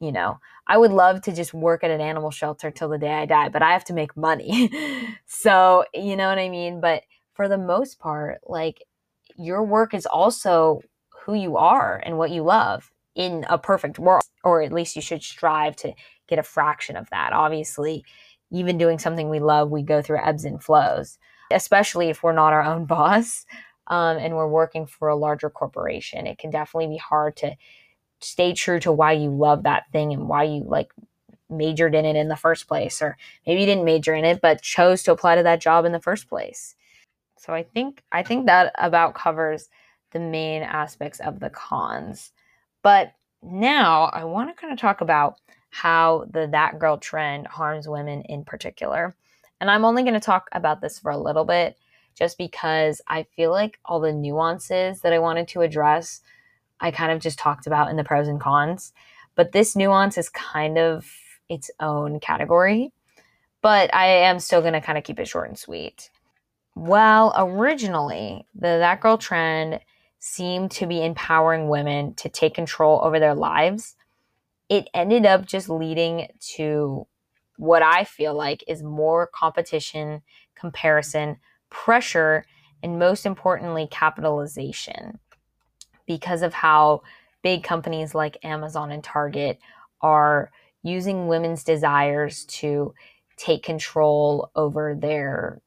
you 0.00 0.12
know 0.12 0.38
i 0.66 0.76
would 0.76 0.90
love 0.92 1.20
to 1.22 1.32
just 1.32 1.54
work 1.54 1.82
at 1.82 1.90
an 1.90 2.00
animal 2.00 2.30
shelter 2.30 2.70
till 2.70 2.88
the 2.88 2.98
day 2.98 3.12
i 3.12 3.26
die 3.26 3.48
but 3.48 3.62
i 3.62 3.72
have 3.72 3.84
to 3.84 3.94
make 3.94 4.16
money. 4.16 4.70
So 5.26 5.84
you 5.94 6.16
know 6.16 6.28
what 6.28 6.38
i 6.38 6.48
mean? 6.48 6.80
But 6.80 7.02
for 7.34 7.48
the 7.48 7.58
most 7.58 7.98
part 7.98 8.40
like 8.46 8.82
your 9.36 9.62
work 9.62 9.94
is 9.94 10.06
also 10.06 10.80
who 11.24 11.34
you 11.34 11.56
are 11.56 12.02
and 12.04 12.18
what 12.18 12.30
you 12.30 12.42
love 12.42 12.90
in 13.14 13.44
a 13.48 13.58
perfect 13.58 13.98
world 13.98 14.22
or 14.44 14.62
at 14.62 14.72
least 14.72 14.96
you 14.96 15.02
should 15.02 15.22
strive 15.22 15.76
to 15.76 15.92
get 16.28 16.38
a 16.38 16.42
fraction 16.42 16.96
of 16.96 17.08
that. 17.10 17.32
Obviously, 17.32 18.04
even 18.50 18.78
doing 18.78 18.98
something 18.98 19.28
we 19.28 19.40
love, 19.40 19.70
we 19.70 19.82
go 19.82 20.00
through 20.00 20.24
ebbs 20.24 20.44
and 20.44 20.62
flows, 20.62 21.18
especially 21.52 22.08
if 22.08 22.22
we're 22.22 22.32
not 22.32 22.52
our 22.52 22.62
own 22.62 22.84
boss 22.94 23.44
um, 23.88 24.18
and 24.18 24.34
we're 24.36 24.48
working 24.48 24.86
for 24.86 25.08
a 25.08 25.16
larger 25.16 25.50
corporation. 25.50 26.26
It 26.26 26.38
can 26.38 26.50
definitely 26.50 26.88
be 26.88 26.98
hard 26.98 27.36
to 27.38 27.56
stay 28.20 28.52
true 28.54 28.80
to 28.80 28.92
why 28.92 29.12
you 29.12 29.30
love 29.30 29.64
that 29.64 29.84
thing 29.92 30.12
and 30.12 30.28
why 30.28 30.44
you 30.44 30.64
like 30.64 30.92
majored 31.50 31.94
in 31.94 32.04
it 32.04 32.16
in 32.16 32.28
the 32.28 32.36
first 32.36 32.68
place 32.68 33.00
or 33.00 33.16
maybe 33.46 33.60
you 33.60 33.66
didn't 33.66 33.84
major 33.84 34.12
in 34.12 34.24
it 34.24 34.40
but 34.42 34.60
chose 34.60 35.02
to 35.02 35.12
apply 35.12 35.34
to 35.34 35.42
that 35.42 35.62
job 35.62 35.86
in 35.86 35.92
the 35.92 36.00
first 36.00 36.28
place 36.28 36.74
so 37.38 37.54
i 37.54 37.62
think 37.62 38.02
i 38.12 38.22
think 38.22 38.44
that 38.44 38.70
about 38.76 39.14
covers 39.14 39.70
the 40.10 40.20
main 40.20 40.62
aspects 40.62 41.20
of 41.20 41.40
the 41.40 41.48
cons 41.48 42.32
but 42.82 43.14
now 43.42 44.04
I 44.04 44.24
want 44.24 44.50
to 44.50 44.60
kind 44.60 44.72
of 44.72 44.78
talk 44.78 45.00
about 45.00 45.36
how 45.70 46.26
the 46.30 46.48
that 46.48 46.78
girl 46.78 46.98
trend 46.98 47.46
harms 47.46 47.88
women 47.88 48.22
in 48.22 48.44
particular. 48.44 49.14
And 49.60 49.70
I'm 49.70 49.84
only 49.84 50.02
going 50.02 50.14
to 50.14 50.20
talk 50.20 50.48
about 50.52 50.80
this 50.80 50.98
for 50.98 51.10
a 51.10 51.18
little 51.18 51.44
bit 51.44 51.76
just 52.18 52.36
because 52.36 53.00
I 53.06 53.22
feel 53.36 53.52
like 53.52 53.78
all 53.84 54.00
the 54.00 54.12
nuances 54.12 55.02
that 55.02 55.12
I 55.12 55.20
wanted 55.20 55.46
to 55.48 55.60
address, 55.60 56.20
I 56.80 56.90
kind 56.90 57.12
of 57.12 57.20
just 57.20 57.38
talked 57.38 57.66
about 57.66 57.90
in 57.90 57.96
the 57.96 58.04
pros 58.04 58.26
and 58.26 58.40
cons. 58.40 58.92
But 59.36 59.52
this 59.52 59.76
nuance 59.76 60.18
is 60.18 60.28
kind 60.28 60.78
of 60.78 61.08
its 61.48 61.70
own 61.78 62.18
category. 62.18 62.92
But 63.62 63.94
I 63.94 64.06
am 64.06 64.40
still 64.40 64.60
going 64.60 64.72
to 64.72 64.80
kind 64.80 64.98
of 64.98 65.04
keep 65.04 65.20
it 65.20 65.28
short 65.28 65.48
and 65.48 65.58
sweet. 65.58 66.10
Well, 66.74 67.32
originally, 67.36 68.46
the 68.54 68.78
that 68.78 69.00
girl 69.00 69.18
trend 69.18 69.80
seemed 70.18 70.72
to 70.72 70.86
be 70.86 71.04
empowering 71.04 71.68
women 71.68 72.14
to 72.14 72.28
take 72.28 72.54
control 72.54 73.00
over 73.02 73.20
their 73.20 73.34
lives, 73.34 73.94
it 74.68 74.88
ended 74.92 75.24
up 75.24 75.46
just 75.46 75.68
leading 75.68 76.28
to 76.56 77.06
what 77.56 77.82
I 77.82 78.04
feel 78.04 78.34
like 78.34 78.62
is 78.66 78.82
more 78.82 79.28
competition, 79.32 80.22
comparison, 80.54 81.38
pressure, 81.70 82.44
and 82.82 82.98
most 82.98 83.26
importantly, 83.26 83.88
capitalization. 83.90 85.18
because 86.06 86.42
of 86.42 86.54
how 86.54 87.02
big 87.42 87.62
companies 87.62 88.14
like 88.14 88.38
Amazon 88.44 88.90
and 88.90 89.04
Target 89.04 89.58
are 90.00 90.50
using 90.82 91.28
women's 91.28 91.64
desires 91.64 92.44
to 92.46 92.94
take 93.36 93.62
control 93.62 94.50
over 94.56 94.94
their 94.94 95.60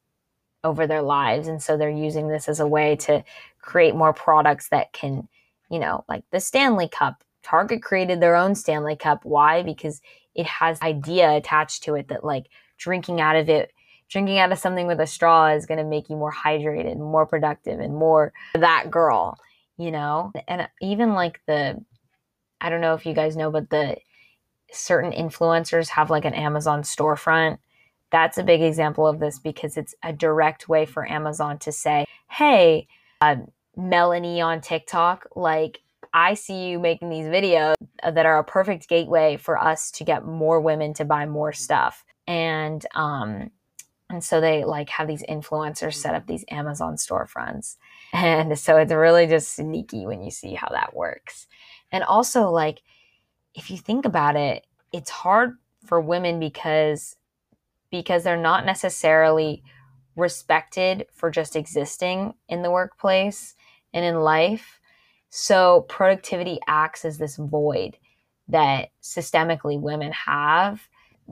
over 0.64 0.86
their 0.86 1.02
lives. 1.02 1.48
And 1.48 1.62
so 1.62 1.76
they're 1.76 1.90
using 1.90 2.28
this 2.28 2.48
as 2.48 2.60
a 2.60 2.66
way 2.66 2.96
to 2.96 3.24
create 3.60 3.94
more 3.94 4.12
products 4.12 4.68
that 4.70 4.92
can 4.92 5.28
you 5.70 5.78
know 5.78 6.04
like 6.08 6.24
the 6.30 6.40
stanley 6.40 6.88
cup. 6.88 7.24
Target 7.42 7.82
created 7.82 8.20
their 8.20 8.36
own 8.36 8.54
stanley 8.54 8.96
cup. 8.96 9.24
Why? 9.24 9.62
Because 9.62 10.00
it 10.34 10.46
has 10.46 10.80
idea 10.82 11.36
attached 11.36 11.84
to 11.84 11.94
it 11.94 12.08
that 12.08 12.24
like 12.24 12.46
drinking 12.78 13.20
out 13.20 13.36
of 13.36 13.48
it 13.48 13.72
drinking 14.12 14.38
out 14.38 14.52
of 14.52 14.58
something 14.58 14.86
with 14.86 15.00
a 15.00 15.06
straw 15.06 15.48
is 15.48 15.66
going 15.66 15.78
to 15.78 15.84
make 15.84 16.10
you 16.10 16.16
more 16.16 16.32
hydrated 16.32 16.98
more 16.98 17.26
productive 17.26 17.80
and 17.80 17.94
more 17.94 18.32
that 18.54 18.90
girl 18.90 19.36
you 19.78 19.90
know? 19.90 20.32
And 20.48 20.68
even 20.80 21.14
like 21.14 21.40
the 21.46 21.82
i 22.60 22.70
don't 22.70 22.80
know 22.80 22.94
if 22.94 23.04
you 23.04 23.14
guys 23.14 23.36
know 23.36 23.50
but 23.50 23.70
the 23.70 23.96
certain 24.70 25.12
influencers 25.12 25.88
have 25.88 26.10
like 26.10 26.24
an 26.24 26.34
amazon 26.34 26.82
storefront. 26.82 27.58
That's 28.10 28.38
a 28.38 28.44
big 28.44 28.60
example 28.62 29.06
of 29.06 29.18
this 29.20 29.38
because 29.38 29.76
it's 29.76 29.94
a 30.02 30.12
direct 30.12 30.68
way 30.68 30.86
for 30.86 31.10
amazon 31.10 31.58
to 31.60 31.72
say 31.72 32.06
hey 32.30 32.86
uh, 33.20 33.36
melanie 33.76 34.40
on 34.40 34.60
tiktok 34.60 35.26
like 35.34 35.80
i 36.12 36.34
see 36.34 36.68
you 36.68 36.78
making 36.78 37.08
these 37.08 37.26
videos 37.26 37.74
that 38.02 38.26
are 38.26 38.38
a 38.38 38.44
perfect 38.44 38.88
gateway 38.88 39.36
for 39.36 39.58
us 39.58 39.90
to 39.92 40.04
get 40.04 40.26
more 40.26 40.60
women 40.60 40.92
to 40.94 41.04
buy 41.04 41.24
more 41.26 41.52
stuff. 41.52 42.04
And 42.26 42.84
um 42.94 43.50
and 44.12 44.22
so 44.22 44.40
they 44.40 44.62
like 44.64 44.90
have 44.90 45.08
these 45.08 45.24
influencers 45.24 45.94
set 45.94 46.14
up 46.14 46.22
mm-hmm. 46.22 46.32
these 46.32 46.44
amazon 46.50 46.96
storefronts. 46.96 47.76
And 48.14 48.58
so 48.58 48.76
it's 48.76 48.92
really 48.92 49.26
just 49.26 49.56
sneaky 49.56 50.04
when 50.04 50.22
you 50.22 50.30
see 50.30 50.52
how 50.52 50.68
that 50.70 50.94
works. 50.94 51.46
And 51.90 52.04
also 52.04 52.50
like 52.50 52.82
if 53.54 53.70
you 53.70 53.78
think 53.78 54.04
about 54.04 54.36
it 54.36 54.66
it's 54.92 55.08
hard 55.08 55.56
for 55.86 55.98
women 55.98 56.38
because 56.38 57.16
because 57.90 58.22
they're 58.22 58.36
not 58.36 58.66
necessarily 58.66 59.62
respected 60.14 61.06
for 61.12 61.30
just 61.30 61.56
existing 61.56 62.34
in 62.48 62.62
the 62.62 62.70
workplace 62.70 63.54
and 63.94 64.04
in 64.04 64.16
life. 64.20 64.78
So 65.30 65.86
productivity 65.88 66.58
acts 66.66 67.06
as 67.06 67.16
this 67.16 67.36
void 67.36 67.96
that 68.48 68.90
systemically 69.02 69.80
women 69.80 70.12
have 70.12 70.86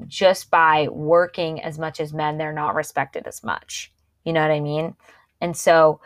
just 0.07 0.51
by 0.51 0.88
working 0.88 1.62
as 1.62 1.78
much 1.78 2.01
as 2.01 2.12
men, 2.12 2.38
they're 2.38 2.53
not 2.53 2.74
respected 2.74 3.26
as 3.26 3.43
much. 3.43 3.93
You 4.24 4.32
know 4.32 4.43
what 4.43 4.51
I 4.51 4.61
mean? 4.61 4.95
And 5.41 5.57
so, 5.57 6.01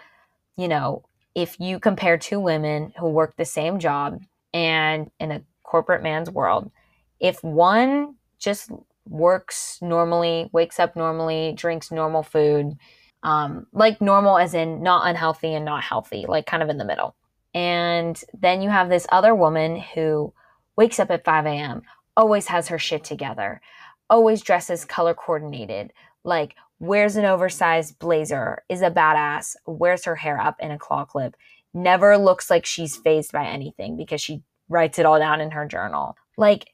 you 0.57 0.69
know, 0.69 1.05
if 1.35 1.59
you 1.59 1.81
compare 1.81 2.17
two 2.17 2.41
women 2.41 2.93
who 2.99 3.09
work 3.09 3.37
the 3.37 3.45
same 3.45 3.79
job 3.79 4.23
and 4.53 5.11
in 5.19 5.33
a 5.33 5.43
corporate 5.63 6.03
man's 6.03 6.31
world, 6.31 6.71
if 7.19 7.43
one 7.43 8.15
just 8.39 8.71
works 9.09 9.79
normally, 9.83 10.49
wakes 10.53 10.79
up 10.79 10.97
normally, 10.97 11.53
drinks 11.57 11.91
normal 11.91 12.23
food, 12.23 12.77
um, 13.23 13.67
like 13.73 14.01
normal 14.01 14.39
as 14.39 14.55
in 14.55 14.83
not 14.83 15.09
unhealthy 15.09 15.55
and 15.55 15.65
not 15.65 15.83
healthy, 15.83 16.25
like 16.29 16.47
kind 16.47 16.63
of 16.63 16.69
in 16.69 16.79
the 16.79 16.85
middle. 16.85 17.17
And 17.55 18.21
then 18.39 18.63
you 18.63 18.71
have 18.71 18.89
this 18.89 19.07
other 19.11 19.35
woman 19.35 19.77
who 19.77 20.33
wakes 20.77 20.99
up 20.99 21.11
at 21.11 21.25
5 21.25 21.47
a.m., 21.47 21.83
always 22.17 22.47
has 22.47 22.69
her 22.69 22.79
shit 22.79 23.05
together, 23.05 23.61
always 24.09 24.43
dresses 24.43 24.85
color 24.85 25.15
coordinated, 25.15 25.93
like 26.25 26.55
wears 26.79 27.17
an 27.17 27.25
oversized 27.25 27.99
blazer, 27.99 28.63
is 28.69 28.83
a 28.83 28.91
badass, 28.91 29.57
wears 29.67 30.05
her 30.05 30.17
hair 30.17 30.41
up 30.41 30.57
in 30.61 30.71
a 30.71 30.79
claw 30.79 31.05
clip, 31.05 31.37
never 31.73 32.17
looks 32.17 32.51
like 32.51 32.65
she's 32.65 32.97
fazed 32.97 33.33
by 33.33 33.47
anything 33.47 33.97
because 33.97 34.21
she 34.21 34.43
writes 34.69 34.99
it 34.99 35.07
all 35.07 35.19
down 35.19 35.41
in 35.41 35.51
her 35.51 35.67
journal. 35.67 36.17
Like 36.37 36.71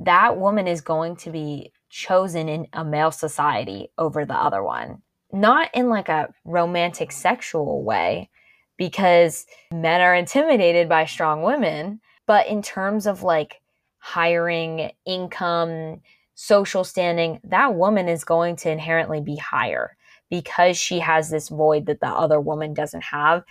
that 0.00 0.36
woman 0.36 0.66
is 0.66 0.80
going 0.80 1.16
to 1.16 1.30
be 1.30 1.72
chosen 1.88 2.48
in 2.48 2.66
a 2.72 2.84
male 2.84 3.10
society 3.10 3.88
over 3.98 4.24
the 4.24 4.34
other 4.34 4.62
one. 4.62 5.02
Not 5.32 5.70
in 5.72 5.88
like 5.88 6.08
a 6.08 6.28
romantic 6.44 7.10
sexual 7.10 7.82
way, 7.82 8.28
because 8.76 9.46
men 9.72 10.00
are 10.00 10.14
intimidated 10.14 10.88
by 10.88 11.06
strong 11.06 11.42
women, 11.42 12.00
but 12.26 12.46
in 12.48 12.62
terms 12.62 13.06
of 13.06 13.22
like 13.22 13.61
hiring, 14.04 14.90
income, 15.06 16.00
social 16.34 16.82
standing, 16.82 17.38
that 17.44 17.76
woman 17.76 18.08
is 18.08 18.24
going 18.24 18.56
to 18.56 18.68
inherently 18.68 19.20
be 19.20 19.36
higher 19.36 19.96
because 20.28 20.76
she 20.76 20.98
has 20.98 21.30
this 21.30 21.48
void 21.48 21.86
that 21.86 22.00
the 22.00 22.08
other 22.08 22.40
woman 22.40 22.74
doesn't 22.74 23.04
have. 23.04 23.44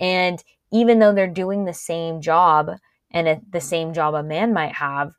And 0.00 0.42
even 0.72 0.98
though 0.98 1.12
they're 1.12 1.26
doing 1.26 1.66
the 1.66 1.74
same 1.74 2.22
job 2.22 2.70
and 3.10 3.28
a, 3.28 3.40
the 3.50 3.60
same 3.60 3.92
job 3.92 4.14
a 4.14 4.22
man 4.22 4.54
might 4.54 4.72
have, 4.76 5.12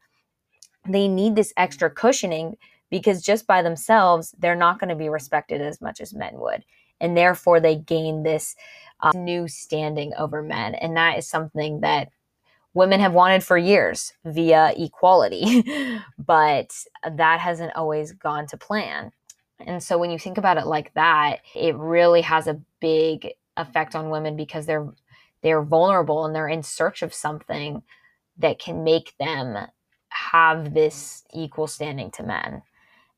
they 0.87 1.07
need 1.07 1.35
this 1.35 1.53
extra 1.55 1.91
cushioning 1.91 2.57
because 2.89 3.21
just 3.21 3.45
by 3.45 3.61
themselves, 3.61 4.33
they're 4.39 4.55
not 4.55 4.79
going 4.79 4.89
to 4.89 4.95
be 4.95 5.09
respected 5.09 5.61
as 5.61 5.79
much 5.79 6.01
as 6.01 6.15
men 6.15 6.33
would. 6.39 6.65
And 6.99 7.15
therefore, 7.15 7.59
they 7.59 7.75
gain 7.75 8.23
this 8.23 8.55
uh, 9.01 9.11
new 9.15 9.47
standing 9.47 10.13
over 10.17 10.41
men. 10.41 10.73
And 10.73 10.97
that 10.97 11.19
is 11.19 11.27
something 11.27 11.81
that 11.81 12.09
women 12.73 12.99
have 12.99 13.13
wanted 13.13 13.43
for 13.43 13.57
years 13.57 14.13
via 14.25 14.73
equality, 14.77 15.63
but 16.17 16.71
that 17.09 17.39
hasn't 17.39 17.75
always 17.75 18.11
gone 18.11 18.47
to 18.47 18.57
plan. 18.57 19.11
And 19.59 19.83
so 19.83 19.97
when 19.97 20.11
you 20.11 20.19
think 20.19 20.37
about 20.37 20.57
it 20.57 20.67
like 20.67 20.93
that, 20.93 21.39
it 21.55 21.75
really 21.75 22.21
has 22.21 22.47
a 22.47 22.61
big 22.79 23.33
effect 23.57 23.95
on 23.95 24.09
women 24.09 24.35
because 24.35 24.65
they're 24.65 24.87
they're 25.41 25.61
vulnerable 25.61 26.25
and 26.25 26.35
they're 26.35 26.49
in 26.49 26.63
search 26.63 27.01
of 27.01 27.13
something 27.13 27.81
that 28.37 28.59
can 28.59 28.83
make 28.83 29.13
them 29.19 29.67
have 30.09 30.73
this 30.73 31.23
equal 31.33 31.67
standing 31.67 32.11
to 32.11 32.23
men. 32.23 32.61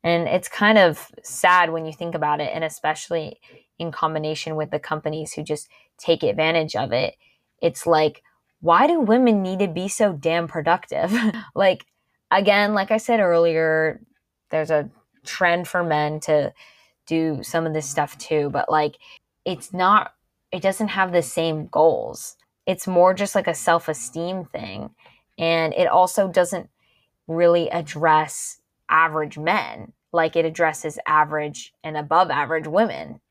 And 0.03 0.27
it's 0.27 0.47
kind 0.47 0.77
of 0.77 1.11
sad 1.23 1.71
when 1.71 1.85
you 1.85 1.93
think 1.93 2.15
about 2.15 2.39
it, 2.39 2.51
and 2.53 2.63
especially 2.63 3.39
in 3.79 3.91
combination 3.91 4.55
with 4.55 4.71
the 4.71 4.79
companies 4.79 5.33
who 5.33 5.43
just 5.43 5.69
take 5.97 6.23
advantage 6.23 6.75
of 6.75 6.91
it. 6.91 7.15
It's 7.61 7.85
like, 7.85 8.23
why 8.61 8.87
do 8.87 8.99
women 8.99 9.41
need 9.41 9.59
to 9.59 9.67
be 9.67 9.87
so 9.87 10.13
damn 10.13 10.47
productive? 10.47 11.13
like, 11.55 11.85
again, 12.31 12.73
like 12.73 12.91
I 12.91 12.97
said 12.97 13.19
earlier, 13.19 14.01
there's 14.49 14.71
a 14.71 14.89
trend 15.25 15.67
for 15.67 15.83
men 15.83 16.19
to 16.21 16.53
do 17.07 17.43
some 17.43 17.65
of 17.65 17.73
this 17.73 17.89
stuff 17.89 18.17
too, 18.17 18.49
but 18.51 18.69
like, 18.69 18.97
it's 19.45 19.73
not, 19.73 20.13
it 20.51 20.61
doesn't 20.61 20.89
have 20.89 21.11
the 21.11 21.21
same 21.21 21.67
goals. 21.67 22.37
It's 22.65 22.87
more 22.87 23.13
just 23.13 23.35
like 23.35 23.47
a 23.47 23.55
self 23.55 23.87
esteem 23.87 24.45
thing. 24.45 24.91
And 25.37 25.73
it 25.73 25.87
also 25.87 26.27
doesn't 26.27 26.69
really 27.27 27.69
address 27.69 28.59
average 28.89 29.37
men 29.37 29.93
like 30.13 30.35
it 30.35 30.45
addresses 30.45 30.99
average 31.07 31.73
and 31.83 31.97
above 31.97 32.29
average 32.29 32.67
women. 32.67 33.21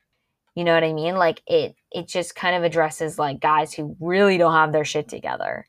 You 0.54 0.64
know 0.64 0.74
what 0.74 0.84
I 0.84 0.92
mean? 0.92 1.16
Like 1.16 1.42
it 1.46 1.76
it 1.92 2.08
just 2.08 2.34
kind 2.34 2.56
of 2.56 2.64
addresses 2.64 3.18
like 3.18 3.40
guys 3.40 3.72
who 3.72 3.96
really 4.00 4.38
don't 4.38 4.52
have 4.52 4.72
their 4.72 4.84
shit 4.84 5.08
together, 5.08 5.66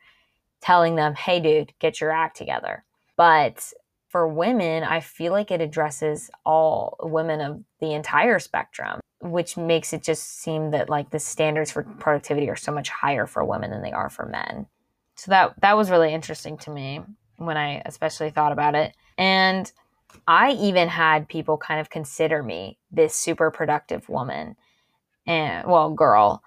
telling 0.61 0.95
them, 0.95 1.13
"Hey 1.15 1.39
dude, 1.39 1.73
get 1.79 2.01
your 2.01 2.11
act 2.11 2.37
together." 2.37 2.83
But 3.15 3.73
for 4.09 4.27
women, 4.27 4.83
I 4.83 4.99
feel 4.99 5.31
like 5.31 5.51
it 5.51 5.61
addresses 5.61 6.29
all 6.45 6.97
women 7.01 7.39
of 7.39 7.63
the 7.79 7.93
entire 7.93 8.39
spectrum, 8.39 8.99
which 9.21 9.55
makes 9.55 9.93
it 9.93 10.03
just 10.03 10.41
seem 10.41 10.71
that 10.71 10.89
like 10.89 11.11
the 11.11 11.19
standards 11.19 11.71
for 11.71 11.83
productivity 11.83 12.49
are 12.49 12.55
so 12.57 12.71
much 12.73 12.89
higher 12.89 13.25
for 13.25 13.45
women 13.45 13.71
than 13.71 13.83
they 13.83 13.91
are 13.93 14.09
for 14.09 14.25
men. 14.25 14.65
So 15.15 15.31
that 15.31 15.53
that 15.61 15.77
was 15.77 15.91
really 15.91 16.13
interesting 16.13 16.57
to 16.59 16.71
me 16.71 17.01
when 17.37 17.57
I 17.57 17.81
especially 17.85 18.31
thought 18.31 18.51
about 18.51 18.75
it. 18.75 18.95
And 19.17 19.71
I 20.27 20.51
even 20.53 20.87
had 20.87 21.29
people 21.29 21.57
kind 21.57 21.79
of 21.79 21.89
consider 21.89 22.43
me 22.43 22.77
this 22.91 23.15
super 23.15 23.51
productive 23.51 24.09
woman 24.09 24.55
and 25.25 25.67
well 25.67 25.91
girl. 25.91 26.43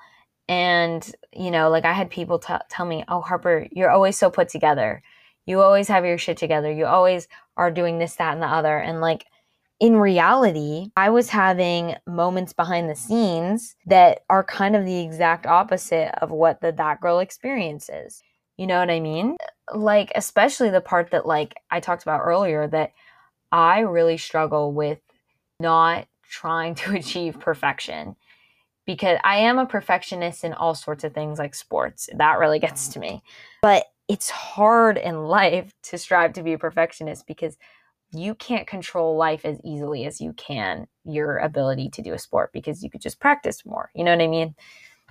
And 0.48 1.10
you 1.32 1.50
know 1.50 1.70
like 1.70 1.84
i 1.84 1.92
had 1.92 2.10
people 2.10 2.38
t- 2.38 2.54
tell 2.68 2.86
me 2.86 3.04
oh 3.08 3.20
harper 3.20 3.66
you're 3.72 3.90
always 3.90 4.16
so 4.18 4.30
put 4.30 4.48
together. 4.48 5.02
You 5.46 5.60
always 5.62 5.88
have 5.88 6.04
your 6.04 6.18
shit 6.18 6.36
together. 6.38 6.70
You 6.72 6.86
always 6.86 7.28
are 7.56 7.70
doing 7.70 7.98
this 7.98 8.16
that 8.16 8.34
and 8.34 8.42
the 8.42 8.46
other. 8.46 8.78
And 8.78 9.00
like 9.00 9.26
in 9.80 9.96
reality 9.96 10.90
i 10.96 11.10
was 11.10 11.28
having 11.30 11.96
moments 12.06 12.52
behind 12.52 12.88
the 12.88 12.94
scenes 12.94 13.74
that 13.86 14.20
are 14.30 14.44
kind 14.44 14.76
of 14.76 14.84
the 14.84 15.00
exact 15.00 15.46
opposite 15.46 16.10
of 16.22 16.30
what 16.30 16.60
the 16.60 16.70
that 16.70 17.00
girl 17.00 17.18
experiences 17.18 18.22
you 18.56 18.66
know 18.66 18.78
what 18.78 18.90
i 18.90 19.00
mean? 19.00 19.36
Like 19.74 20.12
especially 20.14 20.70
the 20.70 20.80
part 20.80 21.10
that 21.10 21.26
like 21.26 21.54
i 21.70 21.80
talked 21.80 22.02
about 22.02 22.20
earlier 22.20 22.66
that 22.68 22.92
i 23.52 23.80
really 23.80 24.16
struggle 24.16 24.72
with 24.72 25.00
not 25.60 26.06
trying 26.28 26.74
to 26.76 26.94
achieve 26.94 27.40
perfection 27.40 28.16
because 28.86 29.18
I 29.24 29.36
am 29.38 29.58
a 29.58 29.66
perfectionist 29.66 30.44
in 30.44 30.52
all 30.52 30.74
sorts 30.74 31.04
of 31.04 31.14
things 31.14 31.38
like 31.38 31.54
sports. 31.54 32.08
That 32.16 32.38
really 32.38 32.58
gets 32.58 32.88
to 32.88 32.98
me. 32.98 33.22
But 33.62 33.86
it's 34.08 34.30
hard 34.30 34.98
in 34.98 35.24
life 35.24 35.72
to 35.84 35.98
strive 35.98 36.32
to 36.34 36.42
be 36.42 36.52
a 36.52 36.58
perfectionist 36.58 37.26
because 37.26 37.56
you 38.12 38.34
can't 38.34 38.66
control 38.66 39.16
life 39.16 39.44
as 39.44 39.58
easily 39.64 40.04
as 40.04 40.20
you 40.20 40.32
can 40.34 40.86
your 41.04 41.38
ability 41.38 41.88
to 41.90 42.02
do 42.02 42.12
a 42.12 42.18
sport 42.18 42.50
because 42.52 42.82
you 42.82 42.90
could 42.90 43.00
just 43.00 43.18
practice 43.18 43.66
more. 43.66 43.90
You 43.94 44.04
know 44.04 44.12
what 44.12 44.22
I 44.22 44.28
mean? 44.28 44.54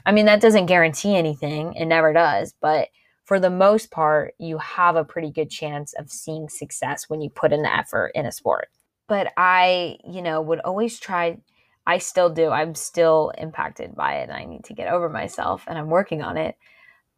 I 0.06 0.12
mean, 0.12 0.26
that 0.26 0.42
doesn't 0.42 0.68
guarantee 0.68 1.16
anything, 1.16 1.74
it 1.74 1.86
never 1.86 2.14
does, 2.14 2.54
but 2.62 2.90
for 3.26 3.40
the 3.40 3.50
most 3.50 3.90
part, 3.90 4.34
you 4.38 4.58
have 4.58 4.96
a 4.96 5.06
pretty 5.06 5.32
good 5.32 5.50
chance 5.50 5.94
of 5.94 6.12
seeing 6.12 6.50
success 6.50 7.10
when 7.10 7.22
you 7.22 7.30
put 7.30 7.54
in 7.54 7.62
the 7.62 7.74
effort 7.74 8.12
in 8.16 8.26
a 8.26 8.32
sport. 8.32 8.68
But 9.08 9.32
I, 9.38 9.98
you 10.06 10.22
know, 10.22 10.42
would 10.42 10.60
always 10.60 11.00
try, 11.00 11.38
I 11.86 11.98
still 11.98 12.30
do. 12.30 12.50
I'm 12.50 12.76
still 12.76 13.34
impacted 13.38 13.96
by 13.96 14.20
it 14.20 14.30
and 14.30 14.32
I 14.32 14.46
need 14.46 14.64
to 14.66 14.74
get 14.74 14.92
over 14.92 15.10
myself 15.10 15.66
and 15.68 15.78
I'm 15.78 15.90
working 15.90 16.22
on 16.22 16.38
it. 16.38 16.56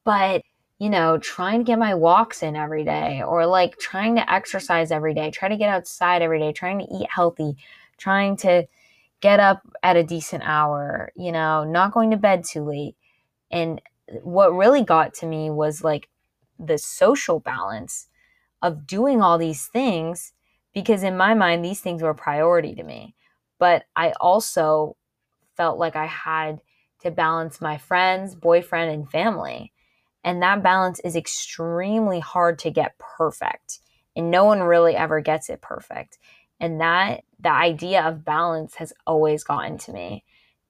But, 0.03 0.43
you 0.79 0.89
know, 0.89 1.17
trying 1.17 1.59
to 1.59 1.63
get 1.63 1.79
my 1.79 1.93
walks 1.93 2.41
in 2.43 2.55
every 2.55 2.83
day 2.83 3.21
or 3.21 3.45
like 3.45 3.77
trying 3.77 4.15
to 4.15 4.31
exercise 4.31 4.91
every 4.91 5.13
day, 5.13 5.31
try 5.31 5.49
to 5.49 5.57
get 5.57 5.69
outside 5.69 6.21
every 6.21 6.39
day, 6.39 6.51
trying 6.51 6.79
to 6.79 6.87
eat 6.93 7.07
healthy, 7.09 7.57
trying 7.97 8.37
to 8.37 8.67
get 9.21 9.39
up 9.39 9.61
at 9.83 9.97
a 9.97 10.03
decent 10.03 10.43
hour, 10.45 11.11
you 11.15 11.31
know, 11.31 11.63
not 11.63 11.91
going 11.91 12.11
to 12.11 12.17
bed 12.17 12.43
too 12.43 12.63
late. 12.63 12.95
And 13.51 13.81
what 14.21 14.55
really 14.55 14.83
got 14.83 15.13
to 15.15 15.25
me 15.25 15.49
was 15.49 15.83
like 15.83 16.09
the 16.59 16.77
social 16.77 17.39
balance 17.39 18.07
of 18.61 18.87
doing 18.87 19.21
all 19.21 19.37
these 19.37 19.67
things 19.67 20.33
because 20.73 21.03
in 21.03 21.15
my 21.15 21.33
mind 21.33 21.63
these 21.63 21.81
things 21.81 22.01
were 22.01 22.09
a 22.09 22.15
priority 22.15 22.73
to 22.75 22.83
me 22.83 23.15
but 23.59 23.83
i 23.95 24.11
also 24.19 24.95
felt 25.55 25.77
like 25.77 25.95
i 25.95 26.05
had 26.05 26.59
to 27.01 27.11
balance 27.11 27.61
my 27.61 27.77
friends 27.77 28.35
boyfriend 28.35 28.91
and 28.91 29.09
family 29.09 29.71
and 30.23 30.41
that 30.41 30.63
balance 30.63 30.99
is 31.01 31.15
extremely 31.15 32.19
hard 32.19 32.57
to 32.59 32.71
get 32.71 32.97
perfect 32.97 33.79
and 34.15 34.31
no 34.31 34.45
one 34.45 34.61
really 34.61 34.95
ever 34.95 35.19
gets 35.21 35.49
it 35.49 35.61
perfect 35.61 36.17
and 36.59 36.81
that 36.81 37.23
the 37.39 37.51
idea 37.51 38.01
of 38.01 38.25
balance 38.25 38.75
has 38.75 38.93
always 39.05 39.43
gotten 39.43 39.77
to 39.77 39.91
me 39.91 40.23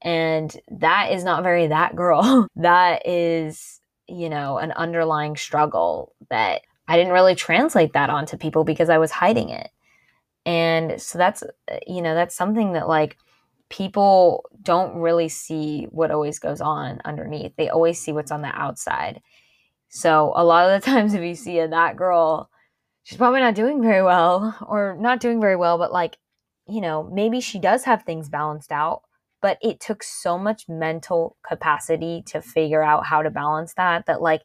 and 0.05 0.55
that 0.69 1.11
is 1.11 1.23
not 1.23 1.43
very 1.43 1.67
that 1.67 1.95
girl. 1.95 2.47
that 2.55 3.07
is, 3.07 3.81
you 4.07 4.29
know, 4.29 4.59
an 4.59 4.71
underlying 4.71 5.36
struggle 5.36 6.13
that 6.29 6.61
I 6.88 6.95
didn't 6.95 7.13
really 7.13 7.36
translate 7.36 7.93
that 7.93 8.11
onto 8.11 8.38
people 8.38 8.63
because 8.63 8.89
I 8.89 8.99
was 8.99 9.11
hiding 9.11 9.49
it. 9.49 9.69
And 10.45 11.01
so 11.01 11.17
that's, 11.17 11.43
uh, 11.43 11.77
you 11.87 12.01
know, 12.01 12.15
that's 12.15 12.35
something 12.35 12.73
that 12.73 12.87
like 12.87 13.17
people 13.69 14.45
don't 14.61 14.95
really 14.95 15.29
see 15.29 15.85
what 15.91 16.11
always 16.11 16.39
goes 16.39 16.61
on 16.61 17.01
underneath. 17.05 17.55
They 17.55 17.69
always 17.69 17.99
see 17.99 18.11
what's 18.11 18.31
on 18.31 18.41
the 18.41 18.49
outside. 18.49 19.21
So 19.89 20.33
a 20.35 20.43
lot 20.43 20.69
of 20.69 20.81
the 20.81 20.85
times 20.91 21.13
if 21.13 21.21
you 21.21 21.35
see 21.35 21.59
a 21.59 21.67
that 21.67 21.95
girl, 21.95 22.49
she's 23.03 23.17
probably 23.17 23.41
not 23.41 23.55
doing 23.55 23.81
very 23.81 24.03
well 24.03 24.55
or 24.67 24.97
not 24.99 25.19
doing 25.19 25.41
very 25.41 25.55
well, 25.55 25.77
but 25.77 25.91
like, 25.91 26.17
you 26.67 26.81
know, 26.81 27.09
maybe 27.11 27.41
she 27.41 27.59
does 27.59 27.83
have 27.83 28.03
things 28.03 28.29
balanced 28.29 28.71
out 28.71 29.03
but 29.45 29.59
it 29.61 29.79
took 29.79 30.01
so 30.01 30.39
much 30.39 30.67
mental 30.67 31.37
capacity 31.47 32.23
to 32.25 32.41
figure 32.41 32.81
out 32.81 33.05
how 33.05 33.21
to 33.21 33.29
balance 33.29 33.75
that 33.75 34.07
that 34.07 34.19
like 34.19 34.41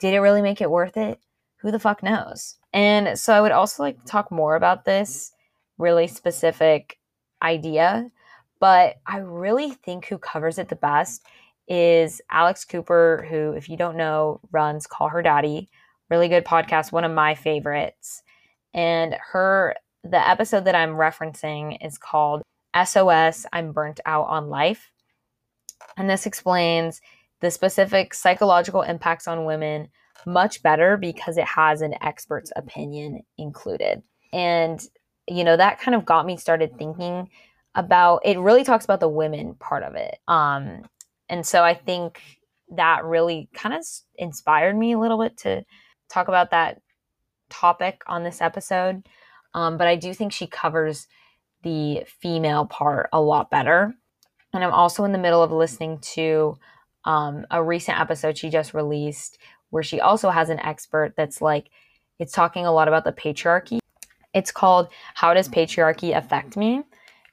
did 0.00 0.12
it 0.12 0.18
really 0.18 0.42
make 0.42 0.60
it 0.60 0.68
worth 0.68 0.96
it 0.96 1.20
who 1.58 1.70
the 1.70 1.78
fuck 1.78 2.02
knows 2.02 2.56
and 2.72 3.16
so 3.16 3.32
i 3.32 3.40
would 3.40 3.52
also 3.52 3.80
like 3.80 3.96
to 4.00 4.04
talk 4.06 4.32
more 4.32 4.56
about 4.56 4.84
this 4.84 5.30
really 5.80 6.06
specific 6.06 6.98
idea 7.42 8.10
but 8.60 8.96
i 9.06 9.18
really 9.18 9.70
think 9.70 10.06
who 10.06 10.18
covers 10.18 10.58
it 10.58 10.68
the 10.68 10.76
best 10.76 11.24
is 11.68 12.20
alex 12.30 12.64
cooper 12.64 13.26
who 13.30 13.52
if 13.52 13.68
you 13.68 13.76
don't 13.76 13.96
know 13.96 14.40
runs 14.52 14.86
call 14.86 15.08
her 15.08 15.22
daddy 15.22 15.68
really 16.10 16.28
good 16.28 16.44
podcast 16.44 16.92
one 16.92 17.04
of 17.04 17.12
my 17.12 17.34
favorites 17.34 18.22
and 18.74 19.16
her 19.32 19.74
the 20.04 20.28
episode 20.28 20.64
that 20.64 20.74
i'm 20.74 20.90
referencing 20.90 21.76
is 21.84 21.96
called 21.98 22.42
SOS, 22.74 23.46
I'm 23.52 23.72
burnt 23.72 24.00
out 24.06 24.26
on 24.28 24.48
life. 24.48 24.90
And 25.96 26.08
this 26.08 26.26
explains 26.26 27.00
the 27.40 27.50
specific 27.50 28.14
psychological 28.14 28.82
impacts 28.82 29.26
on 29.26 29.44
women 29.44 29.88
much 30.26 30.62
better 30.62 30.96
because 30.96 31.38
it 31.38 31.44
has 31.44 31.80
an 31.80 31.94
expert's 32.02 32.52
opinion 32.54 33.22
included. 33.38 34.02
And, 34.32 34.80
you 35.30 35.44
know, 35.44 35.56
that 35.56 35.80
kind 35.80 35.94
of 35.94 36.04
got 36.04 36.26
me 36.26 36.36
started 36.36 36.76
thinking 36.76 37.30
about 37.76 38.20
it 38.24 38.38
really 38.38 38.64
talks 38.64 38.84
about 38.84 39.00
the 39.00 39.08
women 39.08 39.54
part 39.54 39.84
of 39.84 39.94
it. 39.94 40.18
Um, 40.26 40.84
and 41.28 41.46
so 41.46 41.62
I 41.62 41.74
think 41.74 42.20
that 42.70 43.04
really 43.04 43.48
kind 43.54 43.74
of 43.74 43.84
inspired 44.16 44.76
me 44.76 44.92
a 44.92 44.98
little 44.98 45.22
bit 45.22 45.36
to 45.38 45.64
talk 46.08 46.26
about 46.26 46.50
that 46.50 46.80
topic 47.48 48.02
on 48.08 48.24
this 48.24 48.40
episode. 48.40 49.06
Um, 49.54 49.78
but 49.78 49.86
I 49.86 49.96
do 49.96 50.12
think 50.14 50.32
she 50.32 50.46
covers 50.46 51.06
the 51.62 52.04
female 52.06 52.66
part 52.66 53.08
a 53.12 53.20
lot 53.20 53.50
better. 53.50 53.94
And 54.52 54.64
I'm 54.64 54.72
also 54.72 55.04
in 55.04 55.12
the 55.12 55.18
middle 55.18 55.42
of 55.42 55.52
listening 55.52 55.98
to 56.14 56.58
um, 57.04 57.46
a 57.50 57.62
recent 57.62 58.00
episode 58.00 58.36
she 58.36 58.50
just 58.50 58.74
released 58.74 59.38
where 59.70 59.84
she 59.84 60.00
also 60.00 60.30
has 60.30 60.48
an 60.48 60.58
expert 60.60 61.14
that's 61.16 61.40
like, 61.40 61.70
it's 62.18 62.32
talking 62.32 62.66
a 62.66 62.72
lot 62.72 62.88
about 62.88 63.04
the 63.04 63.12
patriarchy. 63.12 63.79
It's 64.34 64.52
called 64.52 64.88
How 65.14 65.34
Does 65.34 65.48
Patriarchy 65.48 66.16
Affect 66.16 66.56
Me? 66.56 66.82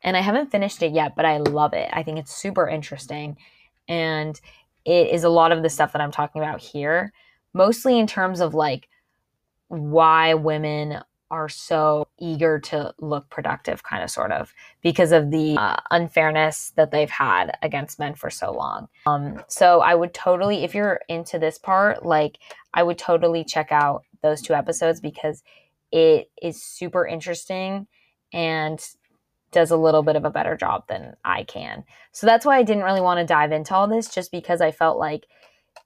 And 0.04 0.16
I 0.16 0.22
haven't 0.22 0.52
finished 0.52 0.82
it 0.84 0.94
yet, 0.94 1.16
but 1.16 1.26
I 1.26 1.38
love 1.38 1.74
it. 1.74 1.90
I 1.92 2.04
think 2.04 2.20
it's 2.20 2.36
super 2.36 2.68
interesting. 2.68 3.38
And 3.88 4.40
it 4.86 5.10
is 5.10 5.24
a 5.24 5.30
lot 5.30 5.52
of 5.52 5.64
the 5.64 5.70
stuff 5.70 5.94
that 5.94 6.02
I'm 6.02 6.12
talking 6.12 6.42
about 6.42 6.62
here, 6.62 7.12
mostly 7.54 8.00
in 8.00 8.08
terms 8.08 8.40
of 8.40 8.54
like 8.54 8.88
why 9.68 10.34
women 10.34 11.02
are 11.30 11.50
so 11.50 12.08
eager 12.20 12.58
to 12.58 12.94
look 13.00 13.30
productive, 13.30 13.84
kind 13.84 14.02
of 14.02 14.10
sort 14.10 14.32
of, 14.32 14.54
because 14.82 15.12
of 15.12 15.30
the 15.30 15.58
uh, 15.58 15.76
unfairness 15.92 16.72
that 16.78 16.92
they've 16.92 17.10
had 17.10 17.52
against 17.62 18.00
men 18.00 18.16
for 18.16 18.30
so 18.30 18.54
long. 18.54 18.88
Um, 19.06 19.44
so 19.50 19.82
I 19.82 19.94
would 19.94 20.14
totally, 20.14 20.64
if 20.64 20.74
you're 20.74 21.02
into 21.10 21.38
this 21.38 21.58
part, 21.58 22.06
like, 22.06 22.40
I 22.74 22.84
would 22.84 22.98
totally 22.98 23.44
check 23.44 23.74
out 23.74 24.04
those 24.22 24.42
two 24.42 24.54
episodes 24.54 25.02
because 25.02 25.44
it 25.92 26.30
is 26.42 26.62
super 26.62 27.06
interesting 27.06 27.88
and 28.34 28.84
does 29.52 29.72
a 29.72 29.78
little 29.78 30.04
bit 30.04 30.16
of 30.16 30.26
a 30.26 30.30
better 30.30 30.58
job 30.58 30.84
than 30.88 31.16
I 31.24 31.44
can. 31.44 31.84
So 32.12 32.28
that's 32.28 32.46
why 32.46 32.58
I 32.58 32.64
didn't 32.64 32.84
really 32.84 33.02
want 33.02 33.20
to 33.20 33.26
dive 33.26 33.52
into 33.52 33.74
all 33.74 33.88
this, 33.88 34.14
just 34.14 34.32
because 34.32 34.62
I 34.62 34.72
felt 34.72 34.98
like 34.98 35.28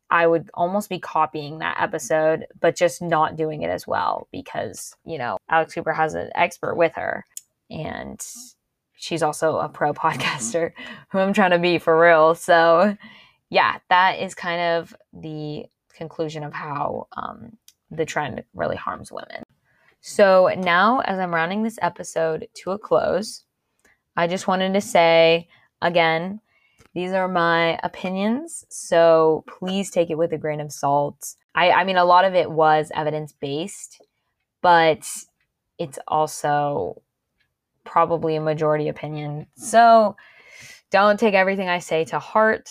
I 0.10 0.28
would 0.28 0.50
almost 0.54 0.90
be 0.90 1.00
copying 1.00 1.60
that 1.60 1.78
episode, 1.80 2.46
but 2.60 2.76
just 2.76 3.02
not 3.02 3.38
doing 3.38 3.62
it 3.62 3.70
as 3.70 3.88
well 3.88 4.28
because, 4.32 4.96
you 5.06 5.18
know, 5.18 5.38
Alex 5.50 5.74
Cooper 5.74 5.94
has 5.94 6.16
an 6.16 6.30
expert 6.36 6.76
with 6.76 6.94
her 6.96 7.26
and 7.70 8.20
she's 8.96 9.24
also 9.24 9.58
a 9.58 9.70
pro 9.70 9.94
podcaster 9.94 10.72
who 11.10 11.20
I'm 11.20 11.34
trying 11.34 11.52
to 11.52 11.60
be 11.60 11.80
for 11.80 12.00
real. 12.00 12.36
So, 12.36 12.98
yeah, 13.50 13.78
that 13.90 14.20
is 14.20 14.36
kind 14.36 14.62
of 14.62 14.96
the 15.14 15.66
conclusion 15.96 16.44
of 16.44 16.54
how 16.54 17.08
um, 17.16 17.58
the 17.90 18.06
trend 18.06 18.44
really 18.54 18.78
harms 18.78 19.12
women. 19.12 19.44
So, 20.02 20.50
now 20.58 21.00
as 21.02 21.20
I'm 21.20 21.34
rounding 21.34 21.64
this 21.64 21.80
episode 21.82 22.48
to 22.56 22.72
a 22.72 22.80
close, 22.80 23.44
I 24.18 24.28
just 24.28 24.48
wanted 24.48 24.74
to 24.74 24.82
say 24.82 25.48
again, 25.82 26.42
these 26.94 27.14
are 27.14 27.28
my 27.28 27.80
opinions, 27.84 28.66
so 28.70 29.46
please 29.48 29.90
take 29.90 30.10
it 30.10 30.18
with 30.18 30.34
a 30.34 30.38
grain 30.38 30.60
of 30.60 30.72
salt. 30.72 31.36
I, 31.56 31.72
I 31.72 31.84
mean, 31.84 31.98
a 31.98 32.06
lot 32.06 32.26
of 32.26 32.34
it 32.34 32.52
was 32.52 32.92
evidence 32.94 33.32
based, 33.32 34.02
but 34.62 35.08
it's 35.78 36.00
also 36.08 37.02
probably 37.84 38.36
a 38.36 38.42
majority 38.42 38.88
opinion. 38.90 39.48
So 39.56 40.16
don't 40.92 41.20
take 41.20 41.34
everything 41.34 41.70
I 41.70 41.80
say 41.80 42.06
to 42.06 42.20
heart. 42.20 42.70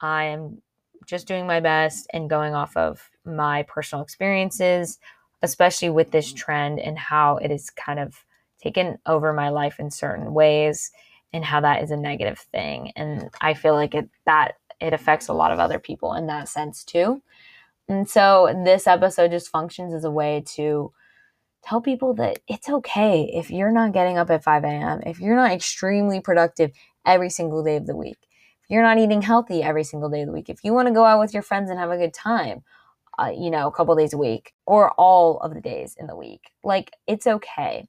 I 0.00 0.24
am 0.24 0.60
just 1.06 1.26
doing 1.26 1.46
my 1.46 1.60
best 1.60 2.06
and 2.12 2.30
going 2.30 2.54
off 2.54 2.76
of 2.76 3.10
my 3.24 3.62
personal 3.64 4.02
experiences, 4.02 4.98
especially 5.44 5.90
with 5.90 6.10
this 6.10 6.28
mm-hmm. 6.28 6.38
trend 6.38 6.80
and 6.80 6.98
how 6.98 7.36
it 7.36 7.50
has 7.50 7.70
kind 7.70 8.00
of 8.00 8.24
taken 8.60 8.98
over 9.06 9.32
my 9.32 9.50
life 9.50 9.78
in 9.78 9.90
certain 9.90 10.32
ways 10.32 10.90
and 11.32 11.44
how 11.44 11.60
that 11.60 11.82
is 11.82 11.90
a 11.90 11.96
negative 11.96 12.38
thing. 12.38 12.92
And 12.96 13.28
I 13.40 13.54
feel 13.54 13.74
like 13.74 13.94
it 13.94 14.08
that 14.24 14.52
it 14.80 14.92
affects 14.92 15.28
a 15.28 15.34
lot 15.34 15.52
of 15.52 15.58
other 15.58 15.78
people 15.78 16.14
in 16.14 16.26
that 16.28 16.48
sense 16.48 16.82
too. 16.82 17.22
And 17.88 18.08
so 18.08 18.50
this 18.64 18.86
episode 18.86 19.30
just 19.30 19.50
functions 19.50 19.92
as 19.92 20.04
a 20.04 20.10
way 20.10 20.42
to 20.54 20.92
tell 21.62 21.80
people 21.80 22.14
that 22.14 22.38
it's 22.48 22.68
okay 22.68 23.30
if 23.34 23.50
you're 23.50 23.72
not 23.72 23.92
getting 23.92 24.16
up 24.16 24.30
at 24.30 24.44
5 24.44 24.64
a.m., 24.64 25.02
if 25.04 25.20
you're 25.20 25.36
not 25.36 25.52
extremely 25.52 26.20
productive 26.20 26.72
every 27.04 27.30
single 27.30 27.62
day 27.62 27.76
of 27.76 27.86
the 27.86 27.96
week, 27.96 28.18
if 28.62 28.70
you're 28.70 28.82
not 28.82 28.98
eating 28.98 29.20
healthy 29.20 29.62
every 29.62 29.84
single 29.84 30.08
day 30.08 30.22
of 30.22 30.26
the 30.26 30.32
week, 30.32 30.48
if 30.48 30.64
you 30.64 30.72
want 30.72 30.88
to 30.88 30.94
go 30.94 31.04
out 31.04 31.20
with 31.20 31.34
your 31.34 31.42
friends 31.42 31.68
and 31.68 31.78
have 31.78 31.90
a 31.90 31.98
good 31.98 32.14
time, 32.14 32.62
uh, 33.18 33.32
you 33.36 33.50
know, 33.50 33.68
a 33.68 33.72
couple 33.72 33.94
days 33.96 34.12
a 34.12 34.18
week 34.18 34.52
or 34.66 34.92
all 34.92 35.38
of 35.40 35.54
the 35.54 35.60
days 35.60 35.96
in 35.98 36.06
the 36.06 36.16
week, 36.16 36.50
like 36.62 36.92
it's 37.06 37.26
okay. 37.26 37.86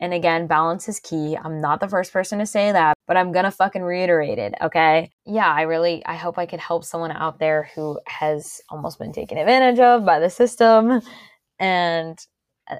And 0.00 0.14
again, 0.14 0.46
balance 0.46 0.88
is 0.88 0.98
key. 0.98 1.36
I'm 1.36 1.60
not 1.60 1.80
the 1.80 1.88
first 1.88 2.12
person 2.12 2.38
to 2.38 2.46
say 2.46 2.72
that, 2.72 2.96
but 3.06 3.18
I'm 3.18 3.32
going 3.32 3.44
to 3.44 3.50
fucking 3.50 3.82
reiterate 3.82 4.38
it, 4.38 4.54
okay? 4.62 5.10
Yeah, 5.26 5.52
I 5.52 5.62
really 5.62 6.04
I 6.06 6.16
hope 6.16 6.38
I 6.38 6.46
could 6.46 6.60
help 6.60 6.84
someone 6.84 7.12
out 7.12 7.38
there 7.38 7.70
who 7.74 8.00
has 8.06 8.62
almost 8.70 8.98
been 8.98 9.12
taken 9.12 9.36
advantage 9.36 9.78
of 9.78 10.06
by 10.06 10.18
the 10.18 10.30
system. 10.30 11.02
And 11.58 12.18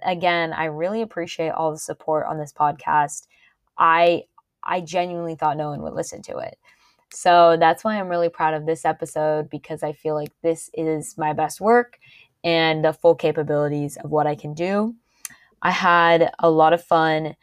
again, 0.02 0.54
I 0.54 0.64
really 0.66 1.02
appreciate 1.02 1.50
all 1.50 1.72
the 1.72 1.78
support 1.78 2.26
on 2.26 2.38
this 2.38 2.52
podcast. 2.52 3.26
I 3.76 4.24
I 4.62 4.80
genuinely 4.80 5.34
thought 5.34 5.56
no 5.56 5.70
one 5.70 5.82
would 5.82 5.94
listen 5.94 6.22
to 6.22 6.38
it. 6.38 6.58
So 7.12 7.56
that's 7.58 7.82
why 7.82 7.98
I'm 7.98 8.08
really 8.08 8.28
proud 8.28 8.54
of 8.54 8.66
this 8.66 8.84
episode 8.84 9.50
because 9.50 9.82
I 9.82 9.92
feel 9.92 10.14
like 10.14 10.32
this 10.42 10.70
is 10.74 11.18
my 11.18 11.32
best 11.32 11.60
work 11.60 11.98
and 12.44 12.84
the 12.84 12.92
full 12.92 13.14
capabilities 13.14 13.96
of 13.96 14.10
what 14.10 14.26
I 14.26 14.34
can 14.34 14.54
do. 14.54 14.94
I 15.62 15.72
had 15.72 16.30
a 16.38 16.50
lot 16.50 16.72
of 16.72 16.82
fun, 16.82 17.36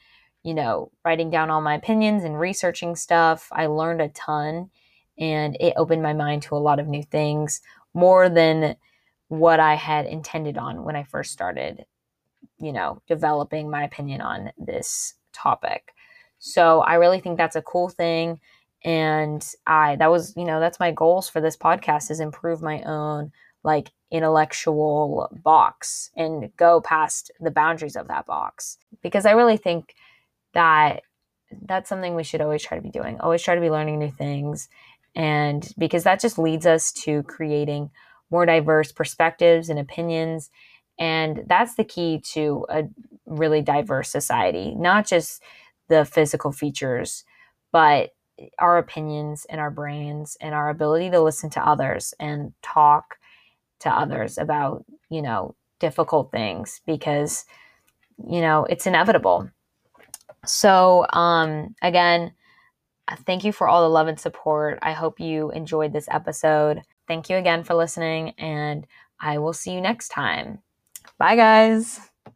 you 0.44 0.54
know, 0.54 0.92
writing 1.06 1.30
down 1.30 1.50
all 1.50 1.62
my 1.62 1.76
opinions 1.76 2.24
and 2.24 2.40
researching 2.40 2.96
stuff. 2.96 3.50
I 3.52 3.68
learned 3.68 4.02
a 4.02 4.10
ton 4.10 4.70
and 5.20 5.58
it 5.60 5.74
opened 5.76 6.02
my 6.02 6.14
mind 6.14 6.44
to 6.44 6.56
a 6.56 6.58
lot 6.58 6.80
of 6.80 6.88
new 6.88 7.04
things 7.04 7.62
more 7.94 8.30
than 8.30 8.76
what 9.28 9.60
I 9.60 9.76
had 9.76 10.06
intended 10.06 10.58
on 10.58 10.84
when 10.84 10.96
I 10.96 11.04
first 11.04 11.32
started, 11.32 11.86
you 12.60 12.72
know, 12.72 13.02
developing 13.08 13.70
my 13.70 13.84
opinion 13.84 14.22
on 14.22 14.52
this 14.58 15.16
topic. 15.34 15.94
So 16.40 16.82
I 16.82 16.96
really 16.96 17.20
think 17.20 17.38
that's 17.38 17.56
a 17.56 17.62
cool 17.62 17.90
thing 17.90 18.40
and 18.88 19.46
I 19.68 19.98
that 19.98 20.10
was, 20.10 20.34
you 20.38 20.46
know, 20.46 20.62
that's 20.62 20.80
my 20.80 20.92
goals 20.92 21.28
for 21.28 21.42
this 21.42 21.58
podcast 21.58 22.10
is 22.10 22.22
improve 22.22 22.62
my 22.62 22.82
own 22.84 23.34
like 23.66 23.92
intellectual 24.12 25.30
box 25.44 26.10
and 26.16 26.56
go 26.56 26.80
past 26.80 27.30
the 27.42 27.52
boundaries 27.52 27.98
of 27.98 28.08
that 28.08 28.26
box 28.26 28.78
because 29.04 29.26
I 29.26 29.32
really 29.32 29.58
think 29.58 29.94
that 30.54 31.02
that's 31.64 31.90
something 31.90 32.16
we 32.16 32.24
should 32.24 32.40
always 32.40 32.64
try 32.64 32.78
to 32.78 32.82
be 32.84 32.90
doing. 32.90 33.20
Always 33.20 33.42
try 33.42 33.56
to 33.56 33.62
be 33.62 33.70
learning 33.70 34.00
new 34.00 34.10
things 34.10 34.70
and 35.16 35.70
because 35.78 36.06
that 36.06 36.22
just 36.22 36.40
leads 36.40 36.66
us 36.66 36.94
to 36.94 37.24
creating 37.24 37.92
more 38.32 38.46
diverse 38.46 38.94
perspectives 38.94 39.68
and 39.68 39.80
opinions 39.80 40.50
and 40.98 41.44
that's 41.48 41.76
the 41.76 41.84
key 41.84 42.22
to 42.32 42.66
a 42.70 42.84
really 43.26 43.62
diverse 43.62 44.10
society, 44.10 44.74
not 44.76 45.06
just 45.06 45.44
the 45.90 46.06
physical 46.06 46.54
features, 46.54 47.26
but 47.74 48.12
our 48.60 48.78
opinions 48.78 49.46
and 49.50 49.60
our 49.60 49.72
brains 49.72 50.38
and 50.42 50.54
our 50.54 50.70
ability 50.70 51.10
to 51.12 51.22
listen 51.22 51.50
to 51.52 51.68
others 51.68 52.14
and 52.20 52.54
talk 52.62 53.18
to 53.80 53.90
others 53.90 54.38
about, 54.38 54.86
you 55.10 55.22
know, 55.22 55.56
difficult 55.80 56.32
things 56.32 56.82
because, 56.86 57.46
you 58.28 58.42
know, 58.42 58.66
it's 58.66 58.88
inevitable. 58.88 59.50
So, 60.46 61.06
um, 61.14 61.76
again, 61.82 62.34
thank 63.26 63.44
you 63.44 63.52
for 63.52 63.68
all 63.68 63.82
the 63.82 63.90
love 63.90 64.08
and 64.08 64.20
support. 64.20 64.80
I 64.82 64.94
hope 64.94 65.20
you 65.20 65.52
enjoyed 65.52 65.94
this 65.94 66.08
episode. 66.12 66.82
Thank 67.08 67.30
you 67.30 67.38
again 67.38 67.64
for 67.64 67.74
listening, 67.74 68.32
and 68.38 68.86
I 69.20 69.38
will 69.38 69.54
see 69.54 69.72
you 69.72 69.82
next 69.82 70.10
time. 70.10 70.60
Bye, 71.18 71.36
guys. 71.36 72.00